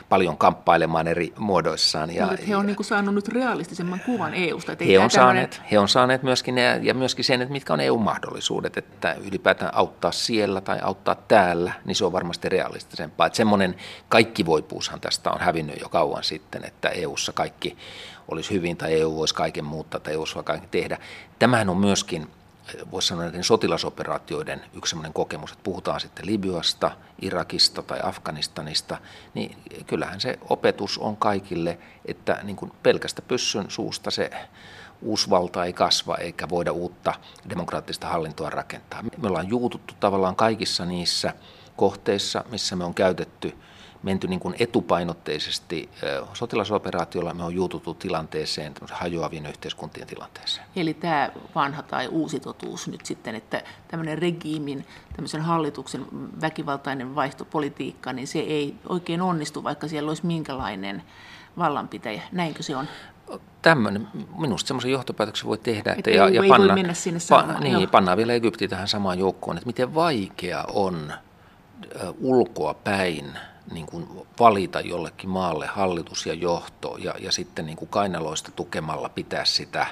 paljon 0.10 0.38
kamppailemaan 0.38 1.08
eri 1.08 1.34
muodoissaan. 1.38 2.15
Ja, 2.15 2.26
no, 2.26 2.38
he 2.48 2.56
on 2.56 2.65
niin 2.65 2.78
saanut 2.82 3.15
nyt 3.15 3.28
realistisemman 3.28 4.00
kuvan 4.06 4.34
EUsta. 4.34 4.72
Että 4.72 4.86
he, 4.86 5.00
on 5.00 5.12
saaneet, 5.12 5.50
tämmöinen... 5.50 5.72
he 5.72 5.80
on 5.80 5.89
saaneet 5.89 6.24
myöskin 6.24 6.56
ne, 6.56 6.80
ja 6.84 6.94
myöskin 6.94 7.26
sen, 7.26 7.41
että 7.41 7.52
mitkä 7.52 7.74
on 7.74 7.80
EU-mahdollisuudet, 7.80 8.78
että 8.78 9.15
ylipäätään 9.28 9.76
auttaa 9.76 10.12
siellä 10.12 10.62
tai 10.62 10.80
auttaa 10.82 11.15
täällä, 11.15 11.74
niin 11.86 11.96
se 11.96 12.06
on 12.06 12.12
varmasti 12.12 12.50
realistisempaa. 12.50 13.28
Että 13.28 13.38
semmoinen 13.38 13.76
kaikkivoipuushan 14.10 15.02
tästä 15.02 15.32
on 15.32 15.39
hävinnyt 15.39 15.82
jo 15.82 15.89
kauan 15.89 16.24
sitten, 16.24 16.65
että 16.65 16.89
EUssa 16.89 17.34
kaikki 17.34 17.78
olisi 18.28 18.54
hyvin 18.54 18.78
tai 18.78 18.94
EU 18.94 19.15
voisi 19.15 19.36
kaiken 19.36 19.65
muuttaa 19.65 20.00
tai 20.00 20.13
EU 20.13 20.20
voisi 20.20 20.36
kaiken 20.44 20.70
tehdä. 20.70 20.98
Tämähän 21.39 21.70
on 21.70 21.78
myöskin 21.78 22.28
voisi 22.91 23.08
sanoa 23.08 23.23
näiden 23.23 23.43
sotilasoperaatioiden 23.43 24.62
yksi 24.73 24.89
sellainen 24.89 25.13
kokemus, 25.13 25.51
että 25.51 25.63
puhutaan 25.63 25.99
sitten 25.99 26.25
Libyasta, 26.25 26.91
Irakista 27.21 27.84
tai 27.84 27.99
Afganistanista, 28.04 28.97
niin 29.34 29.58
kyllähän 29.88 30.21
se 30.21 30.39
opetus 30.49 30.97
on 30.97 31.17
kaikille, 31.17 31.78
että 32.06 32.39
niin 32.43 32.56
kuin 32.56 32.71
pelkästä 32.84 33.21
pyssyn 33.21 33.65
suusta 33.67 34.12
se 34.12 34.32
uusi 35.01 35.30
valta 35.30 35.65
ei 35.65 35.73
kasva 35.73 36.15
eikä 36.17 36.49
voida 36.49 36.71
uutta 36.71 37.13
demokraattista 37.49 38.08
hallintoa 38.08 38.49
rakentaa. 38.49 39.04
Me 39.04 39.28
ollaan 39.28 39.49
juututtu 39.49 39.93
tavallaan 39.99 40.36
kaikissa 40.36 40.86
niissä 40.86 41.34
kohteissa, 41.75 42.43
missä 42.51 42.75
me 42.75 42.84
on 42.84 42.93
käytetty 42.93 43.56
menty 44.06 44.28
niin 44.28 44.39
kuin 44.39 44.56
etupainotteisesti 44.60 45.89
sotilasoperaatiolla, 46.34 47.34
me 47.34 47.44
on 47.44 47.56
juututtu 47.56 47.94
tilanteeseen, 47.94 48.74
hajoavien 48.91 49.46
yhteiskuntien 49.46 50.08
tilanteeseen. 50.08 50.68
Eli 50.76 50.94
tämä 50.94 51.30
vanha 51.56 51.84
tai 51.84 52.08
uusi 52.08 52.39
totuus 52.39 52.88
nyt 52.88 53.06
sitten, 53.06 53.36
että 53.36 53.63
tämmöinen 53.88 54.18
regiimin, 54.18 54.86
tämmöisen 55.15 55.41
hallituksen 55.41 56.06
väkivaltainen 56.41 57.15
vaihtopolitiikka, 57.15 58.13
niin 58.13 58.28
se 58.28 58.39
ei 58.39 58.76
oikein 58.89 59.22
onnistu, 59.22 59.63
vaikka 59.63 59.88
siellä 59.88 60.10
olisi 60.10 60.26
minkälainen 60.26 61.03
vallanpitäjä. 61.58 62.22
Näinkö 62.32 62.64
se 62.64 62.76
on? 62.76 62.88
tämmöinen, 63.62 64.08
minusta 64.38 64.68
semmoisen 64.68 64.91
johtopäätöksen 64.91 65.47
voi 65.47 65.58
tehdä, 65.58 65.80
että, 65.80 65.91
että 65.91 66.10
ja, 66.10 66.30
ja 66.30 66.43
panna, 66.49 66.74
mennä 66.74 66.93
sinne 66.93 67.20
pa, 67.30 67.60
niin, 67.60 67.89
pannaan 67.89 68.18
vielä 68.18 68.34
Egypti 68.34 68.68
tähän 68.68 68.88
samaan 68.88 69.20
joukkoon, 69.20 69.58
että 69.58 69.68
miten 69.68 69.95
vaikea 69.95 70.64
on 70.74 71.14
ulkoa 72.20 72.74
päin 72.74 73.26
niin 73.72 73.86
kuin 73.86 74.07
valita 74.39 74.80
jollekin 74.80 75.30
maalle 75.30 75.68
hallitus 75.68 76.26
ja 76.26 76.34
johto 76.34 76.97
ja, 76.99 77.16
ja 77.20 77.32
sitten 77.32 77.66
niin 77.66 77.78
kuin 77.78 77.89
kainaloista 77.89 78.51
tukemalla 78.51 79.09
pitää 79.09 79.45
sitä 79.45 79.88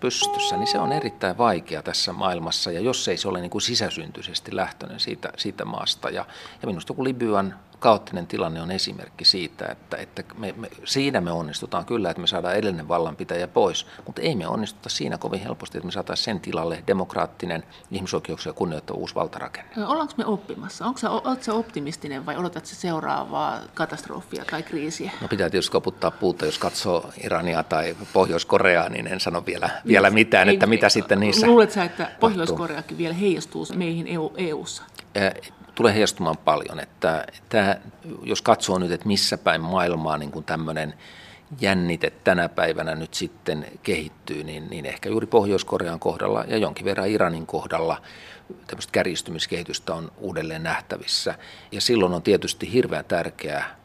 pystyssä, 0.00 0.56
niin 0.56 0.66
se 0.66 0.78
on 0.78 0.92
erittäin 0.92 1.38
vaikea 1.38 1.82
tässä 1.82 2.12
maailmassa. 2.12 2.70
Ja 2.70 2.80
jos 2.80 3.08
ei 3.08 3.16
se 3.16 3.28
ole 3.28 3.40
niin 3.40 3.50
kuin 3.50 3.62
sisäsyntyisesti 3.62 4.56
lähtöinen 4.56 5.00
siitä, 5.00 5.32
siitä 5.36 5.64
maasta. 5.64 6.10
Ja, 6.10 6.26
ja 6.62 6.66
minusta 6.66 6.94
kun 6.94 7.04
Libyan 7.04 7.54
kaoottinen 7.84 8.26
tilanne 8.26 8.62
on 8.62 8.70
esimerkki 8.70 9.24
siitä, 9.24 9.66
että, 9.66 9.96
että 9.96 10.24
me, 10.38 10.54
me, 10.56 10.68
siinä 10.84 11.20
me 11.20 11.32
onnistutaan 11.32 11.84
kyllä, 11.84 12.10
että 12.10 12.20
me 12.20 12.26
saadaan 12.26 12.56
edellinen 12.56 12.88
vallanpitäjä 12.88 13.48
pois, 13.48 13.86
mutta 14.06 14.22
ei 14.22 14.34
me 14.34 14.46
onnistuta 14.46 14.88
siinä 14.88 15.18
kovin 15.18 15.40
helposti, 15.40 15.78
että 15.78 15.86
me 15.86 15.92
saataisiin 15.92 16.24
sen 16.24 16.40
tilalle 16.40 16.82
demokraattinen 16.86 17.64
ihmisoikeuksia 17.90 18.52
kunnioittava 18.52 18.98
uusi 18.98 19.14
valtarakenne. 19.14 19.70
No, 19.76 19.90
ollaanko 19.90 20.14
me 20.16 20.26
oppimassa? 20.26 20.86
Onko 20.86 20.98
sä, 20.98 21.10
oletko 21.10 21.58
optimistinen 21.58 22.26
vai 22.26 22.36
odotat 22.36 22.66
se 22.66 22.74
seuraavaa 22.74 23.60
katastrofia 23.74 24.44
tai 24.50 24.62
kriisiä? 24.62 25.10
No 25.20 25.28
pitää 25.28 25.50
tietysti 25.50 25.72
koputtaa 25.72 26.10
puuta, 26.10 26.46
jos 26.46 26.58
katsoo 26.58 27.10
Irania 27.24 27.62
tai 27.62 27.96
Pohjois-Koreaa, 28.12 28.88
niin 28.88 29.06
en 29.06 29.20
sano 29.20 29.46
vielä, 29.46 29.70
vielä 29.86 30.10
mitään, 30.10 30.48
ei, 30.48 30.54
että 30.54 30.66
mitä 30.66 30.88
sitten 30.88 31.20
niissä 31.20 31.46
Luuletko 31.46 31.74
sä, 31.74 31.84
että 31.84 32.10
Pohjois-Koreakin 32.20 32.98
vielä 32.98 33.14
heijastuu 33.14 33.66
meihin 33.76 34.06
EU, 34.06 34.32
EU-ssa? 34.36 34.82
Tulee 35.74 35.92
heijastumaan 35.94 36.36
paljon. 36.36 36.80
Että 36.80 37.26
tämä, 37.48 37.76
jos 38.22 38.42
katsoo 38.42 38.78
nyt, 38.78 38.90
että 38.90 39.06
missä 39.06 39.38
päin 39.38 39.60
maailmaa 39.60 40.18
niin 40.18 40.30
kuin 40.30 40.44
tämmöinen 40.44 40.94
jännite 41.60 42.10
tänä 42.10 42.48
päivänä 42.48 42.94
nyt 42.94 43.14
sitten 43.14 43.66
kehittyy, 43.82 44.44
niin, 44.44 44.70
niin 44.70 44.86
ehkä 44.86 45.08
juuri 45.08 45.26
Pohjois-Korean 45.26 46.00
kohdalla 46.00 46.44
ja 46.48 46.56
jonkin 46.56 46.84
verran 46.84 47.08
Iranin 47.08 47.46
kohdalla 47.46 48.02
tämmöistä 48.66 48.92
kärjistymiskehitystä 48.92 49.94
on 49.94 50.12
uudelleen 50.18 50.62
nähtävissä. 50.62 51.34
Ja 51.72 51.80
silloin 51.80 52.12
on 52.12 52.22
tietysti 52.22 52.72
hirveän 52.72 53.04
tärkeää 53.04 53.83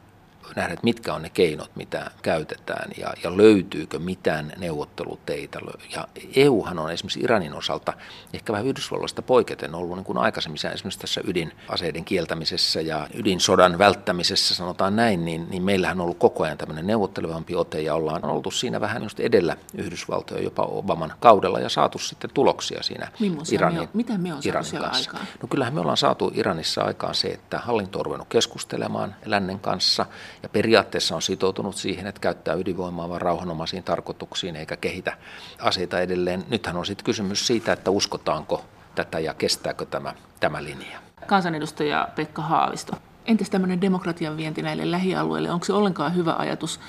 nähdä, 0.56 0.72
että 0.72 0.84
mitkä 0.84 1.14
on 1.14 1.22
ne 1.22 1.28
keinot, 1.28 1.70
mitä 1.76 2.10
käytetään 2.22 2.90
ja, 2.98 3.14
ja 3.24 3.36
löytyykö 3.36 3.98
mitään 3.98 4.52
neuvotteluteitä. 4.58 5.58
Ja 5.94 6.08
EUhan 6.36 6.78
on 6.78 6.90
esimerkiksi 6.90 7.20
Iranin 7.20 7.54
osalta 7.54 7.92
ehkä 8.34 8.52
vähän 8.52 8.66
Yhdysvalloista 8.66 9.22
poiketen 9.22 9.74
ollut 9.74 9.96
niin 9.96 10.04
kuin 10.04 10.18
aikaisemmin 10.18 10.56
esimerkiksi 10.56 11.00
tässä 11.00 11.20
ydinaseiden 11.24 12.04
kieltämisessä 12.04 12.80
ja 12.80 13.08
ydinsodan 13.14 13.78
välttämisessä, 13.78 14.54
sanotaan 14.54 14.96
näin, 14.96 15.24
niin, 15.24 15.46
niin 15.50 15.62
meillähän 15.62 16.00
on 16.00 16.04
ollut 16.04 16.18
koko 16.18 16.44
ajan 16.44 16.58
tämmöinen 16.58 16.86
neuvottelevampi 16.86 17.54
ote 17.54 17.80
ja 17.80 17.94
ollaan 17.94 18.24
oltu 18.24 18.50
siinä 18.50 18.80
vähän 18.80 19.02
just 19.02 19.20
edellä 19.20 19.56
Yhdysvaltoja 19.74 20.42
jopa 20.42 20.62
Obaman 20.62 21.12
kaudella 21.20 21.60
ja 21.60 21.68
saatu 21.68 21.98
sitten 21.98 22.30
tuloksia 22.34 22.82
siinä 22.82 23.08
Iranin, 23.52 23.80
me 23.80 23.88
mitä 23.92 24.18
me 24.18 24.34
on 24.34 24.40
Iranin 24.44 24.70
kanssa. 24.78 25.10
aikaan? 25.10 25.26
No 25.42 25.48
kyllähän 25.48 25.74
me 25.74 25.80
ollaan 25.80 25.96
saatu 25.96 26.32
Iranissa 26.34 26.82
aikaan 26.82 27.14
se, 27.14 27.28
että 27.28 27.58
hallinto 27.58 27.98
on 27.98 28.06
ruvennut 28.06 28.28
keskustelemaan 28.28 29.16
lännen 29.24 29.58
kanssa 29.58 30.06
ja 30.42 30.48
periaatteessa 30.48 31.14
on 31.14 31.22
sitoutunut 31.22 31.76
siihen, 31.76 32.06
että 32.06 32.20
käyttää 32.20 32.54
ydinvoimaa 32.54 33.08
vain 33.08 33.22
rauhanomaisiin 33.22 33.82
tarkoituksiin 33.82 34.56
eikä 34.56 34.76
kehitä 34.76 35.16
aseita 35.58 36.00
edelleen. 36.00 36.44
Nythän 36.48 36.76
on 36.76 36.86
sitten 36.86 37.04
kysymys 37.04 37.46
siitä, 37.46 37.72
että 37.72 37.90
uskotaanko 37.90 38.64
tätä 38.94 39.18
ja 39.18 39.34
kestääkö 39.34 39.86
tämä, 39.86 40.14
tämä 40.40 40.64
linja. 40.64 40.98
Kansanedustaja 41.26 42.08
Pekka 42.16 42.42
Haavisto. 42.42 42.92
Entäs 43.26 43.50
tämmöinen 43.50 43.80
demokratian 43.80 44.36
vienti 44.36 44.62
näille 44.62 44.90
lähialueille, 44.90 45.50
onko 45.50 45.64
se 45.64 45.72
ollenkaan 45.72 46.16
hyvä 46.16 46.34
ajatus 46.38 46.80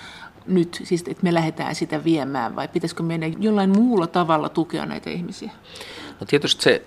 nyt, 0.48 0.82
siis 0.84 1.04
että 1.08 1.24
me 1.24 1.34
lähdetään 1.34 1.76
sitä 1.76 2.04
viemään 2.04 2.56
vai 2.56 2.68
pitäisikö 2.68 3.04
meidän 3.04 3.44
jollain 3.44 3.70
muulla 3.70 4.08
tavalla 4.08 4.50
tukea 4.50 4.86
näitä 4.86 5.10
ihmisiä? 5.10 5.52
No 6.20 6.26
tietysti 6.26 6.64
se 6.64 6.86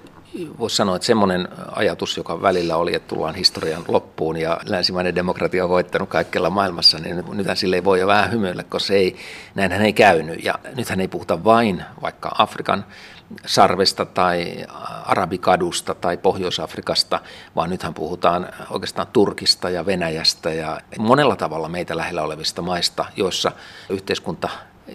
voisi 0.59 0.77
sanoa, 0.77 0.97
että 0.97 1.07
semmoinen 1.07 1.49
ajatus, 1.73 2.17
joka 2.17 2.43
välillä 2.43 2.77
oli, 2.77 2.95
että 2.95 3.09
tullaan 3.09 3.35
historian 3.35 3.85
loppuun 3.89 4.37
ja 4.37 4.61
länsimainen 4.67 5.15
demokratia 5.15 5.65
on 5.65 5.71
voittanut 5.71 6.09
kaikkialla 6.09 6.51
maailmassa, 6.51 6.99
niin 6.99 7.25
nythän 7.33 7.57
sille 7.57 7.77
ei 7.77 7.85
voi 7.85 8.01
jo 8.01 8.07
vähän 8.07 8.33
hymyillä, 8.33 8.63
koska 8.63 8.87
se 8.87 8.95
ei, 8.95 9.17
näinhän 9.55 9.83
ei 9.83 9.93
käynyt. 9.93 10.45
Ja 10.45 10.55
nythän 10.77 11.01
ei 11.01 11.09
puhuta 11.09 11.45
vain 11.45 11.85
vaikka 12.03 12.33
Afrikan 12.39 12.85
sarvesta 13.47 14.05
tai 14.05 14.67
Arabikadusta 15.05 15.95
tai 15.95 16.17
Pohjois-Afrikasta, 16.17 17.21
vaan 17.57 17.71
nythän 17.71 17.95
puhutaan 17.95 18.49
oikeastaan 18.71 19.07
Turkista 19.13 19.71
ja 19.71 19.87
Venäjästä 19.87 20.53
ja 20.53 20.81
monella 20.99 21.37
tavalla 21.37 21.69
meitä 21.69 21.97
lähellä 21.97 22.23
olevista 22.23 22.63
maista, 22.63 23.05
joissa 23.17 23.53
yhteiskunta 23.89 24.49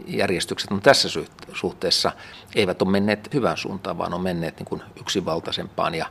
järjestykset 0.07 0.71
on 0.71 0.81
tässä 0.81 1.09
suhteessa 1.53 2.11
eivät 2.55 2.81
ole 2.81 2.91
menneet 2.91 3.33
hyvään 3.33 3.57
suuntaan, 3.57 3.97
vaan 3.97 4.13
on 4.13 4.21
menneet 4.21 4.57
niin 4.57 4.65
kuin 4.65 4.81
yksinvaltaisempaan 5.01 5.95
ja 5.95 6.05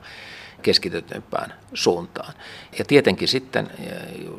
keskitytympään 0.62 1.54
suuntaan. 1.74 2.34
Ja 2.78 2.84
tietenkin 2.84 3.28
sitten 3.28 3.70
eh, 3.80 3.92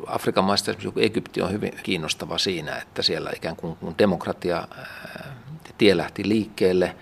Afrikan 0.06 0.44
maista 0.44 0.70
esimerkiksi 0.70 1.04
Egypti 1.04 1.42
on 1.42 1.52
hyvin 1.52 1.72
kiinnostava 1.82 2.38
siinä, 2.38 2.76
että 2.76 3.02
siellä 3.02 3.30
ikään 3.36 3.56
kuin 3.56 3.76
kun 3.76 3.94
demokratia 3.98 4.68
eh, 4.78 5.32
tie 5.78 5.96
lähti 5.96 6.28
liikkeelle, 6.28 6.96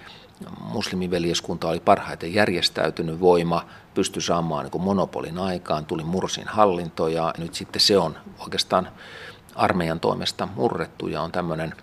muslimiveljeskunta 0.60 1.68
oli 1.68 1.80
parhaiten 1.80 2.34
järjestäytynyt 2.34 3.20
voima, 3.20 3.66
pystyi 3.94 4.22
saamaan 4.22 4.64
niin 4.72 4.82
monopolin 4.82 5.38
aikaan, 5.38 5.86
tuli 5.86 6.04
Mursin 6.04 6.48
hallinto 6.48 7.08
ja 7.08 7.34
nyt 7.38 7.54
sitten 7.54 7.80
se 7.80 7.98
on 7.98 8.18
oikeastaan 8.38 8.88
armeijan 9.54 10.00
toimesta 10.00 10.48
murrettu 10.54 11.08
ja 11.08 11.22
on 11.22 11.32
tämmöinen 11.32 11.74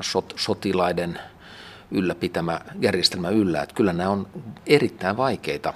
sot, 0.00 0.34
sotilaiden 0.36 1.20
ylläpitämä 1.90 2.60
järjestelmä 2.80 3.28
yllä. 3.28 3.62
Että 3.62 3.74
kyllä 3.74 3.92
nämä 3.92 4.10
on 4.10 4.26
erittäin 4.66 5.16
vaikeita 5.16 5.74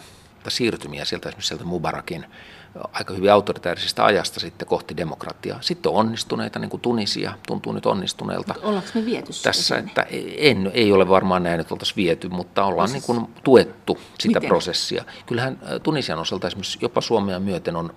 siirtymiä 0.48 1.04
sieltä 1.04 1.28
esimerkiksi 1.28 1.48
sieltä 1.48 1.64
Mubarakin 1.64 2.26
aika 2.92 3.14
hyvin 3.14 3.32
autoritaarisesta 3.32 4.04
ajasta 4.04 4.40
sitten 4.40 4.68
kohti 4.68 4.96
demokratiaa. 4.96 5.58
Sitten 5.60 5.92
on 5.92 5.98
onnistuneita, 5.98 6.58
niin 6.58 6.70
kuin 6.70 6.80
Tunisia 6.80 7.32
tuntuu 7.46 7.72
nyt 7.72 7.86
onnistuneelta. 7.86 8.54
Ollaanko 8.62 8.90
me 8.94 9.04
viety 9.04 9.32
Tässä, 9.42 9.78
että 9.78 10.06
en, 10.36 10.70
ei 10.74 10.92
ole 10.92 11.08
varmaan 11.08 11.42
näin, 11.42 11.60
että 11.60 11.74
oltaisiin 11.74 11.96
viety, 11.96 12.28
mutta 12.28 12.64
ollaan 12.64 12.88
siis, 12.88 13.08
niin 13.08 13.18
kuin 13.18 13.34
tuettu 13.44 13.98
sitä 14.20 14.40
miten? 14.40 14.48
prosessia. 14.48 15.04
Kyllähän 15.26 15.58
Tunisian 15.82 16.18
osalta 16.18 16.46
esimerkiksi 16.46 16.78
jopa 16.82 17.00
Suomea 17.00 17.40
myöten 17.40 17.76
on 17.76 17.94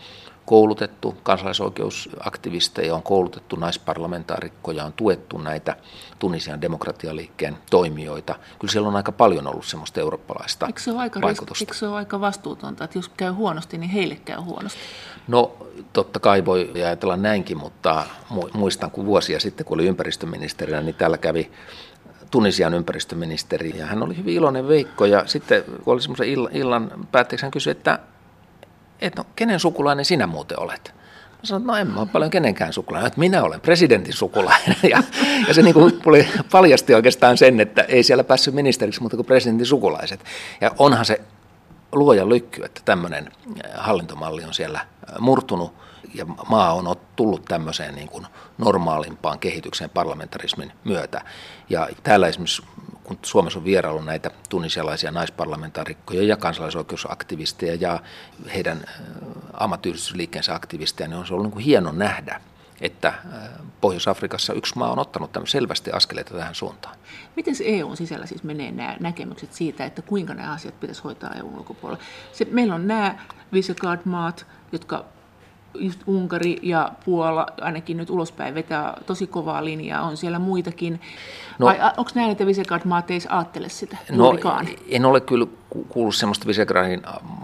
koulutettu 0.47 1.17
kansalaisoikeusaktivisteja, 1.23 2.95
on 2.95 3.03
koulutettu 3.03 3.55
naisparlamentaarikkoja, 3.55 4.85
on 4.85 4.93
tuettu 4.93 5.37
näitä 5.37 5.75
Tunisian 6.19 6.61
demokratialiikkeen 6.61 7.57
toimijoita. 7.69 8.35
Kyllä 8.59 8.71
siellä 8.71 8.87
on 8.87 8.95
aika 8.95 9.11
paljon 9.11 9.47
ollut 9.47 9.65
semmoista 9.65 9.99
eurooppalaista 9.99 10.67
eikö 10.67 10.81
se 10.81 10.91
ole 10.91 10.99
aika 10.99 11.21
vaikutusta. 11.21 11.63
Eikö 11.63 11.73
se 11.73 11.87
ole 11.87 11.95
aika 11.95 12.21
vastuutonta, 12.21 12.83
että 12.83 12.97
jos 12.97 13.09
käy 13.09 13.31
huonosti, 13.31 13.77
niin 13.77 13.89
heille 13.89 14.15
käy 14.15 14.39
huonosti? 14.39 14.79
No 15.27 15.55
totta 15.93 16.19
kai 16.19 16.45
voi 16.45 16.71
ajatella 16.75 17.17
näinkin, 17.17 17.57
mutta 17.57 18.03
muistan 18.53 18.91
kun 18.91 19.05
vuosia 19.05 19.39
sitten, 19.39 19.65
kun 19.65 19.75
oli 19.75 19.87
ympäristöministerinä, 19.87 20.81
niin 20.81 20.95
täällä 20.95 21.17
kävi 21.17 21.51
Tunisian 22.31 22.73
ympäristöministeri 22.73 23.77
ja 23.77 23.85
hän 23.85 24.03
oli 24.03 24.17
hyvin 24.17 24.35
iloinen 24.35 24.67
Veikko 24.67 25.05
ja 25.05 25.23
sitten 25.25 25.63
kun 25.63 25.93
oli 25.93 26.01
semmoisen 26.01 26.27
illan 26.51 27.07
päätteeksi 27.11 27.45
hän 27.45 27.51
kysyi, 27.51 27.71
että 27.71 27.99
että 28.99 29.21
no, 29.21 29.29
kenen 29.35 29.59
sukulainen 29.59 30.05
sinä 30.05 30.27
muuten 30.27 30.59
olet? 30.59 30.93
Mä 31.31 31.39
sanoin, 31.43 31.61
että 31.61 31.71
no 31.71 31.77
en 31.77 31.87
mä 31.87 31.99
ole 31.99 32.07
paljon 32.13 32.31
kenenkään 32.31 32.73
sukulainen, 32.73 33.07
että 33.07 33.19
minä 33.19 33.43
olen 33.43 33.61
presidentin 33.61 34.13
sukulainen. 34.13 34.75
Ja, 34.89 35.03
ja 35.47 35.53
se 35.53 35.61
niin 35.61 35.73
kuin 35.73 36.01
paljasti 36.51 36.93
oikeastaan 36.93 37.37
sen, 37.37 37.59
että 37.59 37.81
ei 37.81 38.03
siellä 38.03 38.23
päässyt 38.23 38.53
ministeriksi, 38.53 39.01
mutta 39.01 39.17
kuin 39.17 39.25
presidentin 39.25 39.65
sukulaiset. 39.65 40.23
Ja 40.61 40.71
onhan 40.77 41.05
se 41.05 41.21
luoja 41.91 42.29
lykky, 42.29 42.65
että 42.65 42.81
tämmöinen 42.85 43.31
hallintomalli 43.73 44.43
on 44.43 44.53
siellä 44.53 44.79
murtunut 45.19 45.73
ja 46.13 46.25
maa 46.49 46.73
on 46.73 46.95
tullut 47.15 47.45
tämmöiseen 47.45 47.95
niin 47.95 48.07
kuin 48.07 48.27
normaalimpaan 48.57 49.39
kehitykseen 49.39 49.89
parlamentarismin 49.89 50.71
myötä. 50.83 51.21
Ja 51.69 51.89
täällä 52.03 52.27
esimerkiksi 52.27 52.63
kun 53.07 53.19
Suomessa 53.21 53.59
on 53.59 53.65
vierailu 53.65 54.01
näitä 54.01 54.31
tunisialaisia 54.49 55.11
naisparlamentaarikkoja 55.11 56.23
ja 56.23 56.37
kansalaisoikeusaktivisteja 56.37 57.75
ja 57.75 57.99
heidän 58.53 58.85
ammattiyhdistysliikkeensä 59.53 60.55
aktivisteja, 60.55 61.07
niin 61.07 61.17
on 61.17 61.27
se 61.27 61.33
ollut 61.33 61.45
niin 61.45 61.51
kuin 61.51 61.65
hieno 61.65 61.91
nähdä, 61.91 62.41
että 62.81 63.13
Pohjois-Afrikassa 63.81 64.53
yksi 64.53 64.77
maa 64.77 64.91
on 64.91 64.99
ottanut 64.99 65.31
selvästi 65.45 65.91
askeleita 65.91 66.33
tähän 66.33 66.55
suuntaan. 66.55 66.95
Miten 67.35 67.55
se 67.55 67.63
EUn 67.67 67.97
sisällä 67.97 68.25
siis 68.25 68.43
menee 68.43 68.71
nämä 68.71 68.97
näkemykset 68.99 69.53
siitä, 69.53 69.85
että 69.85 70.01
kuinka 70.01 70.33
nämä 70.33 70.53
asiat 70.53 70.79
pitäisi 70.79 71.03
hoitaa 71.03 71.33
EUn 71.33 71.57
ulkopuolella? 71.57 72.03
Se, 72.33 72.47
meillä 72.51 72.75
on 72.75 72.87
nämä 72.87 73.19
Visegrad-maat, 73.53 74.45
jotka 74.71 75.05
just 75.79 75.99
Unkari 76.07 76.59
ja 76.61 76.91
Puola 77.05 77.45
ainakin 77.61 77.97
nyt 77.97 78.09
ulospäin 78.09 78.55
vetää 78.55 79.01
tosi 79.05 79.27
kovaa 79.27 79.65
linjaa, 79.65 80.01
on 80.01 80.17
siellä 80.17 80.39
muitakin. 80.39 81.01
No, 81.59 81.65
Vai 81.65 81.79
onko 81.97 82.11
näin, 82.15 82.31
että 82.31 82.45
Visegrad-maat 82.45 83.11
ei 83.11 83.19
ajattele 83.29 83.69
sitä 83.69 83.97
no, 84.09 84.25
juurikaan? 84.25 84.67
En 84.89 85.05
ole 85.05 85.21
kyllä 85.21 85.47
kuullut 85.89 86.15
semmoista 86.15 86.47
Visegradin 86.47 87.01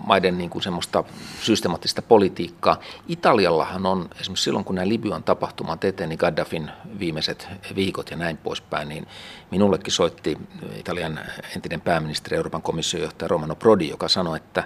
maiden 0.07 0.37
niin 0.37 0.49
kuin 0.49 0.61
semmoista 0.61 1.03
systemaattista 1.41 2.01
politiikkaa. 2.01 2.79
Italiallahan 3.07 3.85
on 3.85 4.09
esimerkiksi 4.19 4.43
silloin, 4.43 4.65
kun 4.65 4.75
nämä 4.75 4.87
Libyan 4.87 5.23
tapahtumat 5.23 5.83
eteni, 5.83 6.09
niin 6.09 6.19
Gaddafin 6.19 6.71
viimeiset 6.99 7.47
viikot 7.75 8.11
ja 8.11 8.17
näin 8.17 8.37
poispäin, 8.37 8.89
niin 8.89 9.07
minullekin 9.51 9.93
soitti 9.93 10.37
Italian 10.77 11.19
entinen 11.55 11.81
pääministeri, 11.81 12.37
Euroopan 12.37 12.61
komission 12.61 13.03
johtaja 13.03 13.27
Romano 13.27 13.55
Prodi, 13.55 13.89
joka 13.89 14.07
sanoi, 14.07 14.37
että 14.37 14.63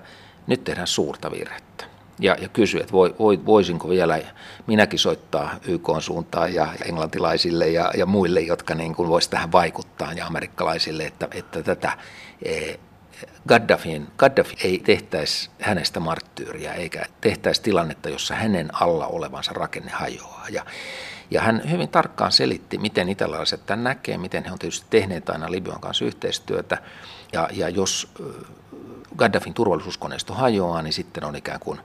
nyt 0.47 0.64
tehdään 0.64 0.88
suurta 0.88 1.32
virhettä 1.32 1.97
ja, 2.20 2.36
ja 2.41 2.49
kysyi, 2.49 2.82
että 2.82 2.91
voi, 2.91 3.15
voi, 3.20 3.45
voisinko 3.45 3.89
vielä 3.89 4.20
minäkin 4.68 4.99
soittaa 4.99 5.55
YK 5.68 5.89
suuntaan 5.99 6.53
ja 6.53 6.68
englantilaisille 6.86 7.70
ja, 7.70 7.91
ja 7.97 8.05
muille, 8.05 8.41
jotka 8.41 8.76
niin 8.76 8.95
kuin 8.95 9.09
voisi 9.09 9.30
tähän 9.30 9.51
vaikuttaa 9.51 10.13
ja 10.13 10.26
amerikkalaisille, 10.26 11.03
että, 11.03 11.28
että 11.32 11.63
tätä 11.63 11.97
e, 12.45 12.76
Gaddafin, 13.47 14.07
Gaddafi 14.18 14.55
ei 14.63 14.80
tehtäisi 14.80 15.49
hänestä 15.61 15.99
marttyyriä 15.99 16.74
eikä 16.74 17.05
tehtäisi 17.22 17.61
tilannetta, 17.61 18.09
jossa 18.09 18.36
hänen 18.36 18.70
alla 18.82 19.07
olevansa 19.07 19.53
rakenne 19.53 19.91
hajoaa. 19.91 20.45
Ja, 20.49 20.65
ja 21.32 21.41
hän 21.41 21.61
hyvin 21.72 21.89
tarkkaan 21.89 22.32
selitti, 22.32 22.78
miten 22.78 23.09
italialaiset 23.09 23.65
tämän 23.65 23.84
näkee, 23.84 24.18
miten 24.18 24.43
he 24.43 24.51
on 24.51 24.59
tietysti 24.59 24.88
tehneet 24.89 25.30
aina 25.30 25.51
Libyan 25.51 25.82
kanssa 25.82 26.05
yhteistyötä. 26.05 26.78
Ja, 27.34 27.49
ja 27.51 27.70
jos 27.70 28.13
Gaddafin 29.18 29.53
turvallisuuskoneisto 29.53 30.34
hajoaa, 30.34 30.82
niin 30.82 30.93
sitten 30.93 31.24
on 31.24 31.36
ikään 31.36 31.59
kuin 31.59 31.80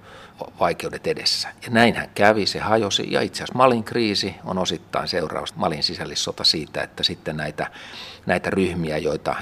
vaikeudet 0.61 1.07
edessä. 1.07 1.49
Ja 1.63 1.71
näinhän 1.71 2.09
kävi, 2.15 2.47
se 2.47 2.59
hajosi. 2.59 3.13
Ja 3.13 3.21
itse 3.21 3.39
asiassa 3.39 3.59
Malin 3.59 3.85
kriisi 3.85 4.35
on 4.45 4.59
osittain 4.59 5.09
seurausta 5.09 5.59
Malin 5.59 5.83
sisällissota 5.83 6.45
siitä, 6.45 6.83
että 6.83 7.03
sitten 7.03 7.37
näitä, 7.37 7.71
näitä 8.27 8.51
ryhmiä, 8.51 8.99
joita 8.99 9.37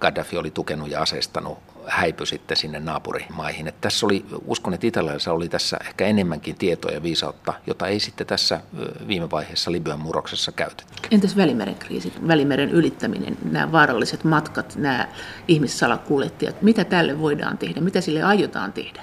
Gaddafi 0.00 0.36
oli 0.36 0.50
tukenut 0.50 0.90
ja 0.90 1.02
aseistanut, 1.02 1.71
häipy 1.86 2.26
sitten 2.26 2.56
sinne 2.56 2.80
naapurimaihin. 2.80 3.68
Että 3.68 3.80
tässä 3.80 4.06
oli, 4.06 4.24
uskon, 4.46 4.74
että 4.74 4.86
italialaisilla 4.86 5.36
oli 5.36 5.48
tässä 5.48 5.76
ehkä 5.86 6.06
enemmänkin 6.06 6.56
tietoa 6.56 6.92
ja 6.92 7.02
viisautta, 7.02 7.52
jota 7.66 7.86
ei 7.86 8.00
sitten 8.00 8.26
tässä 8.26 8.60
viime 9.08 9.30
vaiheessa 9.30 9.72
Libyan 9.72 10.00
murroksessa 10.00 10.52
käytetty. 10.52 10.92
Entäs 11.10 11.36
Välimeren 11.36 11.74
kriisi, 11.74 12.12
Välimeren 12.28 12.70
ylittäminen, 12.70 13.36
nämä 13.50 13.72
vaaralliset 13.72 14.24
matkat, 14.24 14.76
nämä 14.76 15.08
ihmissalakuljettajat, 15.48 16.62
mitä 16.62 16.84
tälle 16.84 17.18
voidaan 17.18 17.58
tehdä, 17.58 17.80
mitä 17.80 18.00
sille 18.00 18.22
aiotaan 18.22 18.72
tehdä? 18.72 19.02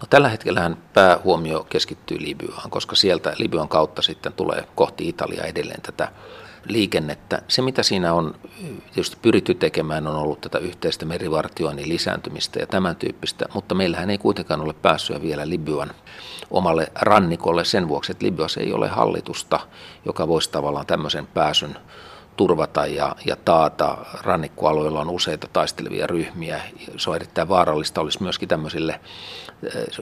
No, 0.00 0.06
tällä 0.10 0.28
hetkellä 0.28 0.70
päähuomio 0.92 1.66
keskittyy 1.70 2.20
Libyaan, 2.20 2.70
koska 2.70 2.96
sieltä 2.96 3.34
Libyan 3.38 3.68
kautta 3.68 4.02
sitten 4.02 4.32
tulee 4.32 4.64
kohti 4.74 5.08
Italiaa 5.08 5.46
edelleen 5.46 5.82
tätä 5.82 6.08
liikennettä. 6.68 7.42
Se, 7.48 7.62
mitä 7.62 7.82
siinä 7.82 8.12
on 8.12 8.34
tietysti 8.94 9.16
pyritty 9.22 9.54
tekemään, 9.54 10.06
on 10.06 10.16
ollut 10.16 10.40
tätä 10.40 10.58
yhteistä 10.58 11.06
merivartioinnin 11.06 11.88
lisääntymistä 11.88 12.58
ja 12.58 12.66
tämän 12.66 12.96
tyyppistä, 12.96 13.46
mutta 13.54 13.74
meillähän 13.74 14.10
ei 14.10 14.18
kuitenkaan 14.18 14.60
ole 14.60 14.72
päässyt 14.72 15.22
vielä 15.22 15.48
Libyan 15.48 15.90
omalle 16.50 16.92
rannikolle 17.00 17.64
sen 17.64 17.88
vuoksi, 17.88 18.12
että 18.12 18.26
Libyassa 18.26 18.60
ei 18.60 18.72
ole 18.72 18.88
hallitusta, 18.88 19.60
joka 20.04 20.28
voisi 20.28 20.50
tavallaan 20.50 20.86
tämmöisen 20.86 21.26
pääsyn 21.26 21.76
turvata 22.42 22.86
ja, 22.86 23.16
ja 23.24 23.36
taata. 23.36 23.98
Rannikkoalueilla 24.22 25.00
on 25.00 25.10
useita 25.10 25.48
taistelevia 25.52 26.06
ryhmiä. 26.06 26.60
Se 26.96 27.10
on 27.10 27.16
erittäin 27.16 27.48
vaarallista, 27.48 28.00
olisi 28.00 28.22
myöskin 28.22 28.48
tämmöisille 28.48 29.00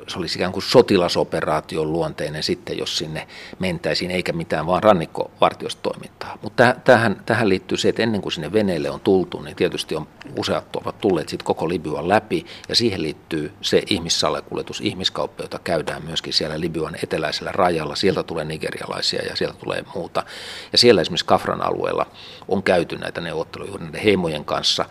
se 0.08 0.18
olisi 0.18 0.38
ikään 0.38 0.52
kuin 0.52 0.62
sotilasoperaation 0.62 1.92
luonteinen 1.92 2.42
sitten, 2.42 2.78
jos 2.78 2.98
sinne 2.98 3.28
mentäisiin, 3.58 4.10
eikä 4.10 4.32
mitään 4.32 4.66
vaan 4.66 4.82
rannikkovartiostoimintaa. 4.82 6.38
Mutta 6.42 6.74
tähän, 6.84 7.22
tähän 7.26 7.48
liittyy 7.48 7.78
se, 7.78 7.88
että 7.88 8.02
ennen 8.02 8.22
kuin 8.22 8.32
sinne 8.32 8.52
veneelle 8.52 8.90
on 8.90 9.00
tultu, 9.00 9.40
niin 9.40 9.56
tietysti 9.56 9.96
on 9.96 10.08
useat 10.36 10.76
ovat 10.76 11.00
tulleet 11.00 11.28
sitten 11.28 11.44
koko 11.44 11.68
Libyan 11.68 12.08
läpi, 12.08 12.46
ja 12.68 12.74
siihen 12.74 13.02
liittyy 13.02 13.52
se 13.60 13.82
ihmissalakuljetus, 13.90 14.80
ihmiskauppa, 14.80 15.42
jota 15.42 15.58
käydään 15.64 16.04
myöskin 16.04 16.32
siellä 16.32 16.60
Libyan 16.60 16.96
eteläisellä 17.02 17.52
rajalla. 17.52 17.96
Sieltä 17.96 18.22
tulee 18.22 18.44
nigerialaisia 18.44 19.22
ja 19.22 19.36
sieltä 19.36 19.58
tulee 19.58 19.84
muuta. 19.94 20.22
Ja 20.72 20.78
siellä 20.78 21.00
esimerkiksi 21.00 21.26
Kafran 21.26 21.62
alueella 21.62 22.06
on 22.48 22.62
käyty 22.62 22.98
näitä 22.98 23.20
neuvotteluja 23.20 23.72
näiden 23.78 24.00
heimojen 24.00 24.44
kanssa. 24.44 24.84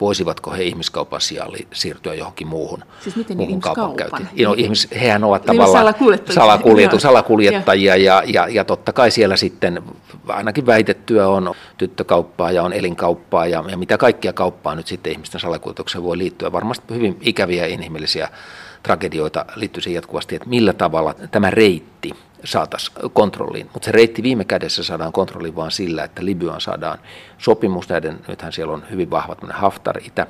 Voisivatko 0.00 0.50
he 0.50 0.62
ihmiskaupan 0.62 1.20
sijaan 1.20 1.52
siirtyä 1.72 2.14
johonkin 2.14 2.46
muuhun, 2.46 2.84
siis 3.00 3.16
miten 3.16 3.36
muuhun 3.36 3.60
kaupankäyntiin? 3.60 4.44
No, 4.44 4.54
ihmis, 4.56 4.88
hehän 5.00 5.24
ovat 5.24 5.42
tavallaan 5.42 5.94
salakuljetus, 6.34 7.02
salakuljettajia 7.02 7.96
ja, 7.96 8.22
ja, 8.26 8.48
ja 8.48 8.64
totta 8.64 8.92
kai 8.92 9.10
siellä 9.10 9.36
sitten 9.36 9.82
ainakin 10.28 10.66
väitettyä 10.66 11.28
on 11.28 11.54
tyttökauppaa 11.78 12.52
ja 12.52 12.62
on 12.62 12.72
elinkauppaa 12.72 13.46
ja, 13.46 13.64
ja 13.68 13.76
mitä 13.76 13.98
kaikkia 13.98 14.32
kauppaa 14.32 14.74
nyt 14.74 14.86
sitten 14.86 15.12
ihmisten 15.12 15.40
salakuljetukseen 15.40 16.04
voi 16.04 16.18
liittyä. 16.18 16.52
Varmasti 16.52 16.94
hyvin 16.94 17.18
ikäviä 17.20 17.66
inhimillisiä 17.66 18.28
tragedioita 18.82 19.44
liittyy 19.56 19.82
siihen 19.82 19.98
jatkuvasti, 19.98 20.34
että 20.34 20.48
millä 20.48 20.72
tavalla 20.72 21.14
tämä 21.30 21.50
reitti 21.50 22.12
saataisiin 22.44 23.10
kontrolliin. 23.12 23.70
Mutta 23.72 23.86
se 23.86 23.92
reitti 23.92 24.22
viime 24.22 24.44
kädessä 24.44 24.82
saadaan 24.82 25.12
kontrolliin 25.12 25.56
vain 25.56 25.70
sillä, 25.70 26.04
että 26.04 26.24
Libyan 26.24 26.60
saadaan 26.60 26.98
sopimus 27.38 27.88
näiden, 27.88 28.18
nythän 28.28 28.52
siellä 28.52 28.72
on 28.72 28.84
hyvin 28.90 29.10
vahva 29.10 29.36
Haftar 29.50 29.98
itä 30.04 30.26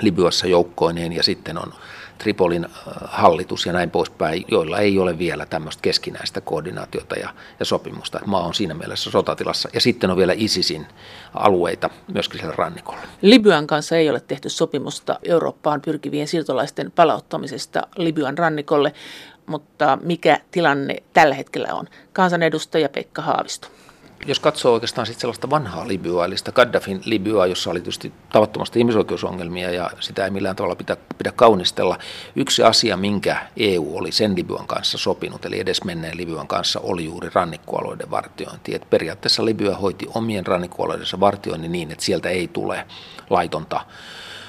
Libyassa 0.00 0.46
joukkoineen 0.46 1.12
ja 1.12 1.22
sitten 1.22 1.58
on 1.58 1.72
Tripolin 2.18 2.64
äh, 2.64 2.70
hallitus 3.04 3.66
ja 3.66 3.72
näin 3.72 3.90
poispäin, 3.90 4.44
joilla 4.50 4.78
ei 4.78 4.98
ole 4.98 5.18
vielä 5.18 5.46
tämmöistä 5.46 5.82
keskinäistä 5.82 6.40
koordinaatiota 6.40 7.16
ja, 7.16 7.34
ja 7.58 7.64
sopimusta. 7.64 8.20
Maa 8.26 8.46
on 8.46 8.54
siinä 8.54 8.74
mielessä 8.74 9.10
sotatilassa. 9.10 9.68
Ja 9.72 9.80
sitten 9.80 10.10
on 10.10 10.16
vielä 10.16 10.32
ISISin 10.36 10.86
alueita 11.34 11.90
myöskin 12.14 12.40
siellä 12.40 12.54
rannikolla. 12.56 13.00
Libyan 13.22 13.66
kanssa 13.66 13.96
ei 13.96 14.10
ole 14.10 14.20
tehty 14.20 14.48
sopimusta 14.48 15.18
Eurooppaan 15.22 15.80
pyrkivien 15.80 16.28
siirtolaisten 16.28 16.90
palauttamisesta 16.90 17.82
Libyan 17.96 18.38
rannikolle, 18.38 18.92
mutta 19.46 19.98
mikä 20.02 20.40
tilanne 20.50 20.96
tällä 21.12 21.34
hetkellä 21.34 21.74
on? 21.74 21.88
Kansanedustaja 22.12 22.88
Pekka 22.88 23.22
Haavisto 23.22 23.68
jos 24.26 24.40
katsoo 24.40 24.72
oikeastaan 24.72 25.06
sit 25.06 25.20
sellaista 25.20 25.50
vanhaa 25.50 25.88
Libyaa, 25.88 26.24
eli 26.24 26.36
sitä 26.36 26.52
Gaddafin 26.52 27.00
Libyaa, 27.04 27.46
jossa 27.46 27.70
oli 27.70 27.80
tietysti 27.80 28.12
tavattomasti 28.32 28.78
ihmisoikeusongelmia 28.78 29.70
ja 29.70 29.90
sitä 30.00 30.24
ei 30.24 30.30
millään 30.30 30.56
tavalla 30.56 30.76
pidä, 30.76 30.96
pidä 31.18 31.32
kaunistella. 31.32 31.98
Yksi 32.36 32.62
asia, 32.62 32.96
minkä 32.96 33.36
EU 33.56 33.96
oli 33.96 34.12
sen 34.12 34.36
Libyan 34.36 34.66
kanssa 34.66 34.98
sopinut, 34.98 35.44
eli 35.44 35.60
edes 35.60 35.84
menneen 35.84 36.16
Libyan 36.16 36.48
kanssa, 36.48 36.80
oli 36.80 37.04
juuri 37.04 37.28
rannikkoalueiden 37.32 38.10
vartiointi. 38.10 38.74
Et 38.74 38.90
periaatteessa 38.90 39.44
Libya 39.44 39.76
hoiti 39.76 40.06
omien 40.14 40.46
rannikkoalueidensa 40.46 41.20
vartioinnin 41.20 41.72
niin, 41.72 41.90
että 41.92 42.04
sieltä 42.04 42.28
ei 42.28 42.48
tule 42.48 42.86
laitonta 43.30 43.80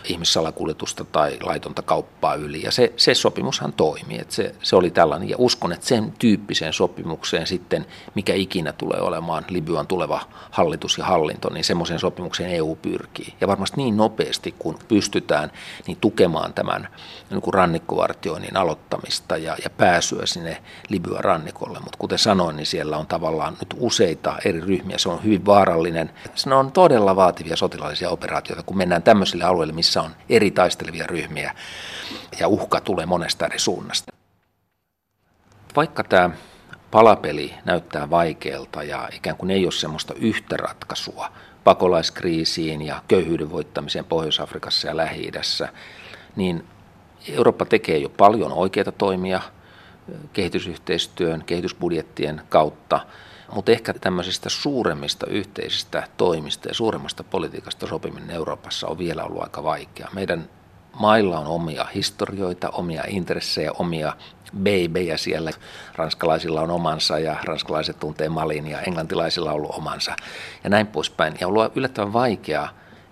ihmissalakuljetusta 0.07 1.05
tai 1.05 1.37
laitonta 1.41 1.81
kauppaa 1.81 2.35
yli. 2.35 2.61
Ja 2.63 2.71
se, 2.71 2.93
se 2.97 3.13
sopimushan 3.13 3.73
toimi, 3.73 4.19
että 4.19 4.35
se, 4.35 4.55
se 4.63 4.75
oli 4.75 4.91
tällainen. 4.91 5.29
Ja 5.29 5.35
uskon, 5.39 5.71
että 5.71 5.85
sen 5.85 6.13
tyyppiseen 6.19 6.73
sopimukseen 6.73 7.47
sitten, 7.47 7.85
mikä 8.15 8.33
ikinä 8.33 8.73
tulee 8.73 9.01
olemaan 9.01 9.45
Libyan 9.49 9.87
tuleva 9.87 10.21
hallitus 10.51 10.97
ja 10.97 11.05
hallinto, 11.05 11.49
niin 11.49 11.63
semmoiseen 11.63 11.99
sopimukseen 11.99 12.49
EU 12.49 12.77
pyrkii. 12.81 13.33
Ja 13.41 13.47
varmasti 13.47 13.77
niin 13.77 13.97
nopeasti, 13.97 14.55
kun 14.59 14.79
pystytään, 14.87 15.51
niin 15.87 15.97
tukemaan 16.01 16.53
tämän 16.53 16.87
niin 17.29 17.41
kuin 17.41 17.53
rannikkovartioinnin 17.53 18.57
aloittamista 18.57 19.37
ja, 19.37 19.55
ja 19.63 19.69
pääsyä 19.69 20.25
sinne 20.25 20.63
Libyan 20.89 21.23
rannikolle. 21.23 21.79
Mutta 21.79 21.97
kuten 21.97 22.19
sanoin, 22.19 22.55
niin 22.55 22.65
siellä 22.65 22.97
on 22.97 23.07
tavallaan 23.07 23.57
nyt 23.59 23.75
useita 23.77 24.35
eri 24.45 24.59
ryhmiä. 24.59 24.97
Se 24.97 25.09
on 25.09 25.23
hyvin 25.23 25.45
vaarallinen. 25.45 26.11
Se 26.35 26.53
on 26.53 26.71
todella 26.71 27.15
vaativia 27.15 27.55
sotilaallisia 27.55 28.09
operaatioita, 28.09 28.63
kun 28.63 28.77
mennään 28.77 29.03
tämmöisille 29.03 29.43
alueille, 29.43 29.73
missä 29.73 29.96
missä 29.97 30.09
on 30.09 30.23
eri 30.29 30.51
taistelevia 30.51 31.07
ryhmiä 31.07 31.55
ja 32.39 32.47
uhka 32.47 32.81
tulee 32.81 33.05
monesta 33.05 33.45
eri 33.45 33.59
suunnasta. 33.59 34.13
Vaikka 35.75 36.03
tämä 36.03 36.29
palapeli 36.91 37.53
näyttää 37.65 38.09
vaikealta 38.09 38.83
ja 38.83 39.09
ikään 39.13 39.37
kuin 39.37 39.51
ei 39.51 39.65
ole 39.65 39.71
semmoista 39.71 40.13
yhtä 40.13 40.57
ratkaisua 40.57 41.31
pakolaiskriisiin 41.63 42.81
ja 42.81 43.01
köyhyyden 43.07 43.51
voittamiseen 43.51 44.05
Pohjois-Afrikassa 44.05 44.87
ja 44.87 44.97
Lähi-idässä, 44.97 45.69
niin 46.35 46.63
Eurooppa 47.29 47.65
tekee 47.65 47.97
jo 47.97 48.09
paljon 48.09 48.51
oikeita 48.53 48.91
toimia 48.91 49.41
kehitysyhteistyön, 50.33 51.43
kehitysbudjettien 51.45 52.41
kautta– 52.49 52.99
mutta 53.51 53.71
ehkä 53.71 53.93
tämmöisistä 53.93 54.49
suuremmista 54.49 55.27
yhteisistä 55.27 56.07
toimista 56.17 56.67
ja 56.67 56.73
suuremmasta 56.73 57.23
politiikasta 57.23 57.87
sopiminen 57.87 58.31
Euroopassa 58.31 58.87
on 58.87 58.97
vielä 58.97 59.23
ollut 59.23 59.43
aika 59.43 59.63
vaikea. 59.63 60.09
Meidän 60.13 60.49
mailla 60.99 61.39
on 61.39 61.47
omia 61.47 61.85
historioita, 61.95 62.69
omia 62.69 63.03
intressejä, 63.07 63.71
omia 63.71 64.13
beibejä 64.57 65.17
siellä. 65.17 65.51
Ranskalaisilla 65.95 66.61
on 66.61 66.71
omansa 66.71 67.19
ja 67.19 67.35
ranskalaiset 67.43 67.99
tuntee 67.99 68.29
Malin 68.29 68.67
ja 68.67 68.81
englantilaisilla 68.81 69.49
on 69.49 69.55
ollut 69.55 69.75
omansa 69.75 70.15
ja 70.63 70.69
näin 70.69 70.87
poispäin. 70.87 71.33
Ja 71.41 71.47
on 71.47 71.53
ollut 71.57 71.77
yllättävän 71.77 72.13
vaikeaa 72.13 72.69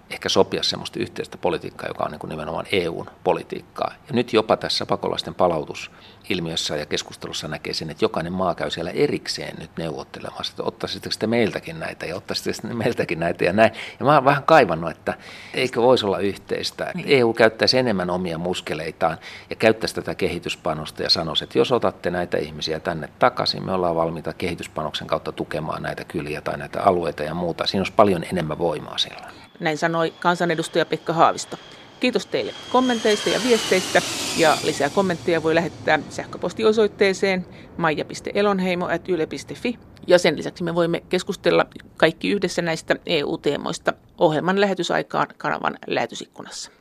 ehkä 0.09 0.29
sopia 0.29 0.63
semmoista 0.63 0.99
yhteistä 0.99 1.37
politiikkaa, 1.37 1.89
joka 1.89 2.03
on 2.03 2.11
niin 2.11 2.19
kuin 2.19 2.29
nimenomaan 2.29 2.65
EUn 2.71 3.09
politiikkaa. 3.23 3.91
Ja 4.07 4.13
nyt 4.13 4.33
jopa 4.33 4.57
tässä 4.57 4.85
pakolaisten 4.85 5.35
palautusilmiössä 5.35 6.75
ja 6.75 6.85
keskustelussa 6.85 7.47
näkee 7.47 7.73
sen, 7.73 7.89
että 7.89 8.05
jokainen 8.05 8.33
maa 8.33 8.55
käy 8.55 8.71
siellä 8.71 8.91
erikseen 8.91 9.55
nyt 9.59 9.71
neuvottelemassa, 9.77 10.51
että 10.51 10.63
ottaisitteko 10.63 11.15
te 11.19 11.27
meiltäkin 11.27 11.79
näitä 11.79 12.05
ja 12.05 12.15
ottaisitteko 12.15 12.67
te 12.67 12.73
meiltäkin 12.73 13.19
näitä 13.19 13.45
ja 13.45 13.53
näin. 13.53 13.71
Ja 13.99 14.05
mä 14.05 14.15
oon 14.15 14.25
vähän 14.25 14.43
kaivannut, 14.43 14.91
että 14.91 15.13
eikö 15.53 15.81
voisi 15.81 16.05
olla 16.05 16.19
yhteistä. 16.19 16.91
Niin. 16.93 17.07
EU 17.09 17.33
käyttäisi 17.33 17.77
enemmän 17.77 18.09
omia 18.09 18.37
muskeleitaan 18.37 19.17
ja 19.49 19.55
käyttäisi 19.55 19.95
tätä 19.95 20.15
kehityspanosta 20.15 21.03
ja 21.03 21.09
sanoisi, 21.09 21.43
että 21.43 21.57
jos 21.57 21.71
otatte 21.71 22.09
näitä 22.09 22.37
ihmisiä 22.37 22.79
tänne 22.79 23.09
takaisin, 23.19 23.65
me 23.65 23.71
ollaan 23.71 23.95
valmiita 23.95 24.33
kehityspanoksen 24.33 25.07
kautta 25.07 25.31
tukemaan 25.31 25.83
näitä 25.83 26.03
kyliä 26.03 26.41
tai 26.41 26.57
näitä 26.57 26.81
alueita 26.81 27.23
ja 27.23 27.33
muuta. 27.33 27.67
Siinä 27.67 27.81
olisi 27.81 27.93
paljon 27.93 28.23
enemmän 28.31 28.57
voimaa 28.57 28.97
silloin. 28.97 29.44
Näin 29.59 29.77
sanoi 29.77 30.13
kansanedustaja 30.19 30.85
Pekka 30.85 31.13
Haavisto. 31.13 31.57
Kiitos 31.99 32.25
teille 32.25 32.53
kommenteista 32.71 33.29
ja 33.29 33.39
viesteistä 33.43 34.01
ja 34.37 34.57
lisää 34.63 34.89
kommentteja 34.89 35.43
voi 35.43 35.55
lähettää 35.55 35.99
sähköpostiosoitteeseen 36.09 37.45
maija.elonheimo.yle.fi 37.77 39.79
ja 40.07 40.19
sen 40.19 40.37
lisäksi 40.37 40.63
me 40.63 40.75
voimme 40.75 41.03
keskustella 41.09 41.65
kaikki 41.97 42.31
yhdessä 42.31 42.61
näistä 42.61 42.95
EU-teemoista 43.05 43.93
ohjelman 44.17 44.61
lähetysaikaan 44.61 45.27
kanavan 45.37 45.77
lähetysikkunassa. 45.87 46.71